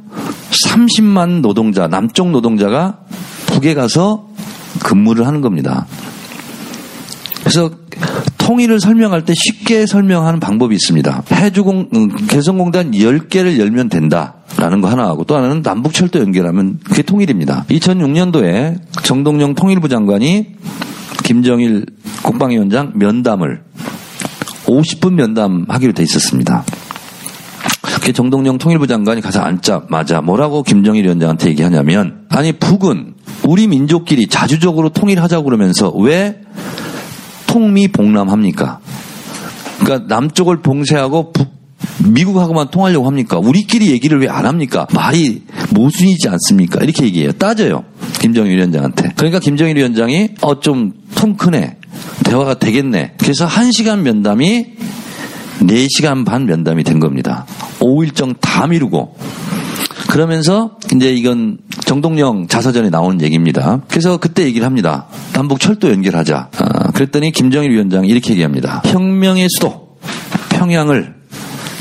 30만 0.65 1.41
노동자, 1.41 1.87
남쪽 1.87 2.31
노동자가 2.31 2.99
북에 3.47 3.73
가서 3.73 4.27
근무를 4.83 5.27
하는 5.27 5.41
겁니다. 5.41 5.85
그래서 7.39 7.69
통일을 8.37 8.79
설명할 8.79 9.25
때 9.25 9.33
쉽게 9.33 9.85
설명하는 9.85 10.39
방법이 10.39 10.75
있습니다. 10.75 11.23
해주공, 11.31 11.89
음, 11.95 12.09
개성공단 12.27 12.91
10개를 12.91 13.57
열면 13.59 13.89
된다 13.89 14.35
라는 14.57 14.81
거 14.81 14.87
하나 14.87 15.05
하고 15.05 15.23
또 15.23 15.35
하나는 15.35 15.61
남북철도 15.63 16.19
연결하면 16.19 16.79
그게 16.83 17.01
통일입니다. 17.01 17.65
2006년도에 17.69 18.79
정동영 19.03 19.55
통일부 19.55 19.89
장관이 19.89 20.55
김정일 21.23 21.85
국방위원장 22.23 22.93
면담을 22.95 23.63
50분 24.65 25.13
면담하기로 25.13 25.93
돼 25.93 26.03
있었습니다. 26.03 26.63
그 28.05 28.13
정동영 28.13 28.59
통일부 28.59 28.85
장관이 28.85 29.19
가서 29.19 29.39
앉자마자 29.41 30.21
뭐라고 30.21 30.61
김정일 30.61 31.05
위원장한테 31.05 31.49
얘기하냐면 31.49 32.25
아니 32.29 32.51
북은 32.51 33.15
우리 33.47 33.67
민족끼리 33.67 34.27
자주적으로 34.27 34.89
통일하자고 34.89 35.43
그러면서 35.45 35.89
왜 35.89 36.39
통미 37.47 37.87
봉남합니까? 37.87 38.79
그러니까 39.79 40.07
남쪽을 40.15 40.61
봉쇄하고 40.61 41.31
북 41.33 41.47
미국하고만 42.07 42.69
통하려고 42.69 43.07
합니까? 43.07 43.39
우리끼리 43.39 43.89
얘기를 43.91 44.19
왜 44.21 44.27
안 44.29 44.45
합니까? 44.45 44.85
말이 44.93 45.41
모순이지 45.71 46.29
않습니까? 46.29 46.83
이렇게 46.83 47.05
얘기해요. 47.05 47.31
따져요. 47.33 47.85
김정일 48.19 48.57
위원장한테. 48.57 49.13
그러니까 49.15 49.39
김정일 49.39 49.77
위원장이 49.77 50.29
어 50.41 50.59
좀 50.59 50.93
통 51.15 51.35
크네. 51.35 51.77
대화가 52.25 52.55
되겠네. 52.59 53.13
그래서 53.17 53.45
한 53.45 53.71
시간 53.71 54.03
면담이 54.03 54.65
4시간 55.61 56.25
반 56.25 56.45
면담이 56.45 56.83
된 56.83 56.99
겁니다. 56.99 57.45
5일정 57.79 58.35
다 58.39 58.67
미루고. 58.67 59.15
그러면서 60.07 60.77
이제 60.95 61.13
이건 61.13 61.57
정동영 61.85 62.47
자서전에 62.47 62.89
나오는 62.89 63.21
얘기입니다. 63.21 63.81
그래서 63.87 64.17
그때 64.17 64.43
얘기를 64.45 64.65
합니다. 64.65 65.07
남북 65.33 65.59
철도 65.59 65.91
연결하자. 65.91 66.49
아, 66.57 66.91
그랬더니 66.91 67.31
김정일 67.31 67.71
위원장이 67.71 68.07
이렇게 68.07 68.31
얘기합니다. 68.31 68.81
혁명의 68.85 69.47
수도 69.49 69.97
평양을 70.49 71.15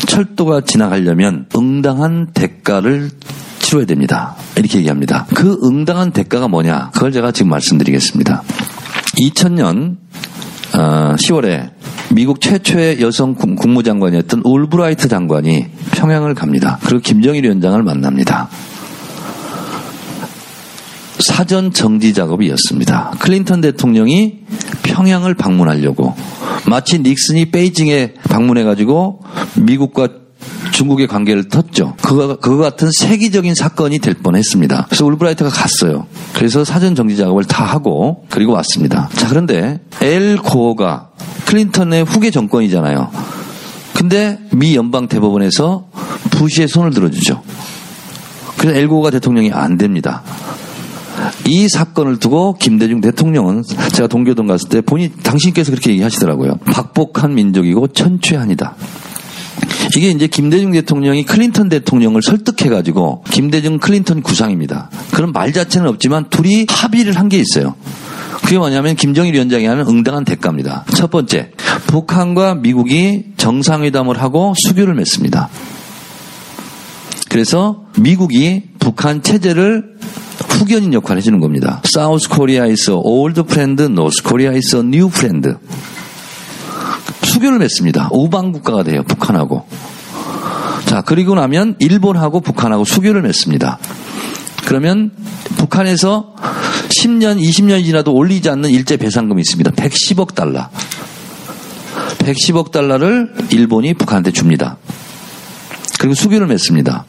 철도가 0.07 0.62
지나가려면 0.62 1.47
응당한 1.57 2.29
대가를 2.33 3.11
치러야 3.61 3.87
됩니다. 3.87 4.37
이렇게 4.57 4.79
얘기합니다. 4.79 5.27
그 5.35 5.59
응당한 5.64 6.11
대가가 6.11 6.49
뭐냐? 6.49 6.91
그걸 6.93 7.12
제가 7.12 7.33
지금 7.33 7.51
말씀드리겠습니다. 7.51 8.43
2000년 9.18 9.97
10월에 10.72 11.70
미국 12.12 12.40
최초의 12.40 13.00
여성 13.00 13.34
국무장관이었던 13.34 14.42
올브라이트 14.44 15.09
장관이 15.09 15.66
평양을 15.92 16.34
갑니다. 16.34 16.78
그리고 16.82 17.00
김정일 17.00 17.44
위원장을 17.44 17.82
만납니다. 17.82 18.48
사전 21.18 21.72
정지 21.72 22.12
작업이었습니다. 22.12 23.14
클린턴 23.18 23.61
대통령이 23.61 24.40
평양을 24.82 25.34
방문하려고 25.34 26.14
마치 26.68 26.98
닉슨이 26.98 27.50
베이징에 27.50 28.14
방문해가지고 28.28 29.20
미국과 29.61 30.24
중국의 30.75 31.07
관계를 31.07 31.45
텄죠. 31.45 31.97
그거, 31.99 32.37
그거 32.37 32.57
같은 32.57 32.91
세계적인 32.91 33.55
사건이 33.55 34.01
될 34.01 34.14
뻔했습니다. 34.14 34.87
그래서 34.89 35.07
울브라이트가 35.07 35.49
갔어요. 35.49 36.07
그래서 36.35 36.64
사전 36.64 36.97
정지 36.97 37.16
작업을 37.16 37.45
다 37.45 37.64
하고 37.64 38.25
그리고 38.29 38.53
왔습니다. 38.55 39.09
자 39.14 39.29
그런데 39.29 39.81
엘 40.03 40.37
고어가 40.37 41.11
클린턴의 41.47 42.05
후계 42.05 42.33
정권이잖아요. 42.33 43.09
근데 43.95 44.41
미 44.51 44.75
연방 44.75 45.07
대법원에서 45.07 45.87
부시의 46.33 46.66
손을 46.66 46.91
들어주죠. 46.91 47.41
그래서 48.59 48.77
엘 48.77 48.89
고어가 48.89 49.11
대통령이 49.11 49.53
안 49.53 49.79
됩니다. 49.79 50.25
이 51.47 51.68
사건을 51.68 52.18
두고 52.18 52.55
김대중 52.55 53.01
대통령은 53.01 53.62
제가 53.93 54.09
동교동 54.09 54.49
갔을 54.49 54.68
때 54.68 54.81
본인 54.81 55.12
당신께서 55.22 55.70
그렇게 55.70 55.93
얘기하시더라고요. 55.93 56.57
박복한 56.64 57.35
민족이고 57.37 57.89
천추한이다. 57.89 58.75
이게 59.97 60.11
이제 60.11 60.26
김대중 60.26 60.72
대통령이 60.72 61.24
클린턴 61.24 61.68
대통령을 61.68 62.22
설득해가지고 62.22 63.24
김대중 63.30 63.78
클린턴 63.78 64.22
구상입니다. 64.22 64.90
그런 65.12 65.32
말 65.32 65.53
자체는 65.53 65.88
없지만 65.88 66.28
둘이 66.30 66.66
합의를 66.68 67.16
한 67.16 67.28
게 67.28 67.38
있어요. 67.38 67.74
그게 68.42 68.59
뭐냐면 68.59 68.97
김정일 68.97 69.32
위원장이 69.34 69.64
하는 69.64 69.86
응당한 69.88 70.24
대가입니다. 70.26 70.84
첫 70.95 71.11
번째, 71.11 71.53
북한과 71.86 72.57
미국이 72.57 73.24
정상회담을 73.38 74.20
하고 74.20 74.53
수교를 74.66 74.95
맺습니다. 74.95 75.49
그래서 77.30 77.84
미국이 77.99 78.64
북한 78.78 79.22
체제를 79.22 79.95
후견인 80.51 80.92
역할을 80.92 81.18
해주는 81.18 81.40
겁니다. 81.40 81.80
South 81.85 82.28
Korea 82.28 82.66
is 82.66 83.01
your 83.03 83.26
old 83.26 83.45
friend, 83.45 83.82
North 83.82 84.22
Korea 84.22 84.53
is 84.53 84.82
your 84.82 84.97
new 84.97 85.09
friend. 85.09 85.57
수교를 87.35 87.59
맺습니다. 87.59 88.09
우방 88.12 88.53
국가가 88.53 88.85
돼요. 88.85 89.03
북한하고. 89.03 89.66
자, 90.87 91.03
그리고 91.03 91.35
나면 91.35 91.74
일본하고 91.80 92.41
북한하고 92.41 92.85
수교를 92.85 93.22
맺습니다. 93.22 93.78
그러면 94.66 95.11
북한에서 95.57 96.37
10년, 96.91 97.43
20년이 97.43 97.85
지나도 97.87 98.14
올리지 98.14 98.49
않는 98.51 98.70
일제 98.70 98.97
배상금이 98.97 99.41
있습니다. 99.41 99.72
110억 99.72 100.37
달러. 100.37 100.68
110억 102.18 102.70
달러를 102.70 103.35
일본이 103.51 103.95
북한한테 103.95 104.30
줍니다. 104.30 104.76
그리고 105.99 106.14
수교를 106.14 106.47
맺습니다. 106.47 107.05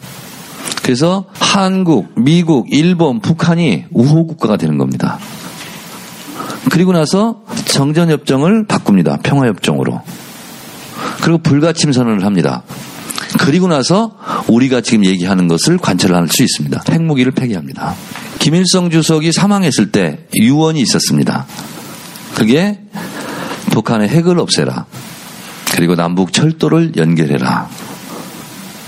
그래서 0.81 1.25
한국, 1.39 2.11
미국, 2.15 2.65
일본, 2.71 3.19
북한이 3.19 3.85
우호 3.91 4.25
국가가 4.25 4.57
되는 4.57 4.79
겁니다. 4.79 5.19
그리고 6.71 6.93
나서 6.93 7.43
정전협정을 7.75 8.67
바꿉니다. 8.67 9.17
평화협정으로. 9.21 10.01
그리고 11.21 11.39
불가침 11.39 11.91
선언을 11.91 12.23
합니다. 12.23 12.63
그리고 13.39 13.67
나서 13.67 14.15
우리가 14.47 14.79
지금 14.79 15.03
얘기하는 15.03 15.49
것을 15.49 15.77
관철을 15.77 16.15
할수 16.15 16.41
있습니다. 16.41 16.83
핵무기를 16.89 17.33
폐기합니다. 17.33 17.93
김일성 18.39 18.89
주석이 18.89 19.33
사망했을 19.33 19.91
때 19.91 20.25
유언이 20.37 20.79
있었습니다. 20.79 21.45
그게 22.35 22.79
북한의 23.71 24.07
핵을 24.07 24.39
없애라. 24.39 24.85
그리고 25.73 25.95
남북 25.95 26.31
철도를 26.31 26.93
연결해라. 26.95 27.67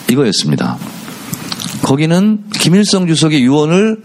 이거였습니다. 0.09 0.77
거기는 1.81 2.45
김일성 2.53 3.05
주석의 3.05 3.43
유언을 3.43 4.01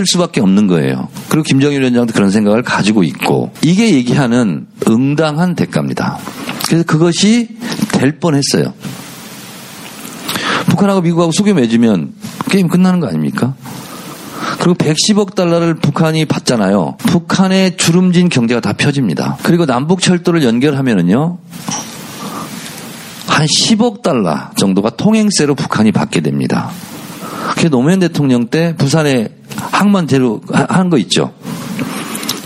받들 0.00 0.06
수밖에 0.06 0.40
없는 0.40 0.66
거예요. 0.66 1.08
그리고 1.28 1.42
김정일 1.42 1.80
위원장도 1.80 2.12
그런 2.12 2.30
생각을 2.30 2.62
가지고 2.62 3.02
있고 3.04 3.50
이게 3.62 3.92
얘기하는 3.94 4.66
응당한 4.88 5.54
대가입니다. 5.54 6.18
그래서 6.66 6.84
그것이 6.84 7.48
될 7.92 8.18
뻔했어요. 8.18 8.72
북한하고 10.66 11.02
미국하고 11.02 11.32
수교 11.32 11.54
맺으면 11.54 12.12
게임 12.50 12.68
끝나는 12.68 13.00
거 13.00 13.08
아닙니까? 13.08 13.54
그리고 14.58 14.74
110억 14.74 15.34
달러를 15.34 15.74
북한이 15.74 16.24
받잖아요. 16.24 16.96
북한의 16.98 17.76
주름진 17.76 18.28
경제가 18.28 18.60
다 18.60 18.72
펴집니다. 18.72 19.38
그리고 19.42 19.66
남북 19.66 20.00
철도를 20.00 20.44
연결하면은요. 20.44 21.38
한 23.26 23.46
10억 23.46 24.02
달러 24.02 24.50
정도가 24.56 24.90
통행세로 24.90 25.54
북한이 25.54 25.92
받게 25.92 26.20
됩니다. 26.20 26.70
그게 27.54 27.68
노무현 27.68 28.00
대통령 28.00 28.46
때 28.46 28.74
부산에 28.76 29.39
항만 29.60 30.06
제로 30.06 30.40
한거 30.50 30.98
있죠. 30.98 31.32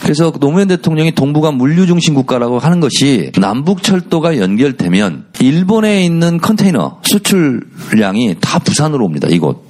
그래서 0.02 0.30
노무현 0.32 0.68
대통령이 0.68 1.12
동북아 1.12 1.50
물류 1.50 1.86
중심 1.86 2.14
국가라고 2.14 2.58
하는 2.58 2.80
것이 2.80 3.32
남북 3.38 3.82
철도가 3.82 4.38
연결되면 4.38 5.24
일본에 5.40 6.04
있는 6.04 6.38
컨테이너 6.38 6.98
수출량이 7.02 8.36
다 8.40 8.58
부산으로 8.58 9.04
옵니다. 9.06 9.28
이곳. 9.30 9.64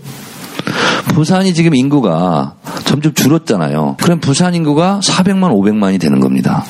부산이 1.15 1.55
지금 1.55 1.77
인구가 1.77 2.55
점점 2.85 3.15
줄었잖아요. 3.15 3.97
그럼 4.03 4.19
부산 4.19 4.57
인구가 4.57 4.99
400만, 5.03 5.53
500만이 5.53 6.01
되는 6.01 6.19
겁니다. 6.19 6.65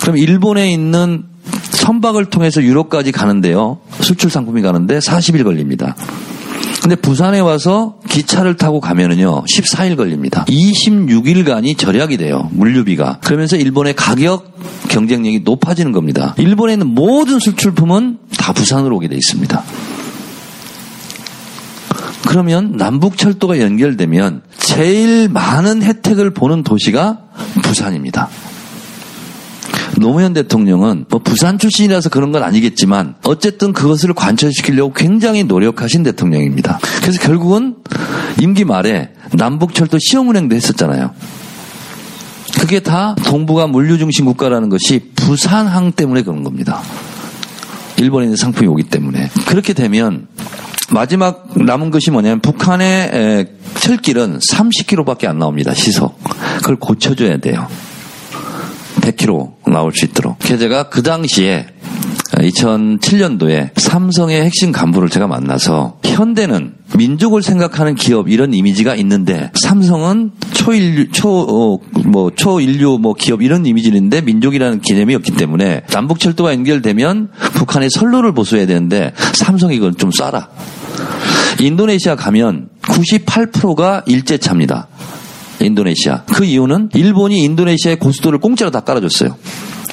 그럼 0.00 0.16
일본에 0.16 0.72
있는 0.72 1.24
선박을 1.44 2.26
통해서 2.26 2.62
유럽까지 2.62 3.12
가는데요. 3.12 3.78
수출 4.00 4.30
상품이 4.30 4.62
가는데 4.62 4.98
40일 4.98 5.44
걸립니다. 5.44 5.94
근데 6.80 6.96
부산에 6.96 7.40
와서 7.40 7.96
기차를 8.08 8.56
타고 8.56 8.80
가면은요, 8.80 9.44
14일 9.44 9.96
걸립니다. 9.96 10.44
26일간이 10.46 11.76
절약이 11.76 12.16
돼요, 12.16 12.48
물류비가. 12.52 13.18
그러면서 13.22 13.56
일본의 13.56 13.94
가격 13.94 14.58
경쟁력이 14.88 15.40
높아지는 15.40 15.92
겁니다. 15.92 16.34
일본에 16.38 16.72
있는 16.72 16.86
모든 16.88 17.38
수출품은 17.38 18.18
다 18.38 18.52
부산으로 18.52 18.96
오게 18.96 19.08
돼 19.08 19.16
있습니다. 19.16 19.62
그러면 22.26 22.72
남북철도가 22.76 23.60
연결되면 23.60 24.42
제일 24.58 25.28
많은 25.28 25.82
혜택을 25.82 26.32
보는 26.32 26.62
도시가 26.62 27.18
부산입니다. 27.62 28.28
노무현 29.98 30.32
대통령은 30.32 31.06
뭐 31.08 31.20
부산 31.20 31.58
출신이라서 31.58 32.10
그런 32.10 32.32
건 32.32 32.42
아니겠지만 32.42 33.16
어쨌든 33.24 33.72
그것을 33.72 34.12
관철시키려고 34.14 34.92
굉장히 34.92 35.44
노력하신 35.44 36.02
대통령입니다. 36.02 36.78
그래서 37.02 37.20
결국은 37.20 37.76
임기 38.40 38.64
말에 38.64 39.10
남북철도 39.32 39.98
시험운행도 40.00 40.54
했었잖아요. 40.54 41.12
그게 42.58 42.80
다 42.80 43.14
동북아 43.24 43.66
물류 43.66 43.98
중심 43.98 44.26
국가라는 44.26 44.68
것이 44.68 45.10
부산항 45.16 45.92
때문에 45.92 46.22
그런 46.22 46.42
겁니다. 46.42 46.82
일본에 47.96 48.24
있는 48.24 48.36
상품이 48.36 48.66
오기 48.68 48.84
때문에 48.84 49.30
그렇게 49.46 49.72
되면 49.72 50.26
마지막 50.92 51.46
남은 51.56 51.90
것이 51.90 52.10
뭐냐면 52.10 52.40
북한의 52.40 53.46
철길은 53.74 54.38
30km밖에 54.38 55.26
안 55.26 55.38
나옵니다. 55.38 55.74
시속. 55.74 56.18
그걸 56.58 56.76
고쳐줘야 56.76 57.38
돼요. 57.38 57.68
100km 59.00 59.70
나올 59.70 59.92
수 59.92 60.04
있도록. 60.04 60.38
제가 60.40 60.88
그 60.88 61.02
당시에 61.02 61.66
2007년도에 62.32 63.70
삼성의 63.76 64.42
핵심 64.42 64.72
간부를 64.72 65.08
제가 65.08 65.26
만나서 65.26 65.98
현대는 66.04 66.74
민족을 66.96 67.42
생각하는 67.42 67.94
기업 67.94 68.28
이런 68.28 68.52
이미지가 68.52 68.94
있는데 68.96 69.50
삼성은 69.54 70.32
초인류 70.52 71.10
초뭐 71.12 71.80
어, 72.14 72.30
초인류 72.34 72.98
뭐 73.00 73.14
기업 73.14 73.42
이런 73.42 73.66
이미지인데 73.66 74.20
민족이라는 74.22 74.80
개념이 74.80 75.14
없기 75.14 75.32
때문에 75.32 75.82
남북 75.88 76.18
철도가 76.18 76.52
연결되면 76.52 77.30
북한의 77.54 77.90
선로를 77.90 78.32
보수해야 78.32 78.66
되는데 78.66 79.12
삼성 79.34 79.72
이건 79.72 79.96
좀 79.96 80.10
쏴라. 80.10 80.48
인도네시아 81.60 82.16
가면 82.16 82.68
98%가 82.82 84.02
일제차입니다. 84.06 84.88
인도네시아. 85.64 86.24
그 86.24 86.44
이유는 86.44 86.90
일본이 86.94 87.42
인도네시아의 87.44 87.98
고수도를 87.98 88.38
공짜로 88.38 88.70
다 88.70 88.80
깔아줬어요. 88.80 89.36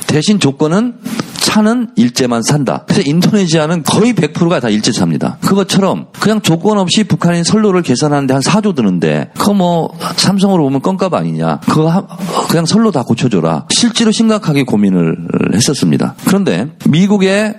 대신 0.08 0.40
조건은 0.40 0.96
차는 1.36 1.90
일제만 1.96 2.44
산다. 2.44 2.84
그래서 2.88 3.10
인도네시아는 3.10 3.84
거의 3.84 4.14
100%가 4.14 4.60
다 4.60 4.70
일제차입니다. 4.70 5.38
그것처럼 5.42 6.08
그냥 6.20 6.42
조건 6.42 6.78
없이 6.78 7.04
북한인 7.04 7.44
선로를 7.44 7.82
개선하는데 7.82 8.34
한 8.34 8.42
4조 8.42 8.76
드는데 8.76 9.32
그거 9.38 9.54
뭐 9.54 9.98
삼성으로 10.18 10.64
보면 10.64 10.82
껌값 10.82 11.14
아니냐. 11.14 11.60
그거 11.62 12.08
그냥 12.50 12.66
선로 12.66 12.92
다 12.92 13.04
고쳐줘라. 13.04 13.66
실제로 13.70 14.12
심각하게 14.12 14.64
고민을 14.64 15.16
했었습니다. 15.54 16.16
그런데 16.26 16.68
미국의 16.86 17.56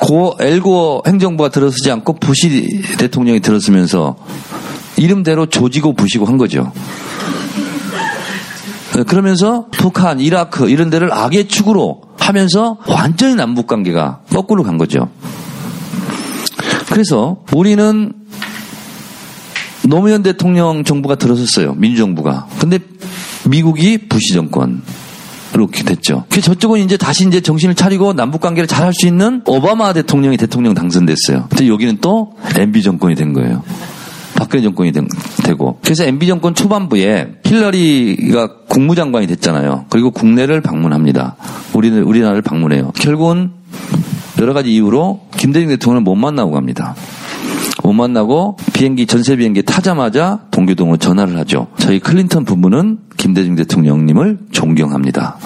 고 0.00 0.36
엘고어 0.40 1.02
행정부가 1.06 1.50
들어서지 1.50 1.90
않고 1.90 2.14
부시 2.14 2.82
대통령이 2.98 3.40
들어서면서 3.40 4.16
이름대로 4.98 5.46
조지고 5.46 5.94
부시고 5.94 6.26
한 6.26 6.36
거죠. 6.36 6.72
그러면서 9.06 9.66
북한, 9.70 10.18
이라크 10.20 10.68
이런 10.68 10.90
데를 10.90 11.12
악의 11.12 11.48
축으로 11.48 12.02
하면서 12.18 12.78
완전히 12.88 13.36
남북 13.36 13.66
관계가 13.68 14.20
거꾸로 14.30 14.62
간 14.64 14.76
거죠. 14.76 15.08
그래서 16.90 17.38
우리는 17.54 18.12
노무현 19.84 20.22
대통령 20.22 20.84
정부가 20.84 21.14
들어섰어요. 21.14 21.74
민주정부가. 21.74 22.46
근데 22.58 22.78
미국이 23.48 24.08
부시 24.08 24.34
정권. 24.34 24.82
이렇게 25.54 25.82
됐죠. 25.82 26.24
그 26.28 26.42
저쪽은 26.42 26.80
이제 26.80 26.98
다시 26.98 27.26
이제 27.26 27.40
정신을 27.40 27.74
차리고 27.74 28.12
남북 28.12 28.42
관계를 28.42 28.66
잘 28.66 28.84
할 28.84 28.92
수 28.92 29.06
있는 29.06 29.40
오바마 29.46 29.94
대통령이 29.94 30.36
대통령 30.36 30.74
당선됐어요. 30.74 31.46
근데 31.48 31.68
여기는 31.68 31.98
또 32.02 32.32
MB 32.54 32.82
정권이 32.82 33.14
된 33.14 33.32
거예요. 33.32 33.62
박근혜 34.38 34.62
정권이 34.62 34.92
된- 34.92 35.08
되고. 35.44 35.78
그래서 35.82 36.04
MB 36.04 36.26
정권 36.28 36.54
초반부에 36.54 37.40
힐러리가 37.44 38.60
국무장관이 38.68 39.26
됐잖아요. 39.26 39.86
그리고 39.90 40.10
국내를 40.12 40.60
방문합니다. 40.60 41.36
우리는 41.74 42.02
우리나라를 42.02 42.42
방문해요. 42.42 42.92
결국은 42.94 43.50
여러 44.40 44.52
가지 44.54 44.70
이유로 44.72 45.22
김대중 45.36 45.68
대통령을 45.70 46.02
못 46.02 46.14
만나고 46.14 46.52
갑니다. 46.52 46.94
못 47.82 47.92
만나고 47.92 48.56
비행기 48.74 49.06
전세 49.06 49.34
비행기 49.36 49.62
타자마자 49.62 50.40
동교동으로 50.52 50.98
전화를 50.98 51.36
하죠. 51.38 51.66
저희 51.78 51.98
클린턴 51.98 52.44
부부는 52.44 52.98
김대중 53.18 53.56
대통령님을 53.56 54.38
존경합니다. 54.52 55.36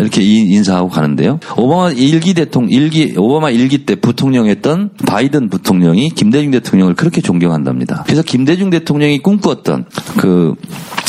이렇게 0.00 0.20
이- 0.20 0.50
인사하고 0.52 0.88
가는데요. 0.90 1.38
오바마 1.56 1.92
일기 1.92 2.34
대통령 2.34 2.70
일기 2.70 3.14
오바마 3.16 3.50
일기 3.50 3.86
때 3.86 3.94
부통령했던 3.94 4.90
바이든 5.06 5.48
부통령이 5.48 6.10
김대중 6.10 6.50
대통령을 6.50 6.94
그렇게 6.94 7.22
존경한답니다. 7.22 8.02
그래서 8.04 8.22
김대중 8.22 8.68
대통령이 8.68 9.20
꿈꾸었던 9.20 9.86
그 10.18 10.54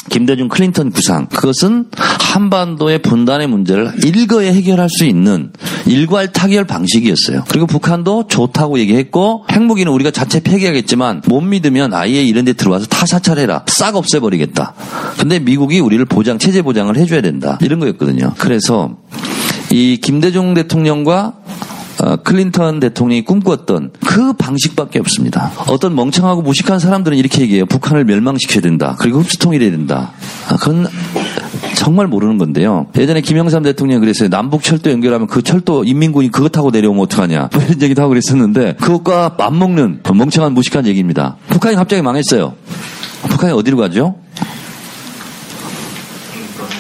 김대중 0.08 0.48
클린턴 0.48 0.92
구상 0.92 1.26
그것은 1.28 1.86
한반도의 1.98 3.00
분단의 3.02 3.48
문제를 3.48 3.92
일거에 4.06 4.54
해결할 4.54 4.88
수 4.88 5.04
있는 5.04 5.52
일괄 5.88 6.32
타결 6.32 6.66
방식이었어요. 6.66 7.44
그리고 7.50 7.66
북한도 7.66 8.28
좋다고 8.28 8.78
얘기했고 8.80 9.46
핵무기는 9.52 9.92
우리가 9.92 10.12
자체 10.12 10.42
폐기하겠지만 10.42 11.24
못 11.28 11.42
믿으면 11.42 11.94
아예 11.94 12.24
이런 12.24 12.46
데 12.46 12.54
들어와서 12.54 12.86
타사찰해라. 12.86 13.64
싹 13.68 13.96
없애버리겠다. 13.96 14.74
근데 15.20 15.40
미국이 15.40 15.80
우리 15.80 15.95
를 15.98 16.06
보장 16.06 16.38
체제 16.38 16.62
보장을 16.62 16.96
해줘야 16.98 17.22
된다. 17.22 17.58
이런 17.62 17.80
거였거든요. 17.80 18.34
그래서 18.38 18.98
이 19.72 19.98
김대중 20.02 20.54
대통령과 20.54 21.34
어, 22.04 22.18
클린턴 22.18 22.82
대통령이 22.82 23.24
꿈꿨던 23.24 23.92
그 24.06 24.34
방식밖에 24.34 25.00
없습니다. 25.00 25.52
어떤 25.68 25.96
멍청하고 25.96 26.42
무식한 26.42 26.80
사람들은 26.80 27.18
이렇게 27.18 27.42
얘기해요. 27.42 27.66
북한을 27.66 28.04
멸망시켜야 28.04 28.62
된다. 28.62 28.96
그리고 29.00 29.20
흡수통일해야 29.20 29.72
된다. 29.72 30.12
아, 30.50 30.58
그건 30.58 30.88
정말 31.78 32.08
모르는 32.08 32.38
건데요. 32.38 32.88
예전에 32.98 33.22
김영삼 33.22 33.64
대통령이 33.64 34.02
그랬어요. 34.02 34.30
남북 34.30 34.64
철도 34.64 34.92
연결하면 34.92 35.28
그 35.28 35.42
철도 35.42 35.84
인민군이 35.84 36.32
그거 36.32 36.50
타고 36.50 36.70
내려오면 36.72 37.04
어떡하냐. 37.04 37.50
뭐 37.54 37.64
이런 37.64 37.82
얘기도 37.82 38.02
하고 38.02 38.10
그랬었는데 38.10 38.76
그것과 38.80 39.36
맞먹는 39.38 40.02
멍청한 40.04 40.54
무식한 40.54 40.86
얘기입니다. 40.88 41.38
북한이 41.48 41.76
갑자기 41.76 42.02
망했어요. 42.02 42.56
북한이 43.30 43.54
어디로 43.54 43.78
가죠? 43.78 44.16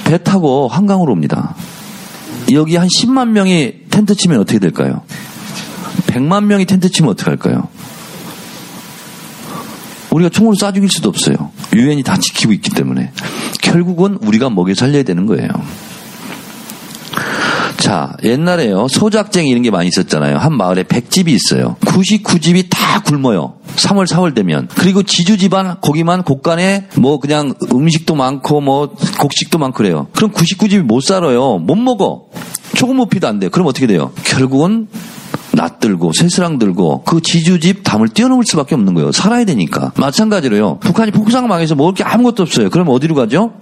배 0.06 0.18
타고 0.18 0.70
한강으로 0.70 1.12
옵니다. 1.12 1.56
여기 2.54 2.78
한 2.78 2.88
10만 2.88 3.30
명이 3.30 3.74
텐트 3.90 4.16
치면 4.16 4.40
어떻게 4.40 4.60
될까요? 4.60 5.02
100만 6.08 6.46
명이 6.46 6.66
텐트 6.66 6.90
치면 6.90 7.12
어떻게 7.12 7.32
할까요? 7.32 7.68
우리가 10.12 10.30
총으로 10.30 10.56
쏴 10.56 10.74
죽일 10.74 10.90
수도 10.90 11.10
없어요. 11.10 11.52
유엔이 11.74 12.04
다 12.04 12.18
지키고 12.18 12.54
있기 12.54 12.70
때문에. 12.70 13.12
결국은 13.62 14.18
우리가 14.22 14.50
먹여 14.50 14.74
살려야 14.74 15.04
되는 15.04 15.26
거예요. 15.26 15.50
자, 17.78 18.14
옛날에요. 18.24 18.88
소작쟁이 18.88 19.50
이런 19.50 19.62
게 19.62 19.72
많이 19.72 19.90
있었잖아요. 19.90 20.38
한 20.38 20.56
마을에 20.56 20.84
100집이 20.84 21.28
있어요. 21.30 21.76
99집이 21.82 22.68
다 22.70 23.02
굶어요. 23.02 23.56
3월, 23.76 24.08
4월 24.08 24.34
되면. 24.36 24.68
그리고 24.76 25.04
지주 25.04 25.38
집안, 25.38 25.80
거기만 25.82 26.24
곳간에 26.24 26.88
뭐 26.98 27.20
그냥 27.20 27.54
음식도 27.74 28.16
많고 28.16 28.62
뭐 28.62 28.96
곡식도 29.20 29.58
많고 29.58 29.78
그래요. 29.78 30.08
그럼 30.16 30.32
99집이 30.32 30.82
못 30.82 31.02
살아요. 31.02 31.58
못 31.58 31.76
먹어. 31.76 32.26
조금 32.76 32.98
높이도 32.98 33.28
안 33.28 33.40
돼. 33.40 33.50
그럼 33.50 33.68
어떻게 33.68 33.88
돼요? 33.88 34.12
결국은 34.24 34.88
낫 35.54 35.80
들고 35.80 36.12
쇠스랑 36.14 36.60
들고 36.60 37.04
그 37.04 37.22
지주집 37.22 37.84
담을 37.84 38.10
뛰어넘을 38.10 38.44
수밖에 38.46 38.76
없는 38.76 38.94
거예요. 38.94 39.12
살아야 39.12 39.46
되니까. 39.46 39.94
마찬가지로요. 39.98 40.80
북한이 40.80 41.12
폭삭 41.12 41.48
망해서 41.48 41.76
먹을 41.76 41.94
게 41.94 42.04
아무것도 42.04 42.44
없어요. 42.44 42.70
그럼 42.70 42.90
어디로 42.90 43.16
가죠? 43.16 43.54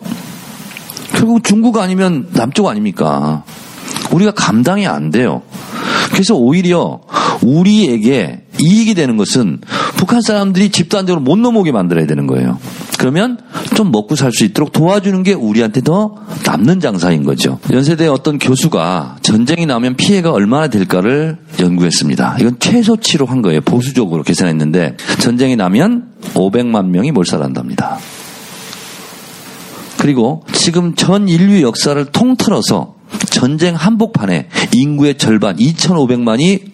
결국 1.14 1.44
중국 1.44 1.78
아니면 1.78 2.28
남쪽 2.34 2.68
아닙니까? 2.68 3.44
우리가 4.14 4.32
감당이 4.32 4.88
안 4.88 5.10
돼요. 5.10 5.42
그래서 6.12 6.36
오히려 6.36 7.02
우리에게 7.42 8.44
이익이 8.60 8.94
되는 8.94 9.18
것은 9.18 9.60
북한 9.98 10.22
사람들이 10.22 10.70
집단적으로 10.70 11.22
못 11.22 11.38
넘어오게 11.38 11.72
만들어야 11.72 12.06
되는 12.06 12.28
거예요. 12.28 12.60
그러면 13.00 13.40
좀 13.76 13.92
먹고 13.92 14.16
살 14.16 14.32
수 14.32 14.46
있도록 14.46 14.72
도와주는 14.72 15.24
게 15.24 15.34
우리한테 15.34 15.82
더 15.82 16.16
남는 16.46 16.80
장사인 16.80 17.24
거죠. 17.24 17.60
연세대 17.72 18.08
어떤 18.08 18.40
교수가 18.40 19.18
전쟁이 19.22 19.66
나면 19.66 19.96
피해가 19.96 20.32
얼마나 20.32 20.68
될까를 20.68 21.38
연구했습니다. 21.60 22.38
이건 22.40 22.60
최소치로 22.60 23.26
한 23.26 23.42
거예요. 23.42 23.62
보수적으로 23.62 24.24
계산했는데 24.24 24.98
전쟁이 25.20 25.56
나면 25.56 26.10
500만 26.34 26.88
명이 26.88 27.12
몰살한답니다. 27.12 27.98
그리고 30.00 30.44
지금 30.52 30.96
전 30.96 31.30
인류 31.30 31.62
역사를 31.62 32.04
통틀어서 32.06 32.96
전쟁 33.30 33.76
한복판에 33.76 34.50
인구의 34.74 35.18
절반 35.18 35.58
2,500만이 35.58 36.72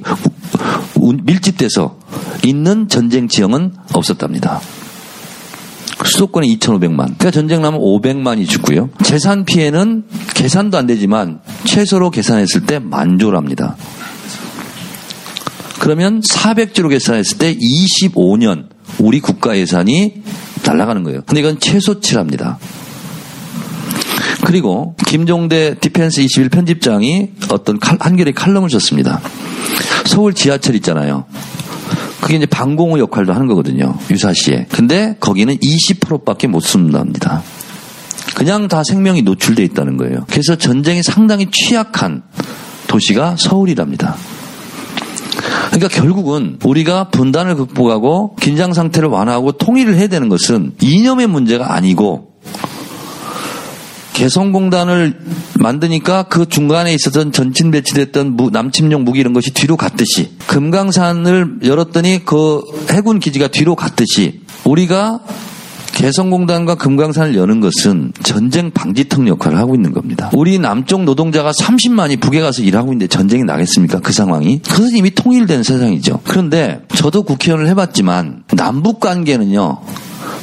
밀집돼서 1.24 1.98
있는 2.44 2.88
전쟁 2.88 3.28
지형은 3.28 3.74
없었답니다. 3.94 4.62
수도권에 6.06 6.48
2,500만. 6.48 6.98
그러니까 6.98 7.32
전쟁 7.32 7.62
나면 7.62 7.80
500만이 7.80 8.48
죽고요. 8.48 8.90
재산 9.04 9.46
피해는 9.46 10.06
계산도 10.34 10.78
안 10.78 10.88
되지만 10.88 11.40
최소로 11.66 12.10
계산했을 12.10 12.66
때 12.66 12.80
만조랍니다. 12.80 13.76
그러면 15.80 16.22
400조로 16.22 16.90
계산했을 16.90 17.38
때 17.38 17.56
25년 17.56 18.68
우리 19.00 19.20
국가 19.20 19.58
예산이 19.58 20.24
날아가는 20.66 21.04
거예요. 21.04 21.22
근데 21.26 21.42
이건 21.42 21.60
최소치랍니다. 21.60 22.60
그리고 24.46 24.96
김종대 25.06 25.76
디펜스 25.80 26.22
21 26.22 26.50
편집장이 26.50 27.32
어떤 27.52 27.80
칼, 27.80 27.98
한겨레 28.00 28.32
칼럼을 28.32 28.70
썼습니다. 28.70 29.22
서울 30.06 30.34
지하철 30.34 30.76
있잖아요. 30.76 31.26
그게 32.22 32.38
이제 32.38 32.46
방공호 32.46 33.00
역할도 33.00 33.34
하는 33.34 33.48
거거든요. 33.48 33.98
유사시에. 34.10 34.68
근데 34.72 35.16
거기는 35.20 35.56
20%밖에 35.58 36.48
못 36.48 36.62
씁니다. 36.62 37.44
그냥 38.36 38.68
다 38.68 38.84
생명이 38.84 39.24
노출돼 39.24 39.64
있다는 39.64 39.98
거예요. 39.98 40.26
그래서 40.30 40.56
전쟁이 40.56 41.04
상당히 41.04 41.48
취약한 41.52 42.24
도시가 42.88 43.36
서울이랍니다. 43.38 44.16
그러니까 45.68 45.88
결국은 45.88 46.58
우리가 46.64 47.10
분단을 47.10 47.56
극복하고 47.56 48.36
긴장 48.36 48.74
상태를 48.74 49.10
완화하고 49.10 49.54
통일을 49.54 49.96
해야 49.96 50.08
되는 50.08 50.30
것은 50.30 50.74
이념의 50.82 51.28
문제가 51.28 51.74
아니고 51.74 52.29
개성공단을 54.20 55.18
만드니까 55.60 56.24
그 56.24 56.46
중간에 56.46 56.94
있었던 56.94 57.32
전진 57.32 57.72
배치됐던 57.72 58.36
무, 58.36 58.50
남침용 58.50 59.06
무기 59.06 59.22
이런 59.22 59.32
것이 59.32 59.52
뒤로 59.54 59.78
갔듯이 59.78 60.32
금강산을 60.48 61.60
열었더니 61.64 62.26
그 62.26 62.62
해군 62.90 63.20
기지가 63.20 63.48
뒤로 63.48 63.76
갔듯이 63.76 64.42
우리가 64.66 65.22
개성공단과 65.94 66.76
금강산을 66.76 67.36
여는 67.36 67.62
것은 67.62 68.12
전쟁 68.22 68.72
방지턱 68.72 69.26
역할을 69.28 69.58
하고 69.58 69.74
있는 69.74 69.94
겁니다. 69.94 70.30
우리 70.34 70.60
남쪽 70.60 71.04
노동자가 71.04 71.52
30만이 71.52 72.20
북에 72.20 72.42
가서 72.42 72.62
일하고 72.62 72.92
있는데 72.92 73.08
전쟁이 73.08 73.44
나겠습니까? 73.44 74.00
그 74.00 74.12
상황이? 74.12 74.62
그것은 74.62 74.98
이미 74.98 75.12
통일된 75.12 75.64
세상이죠. 75.64 76.22
그런데 76.26 76.82
저도 76.94 77.24
국회의원을 77.24 77.70
해봤지만 77.70 78.44
남북 78.54 79.00
관계는요. 79.00 79.80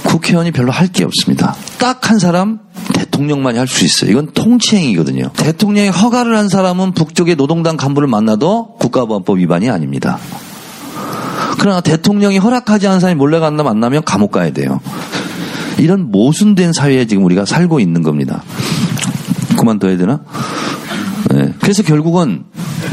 국회의원이 0.05 0.51
별로 0.53 0.73
할 0.73 0.89
게 0.89 1.05
없습니다. 1.05 1.55
딱 1.79 2.11
한 2.11 2.19
사람 2.19 2.61
대통령만이 2.95 3.59
할 3.59 3.67
수 3.67 3.85
있어요. 3.85 4.11
이건 4.11 4.33
통치행위거든요. 4.33 5.31
대통령이 5.37 5.89
허가를 5.89 6.37
한 6.37 6.49
사람은 6.49 6.93
북쪽의 6.93 7.37
노동당 7.37 7.77
간부를 7.77 8.07
만나도 8.09 8.77
국가보안법 8.79 9.39
위반이 9.39 9.69
아닙니다. 9.71 10.19
그러나 11.59 11.81
대통령이 11.81 12.39
허락하지 12.39 12.87
않은 12.87 13.01
사람이 13.01 13.19
몰래 13.19 13.41
간다 13.41 13.63
만나면 13.63 14.05
감옥 14.05 14.31
가야 14.33 14.53
돼요. 14.53 14.81
이런 15.79 16.11
모순된 16.11 16.73
사회에 16.73 17.07
지금 17.07 17.25
우리가 17.25 17.45
살고 17.45 17.81
있는 17.81 18.03
겁니다. 18.03 18.43
그만둬야 19.59 19.97
되나? 19.97 20.21
네. 21.31 21.53
그래서 21.61 21.83
결국은 21.83 22.45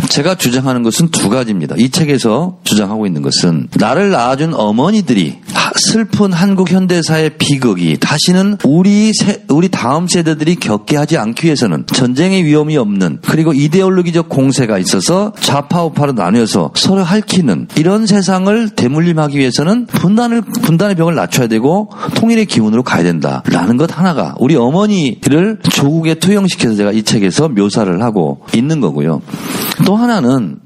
제가 0.10 0.36
주장하는 0.36 0.84
것은 0.84 1.10
두 1.10 1.30
가지입니다. 1.30 1.76
이 1.78 1.90
책에서 1.90 2.60
주장하고 2.64 3.08
있는 3.08 3.22
것은 3.22 3.68
나를 3.78 4.12
낳아준 4.12 4.54
어머니들이 4.54 5.40
슬픈 5.76 6.32
한국 6.32 6.72
현대사의 6.72 7.38
비극이 7.38 7.98
다시는 8.00 8.58
우리 8.64 9.12
세, 9.14 9.44
우리 9.50 9.70
다음 9.70 10.08
세대들이 10.08 10.56
겪게 10.56 10.98
하지 10.98 11.18
않기 11.18 11.46
위해서는 11.46 11.86
전쟁의 11.88 12.44
위험이 12.44 12.78
없는 12.78 13.20
그리고 13.24 13.54
이데올로기적 13.54 14.30
공세가 14.30 14.78
있어서 14.78 15.34
좌파 15.40 15.84
우파로 15.84 16.14
나뉘어서 16.14 16.72
서로 16.76 17.04
핥히는 17.04 17.68
이런 17.78 18.06
세상을 18.06 18.70
대물림하기 18.70 19.38
위해서는 19.38 19.88
분단을 19.88 20.42
분단의 20.42 20.96
벽을 20.96 21.16
낮춰야 21.16 21.48
되고 21.48 21.90
통일의 22.16 22.46
기운으로 22.46 22.84
가야 22.84 23.04
된다라는 23.04 23.78
것 23.78 23.98
하나가 23.98 24.36
우리 24.40 24.56
어머니를 24.56 25.60
조국에 25.72 26.16
투영시켜서 26.16 26.76
제가 26.76 26.92
이 26.92 27.04
책에서 27.04 27.50
묘사를 27.50 28.02
하고 28.02 28.23
있는 28.54 28.80
거고요. 28.80 29.22
또 29.86 29.96
하나는 29.96 30.60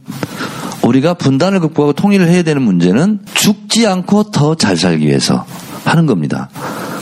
우리가 0.84 1.16
분단을 1.16 1.60
극복하고 1.60 1.94
통일을 1.94 2.28
해야 2.30 2.44
되는 2.44 2.62
문제는 2.62 3.20
죽지 3.34 3.88
않고 3.88 4.32
더 4.32 4.56
잘 4.56 4.78
살기 4.78 5.06
위해서 5.06 5.46
하는 5.86 6.06
겁니다. 6.06 6.50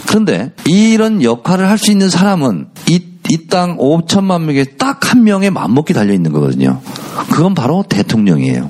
그런데 0.08 0.52
이런 0.66 1.22
역할을 1.24 1.70
할 1.70 1.78
수 1.78 1.92
있는 1.92 2.10
사람은 2.10 2.68
이, 2.90 3.02
이땅 3.30 3.78
5천만 3.78 4.42
명에 4.44 4.64
딱 4.78 4.96
한 5.06 5.24
명의 5.24 5.52
맘먹기 5.52 5.94
달려 5.94 6.14
있는 6.14 6.32
거거든요. 6.32 6.82
그건 7.30 7.54
바로 7.54 7.84
대통령이에요. 7.88 8.70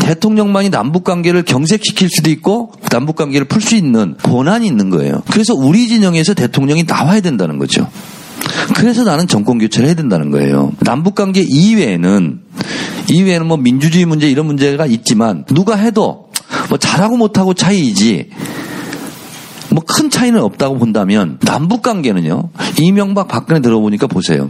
대통령만이 0.00 0.70
남북 0.70 1.04
관계를 1.04 1.42
경색시킬 1.42 2.08
수도 2.10 2.30
있고 2.30 2.72
남북 2.90 3.16
관계를 3.16 3.46
풀 3.46 3.60
수 3.60 3.74
있는 3.76 4.16
권한이 4.22 4.66
있는 4.66 4.88
거예요. 4.90 5.22
그래서 5.30 5.54
우리 5.54 5.88
진영에서 5.88 6.34
대통령이 6.34 6.84
나와야 6.84 7.20
된다는 7.20 7.58
거죠. 7.58 7.86
그래서 8.74 9.04
나는 9.04 9.26
정권 9.26 9.58
교체를 9.58 9.88
해야 9.88 9.96
된다는 9.96 10.30
거예요. 10.30 10.72
남북 10.80 11.14
관계 11.14 11.40
이외에는 11.40 12.40
이외에는 13.10 13.46
뭐 13.46 13.56
민주주의 13.56 14.04
문제 14.04 14.30
이런 14.30 14.46
문제가 14.46 14.86
있지만 14.86 15.44
누가 15.46 15.76
해도 15.76 16.30
뭐 16.68 16.78
잘하고 16.78 17.16
못하고 17.16 17.54
차이이지 17.54 18.30
뭐 19.70 19.82
큰 19.98 20.10
차이는 20.10 20.40
없다고 20.40 20.78
본다면 20.78 21.38
남북 21.40 21.82
관계는요. 21.82 22.50
이명박 22.80 23.26
박근혜 23.26 23.60
들어보니까 23.60 24.06
보세요. 24.06 24.48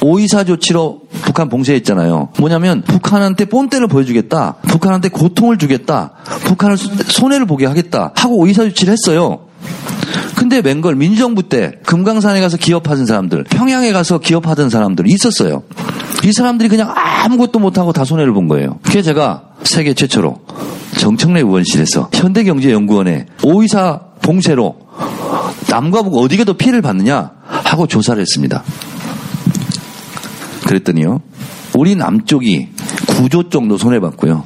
오이사 0.00 0.44
조치로 0.44 1.02
북한 1.22 1.50
봉쇄했잖아요. 1.50 2.30
뭐냐면 2.38 2.80
북한한테 2.82 3.44
뽐때를 3.44 3.88
보여주겠다. 3.88 4.54
북한한테 4.62 5.10
고통을 5.10 5.58
주겠다. 5.58 6.12
북한을 6.44 6.78
손해를 6.78 7.44
보게 7.46 7.66
하겠다. 7.66 8.12
하고 8.14 8.38
오이사 8.38 8.62
조치를 8.64 8.94
했어요. 8.94 9.40
근데 10.50 10.68
맹걸 10.68 10.96
민주정부 10.96 11.44
때 11.44 11.74
금강산에 11.86 12.40
가서 12.40 12.56
기업하던 12.56 13.06
사람들, 13.06 13.44
평양에 13.44 13.92
가서 13.92 14.18
기업하던 14.18 14.68
사람들 14.68 15.06
있었어요. 15.06 15.62
이 16.24 16.32
사람들이 16.32 16.68
그냥 16.68 16.92
아무것도 16.92 17.60
못하고 17.60 17.92
다 17.92 18.04
손해를 18.04 18.32
본 18.32 18.48
거예요. 18.48 18.80
그래서 18.82 19.02
제가 19.02 19.44
세계 19.62 19.94
최초로 19.94 20.40
정청래 20.98 21.38
의원실에서 21.38 22.10
현대경제연구원에 22.12 23.26
오이사 23.44 24.00
봉쇄로 24.22 24.76
남과 25.70 26.02
북 26.02 26.16
어디가 26.16 26.42
더 26.42 26.54
피해를 26.54 26.82
받느냐 26.82 27.30
하고 27.46 27.86
조사를 27.86 28.20
했습니다. 28.20 28.64
그랬더니요. 30.66 31.20
우리 31.78 31.94
남쪽이 31.94 32.70
9조 33.06 33.52
정도 33.52 33.78
손해봤고요. 33.78 34.44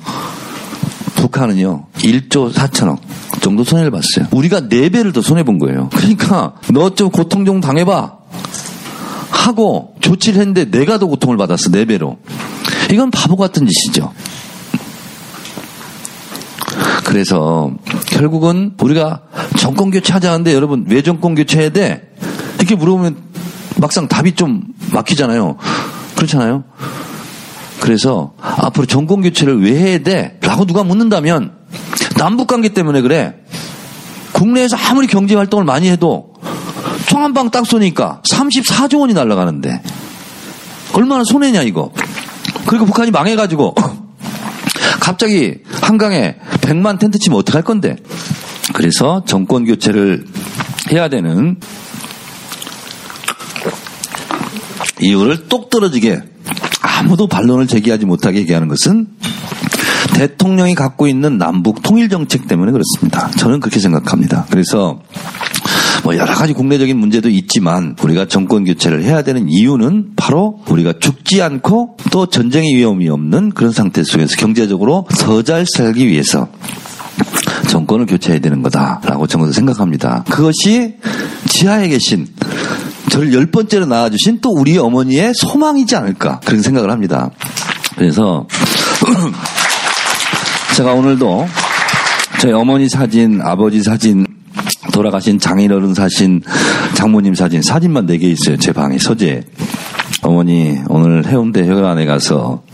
북한은요. 1.28 1.86
1조 1.98 2.52
4천억 2.52 2.98
정도 3.40 3.64
손해를 3.64 3.90
봤어요. 3.90 4.26
우리가 4.30 4.60
4배를 4.62 5.14
더 5.14 5.22
손해본 5.22 5.58
거예요. 5.58 5.88
그러니까 5.94 6.54
너 6.72 6.90
좀 6.90 7.10
고통 7.10 7.44
좀 7.44 7.60
당해봐. 7.60 8.12
하고 9.30 9.94
조치를 10.00 10.40
했는데 10.40 10.70
내가 10.70 10.98
더 10.98 11.06
고통을 11.06 11.36
받았어. 11.36 11.70
4배로. 11.70 12.18
이건 12.92 13.10
바보 13.10 13.36
같은 13.36 13.66
짓이죠. 13.66 14.12
그래서 17.04 17.70
결국은 18.06 18.72
우리가 18.80 19.22
정권 19.58 19.90
교체하자는데 19.90 20.54
여러분 20.54 20.84
왜 20.88 21.02
정권 21.02 21.34
교체해야 21.34 21.70
돼? 21.70 22.12
이렇게 22.58 22.74
물어보면 22.74 23.16
막상 23.76 24.08
답이 24.08 24.32
좀 24.32 24.62
막히잖아요. 24.92 25.56
그렇잖아요. 26.16 26.64
그래서 27.84 28.32
앞으로 28.40 28.86
정권 28.86 29.20
교체를 29.20 29.62
왜 29.62 29.76
해야 29.78 29.98
돼? 29.98 30.38
라고 30.40 30.64
누가 30.64 30.82
묻는다면 30.82 31.52
남북 32.16 32.46
관계 32.46 32.70
때문에 32.70 33.02
그래. 33.02 33.34
국내에서 34.32 34.74
아무리 34.78 35.06
경제 35.06 35.34
활동을 35.34 35.66
많이 35.66 35.90
해도 35.90 36.32
총 37.08 37.20
한 37.22 37.34
방 37.34 37.50
딱 37.50 37.66
쏘니까 37.66 38.22
34조 38.26 39.00
원이 39.00 39.12
날아가는데 39.12 39.82
얼마나 40.94 41.24
손해냐 41.24 41.60
이거. 41.60 41.92
그리고 42.66 42.86
북한이 42.86 43.10
망해가지고 43.10 43.74
갑자기 45.00 45.58
한강에 45.82 46.36
100만 46.62 46.98
텐트 46.98 47.18
치면 47.18 47.38
어떡할 47.40 47.60
건데. 47.64 47.96
그래서 48.72 49.22
정권 49.26 49.66
교체를 49.66 50.24
해야 50.90 51.08
되는 51.08 51.60
이유를 55.02 55.48
똑 55.48 55.68
떨어지게 55.68 56.22
아무도 57.04 57.26
반론을 57.26 57.66
제기하지 57.66 58.06
못하게 58.06 58.40
얘기하는 58.40 58.66
것은 58.68 59.06
대통령이 60.14 60.74
갖고 60.74 61.06
있는 61.06 61.36
남북 61.36 61.82
통일 61.82 62.08
정책 62.08 62.48
때문에 62.48 62.72
그렇습니다. 62.72 63.30
저는 63.32 63.60
그렇게 63.60 63.78
생각합니다. 63.78 64.46
그래서 64.50 65.00
뭐 66.02 66.16
여러 66.16 66.34
가지 66.34 66.52
국내적인 66.54 66.96
문제도 66.96 67.28
있지만 67.28 67.94
우리가 68.02 68.26
정권 68.26 68.64
교체를 68.64 69.04
해야 69.04 69.22
되는 69.22 69.48
이유는 69.48 70.12
바로 70.16 70.60
우리가 70.68 70.94
죽지 70.98 71.42
않고 71.42 71.96
또 72.10 72.26
전쟁의 72.26 72.74
위험이 72.74 73.08
없는 73.08 73.50
그런 73.50 73.72
상태 73.72 74.02
속에서 74.02 74.36
경제적으로 74.36 75.06
더 75.18 75.42
잘 75.42 75.66
살기 75.66 76.06
위해서 76.08 76.48
정권을 77.68 78.06
교체해야 78.06 78.40
되는 78.40 78.62
거다라고 78.62 79.26
저는 79.26 79.52
생각합니다. 79.52 80.24
그것이 80.30 80.96
지하에 81.48 81.88
계신 81.88 82.26
저를 83.14 83.32
열 83.32 83.46
번째로 83.46 83.86
낳아주신 83.86 84.40
또 84.40 84.50
우리 84.50 84.76
어머니의 84.76 85.34
소망이지 85.34 85.94
않을까 85.94 86.40
그런 86.44 86.62
생각을 86.62 86.90
합니다. 86.90 87.30
그래서 87.96 88.48
제가 90.76 90.94
오늘도 90.94 91.46
저희 92.40 92.52
어머니 92.52 92.88
사진, 92.88 93.40
아버지 93.40 93.84
사진, 93.84 94.26
돌아가신 94.92 95.38
장인어른 95.38 95.94
사진, 95.94 96.42
장모님 96.94 97.36
사진, 97.36 97.62
사진만 97.62 98.06
네 98.06 98.18
개 98.18 98.26
있어요. 98.26 98.56
제 98.56 98.72
방에 98.72 98.98
서재. 98.98 99.44
어머니 100.22 100.76
오늘 100.88 101.24
해운대 101.26 101.68
혈관에 101.68 102.06
가서 102.06 102.64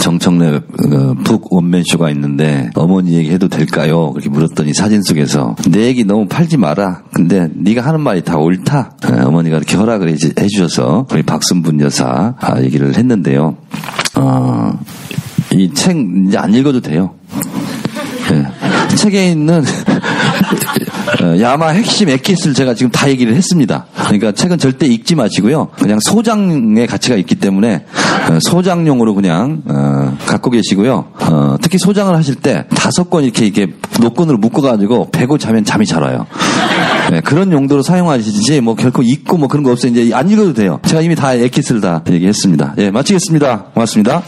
정청래 0.00 0.60
그북 0.76 1.52
원맨쇼가 1.52 2.10
있는데 2.10 2.70
어머니 2.74 3.12
얘기 3.14 3.30
해도 3.30 3.48
될까요? 3.48 4.12
그렇게 4.12 4.28
물었더니 4.28 4.72
사진 4.74 5.02
속에서 5.02 5.56
내 5.70 5.86
얘기 5.86 6.04
너무 6.04 6.26
팔지 6.26 6.56
마라. 6.56 7.02
근데 7.12 7.48
네가 7.54 7.84
하는 7.84 8.00
말이 8.00 8.22
다 8.22 8.36
옳다. 8.36 8.92
에, 9.04 9.20
어머니가 9.22 9.56
이렇게 9.56 9.76
허락을 9.76 10.08
해주- 10.14 10.40
해주셔서 10.40 11.06
우리 11.12 11.22
박순분 11.22 11.80
여사 11.80 12.34
아, 12.40 12.60
얘기를 12.62 12.96
했는데요. 12.96 13.56
어, 14.16 14.78
이 15.54 15.70
책 15.74 15.96
이제 16.28 16.38
안 16.38 16.54
읽어도 16.54 16.80
돼요. 16.80 17.14
예. 18.32 18.96
책에 18.96 19.30
있는 19.30 19.60
어, 19.60 20.27
야마 21.40 21.68
핵심 21.68 22.08
액기스를 22.08 22.54
제가 22.54 22.74
지금 22.74 22.90
다 22.90 23.08
얘기를 23.08 23.34
했습니다. 23.34 23.86
그러니까 23.94 24.32
책은 24.32 24.58
절대 24.58 24.86
읽지 24.86 25.14
마시고요. 25.14 25.68
그냥 25.78 25.98
소장의 26.00 26.86
가치가 26.86 27.16
있기 27.16 27.34
때문에 27.36 27.84
어, 28.30 28.38
소장용으로 28.40 29.14
그냥 29.14 29.62
어, 29.66 30.16
갖고 30.26 30.50
계시고요. 30.50 31.06
어, 31.20 31.56
특히 31.60 31.78
소장을 31.78 32.14
하실 32.14 32.34
때 32.36 32.64
다섯 32.74 33.10
권 33.10 33.24
이렇게 33.24 33.46
이렇게 33.46 33.72
노끈으로 34.00 34.38
묶어가지고 34.38 35.10
베고 35.10 35.38
자면 35.38 35.64
잠이 35.64 35.86
잘 35.86 36.02
와요. 36.02 36.26
네, 37.10 37.20
그런 37.20 37.52
용도로 37.52 37.82
사용하시지 37.82 38.60
뭐 38.60 38.74
결코 38.74 39.02
읽고 39.02 39.38
뭐 39.38 39.48
그런 39.48 39.64
거 39.64 39.72
없어요. 39.72 39.92
이제 39.92 40.14
안 40.14 40.28
읽어도 40.30 40.52
돼요. 40.52 40.80
제가 40.86 41.00
이미 41.00 41.14
다 41.14 41.34
액기스를 41.34 41.80
다 41.80 42.02
얘기했습니다. 42.08 42.74
예, 42.78 42.90
마치겠습니다. 42.90 43.64
고맙습니다. 43.74 44.22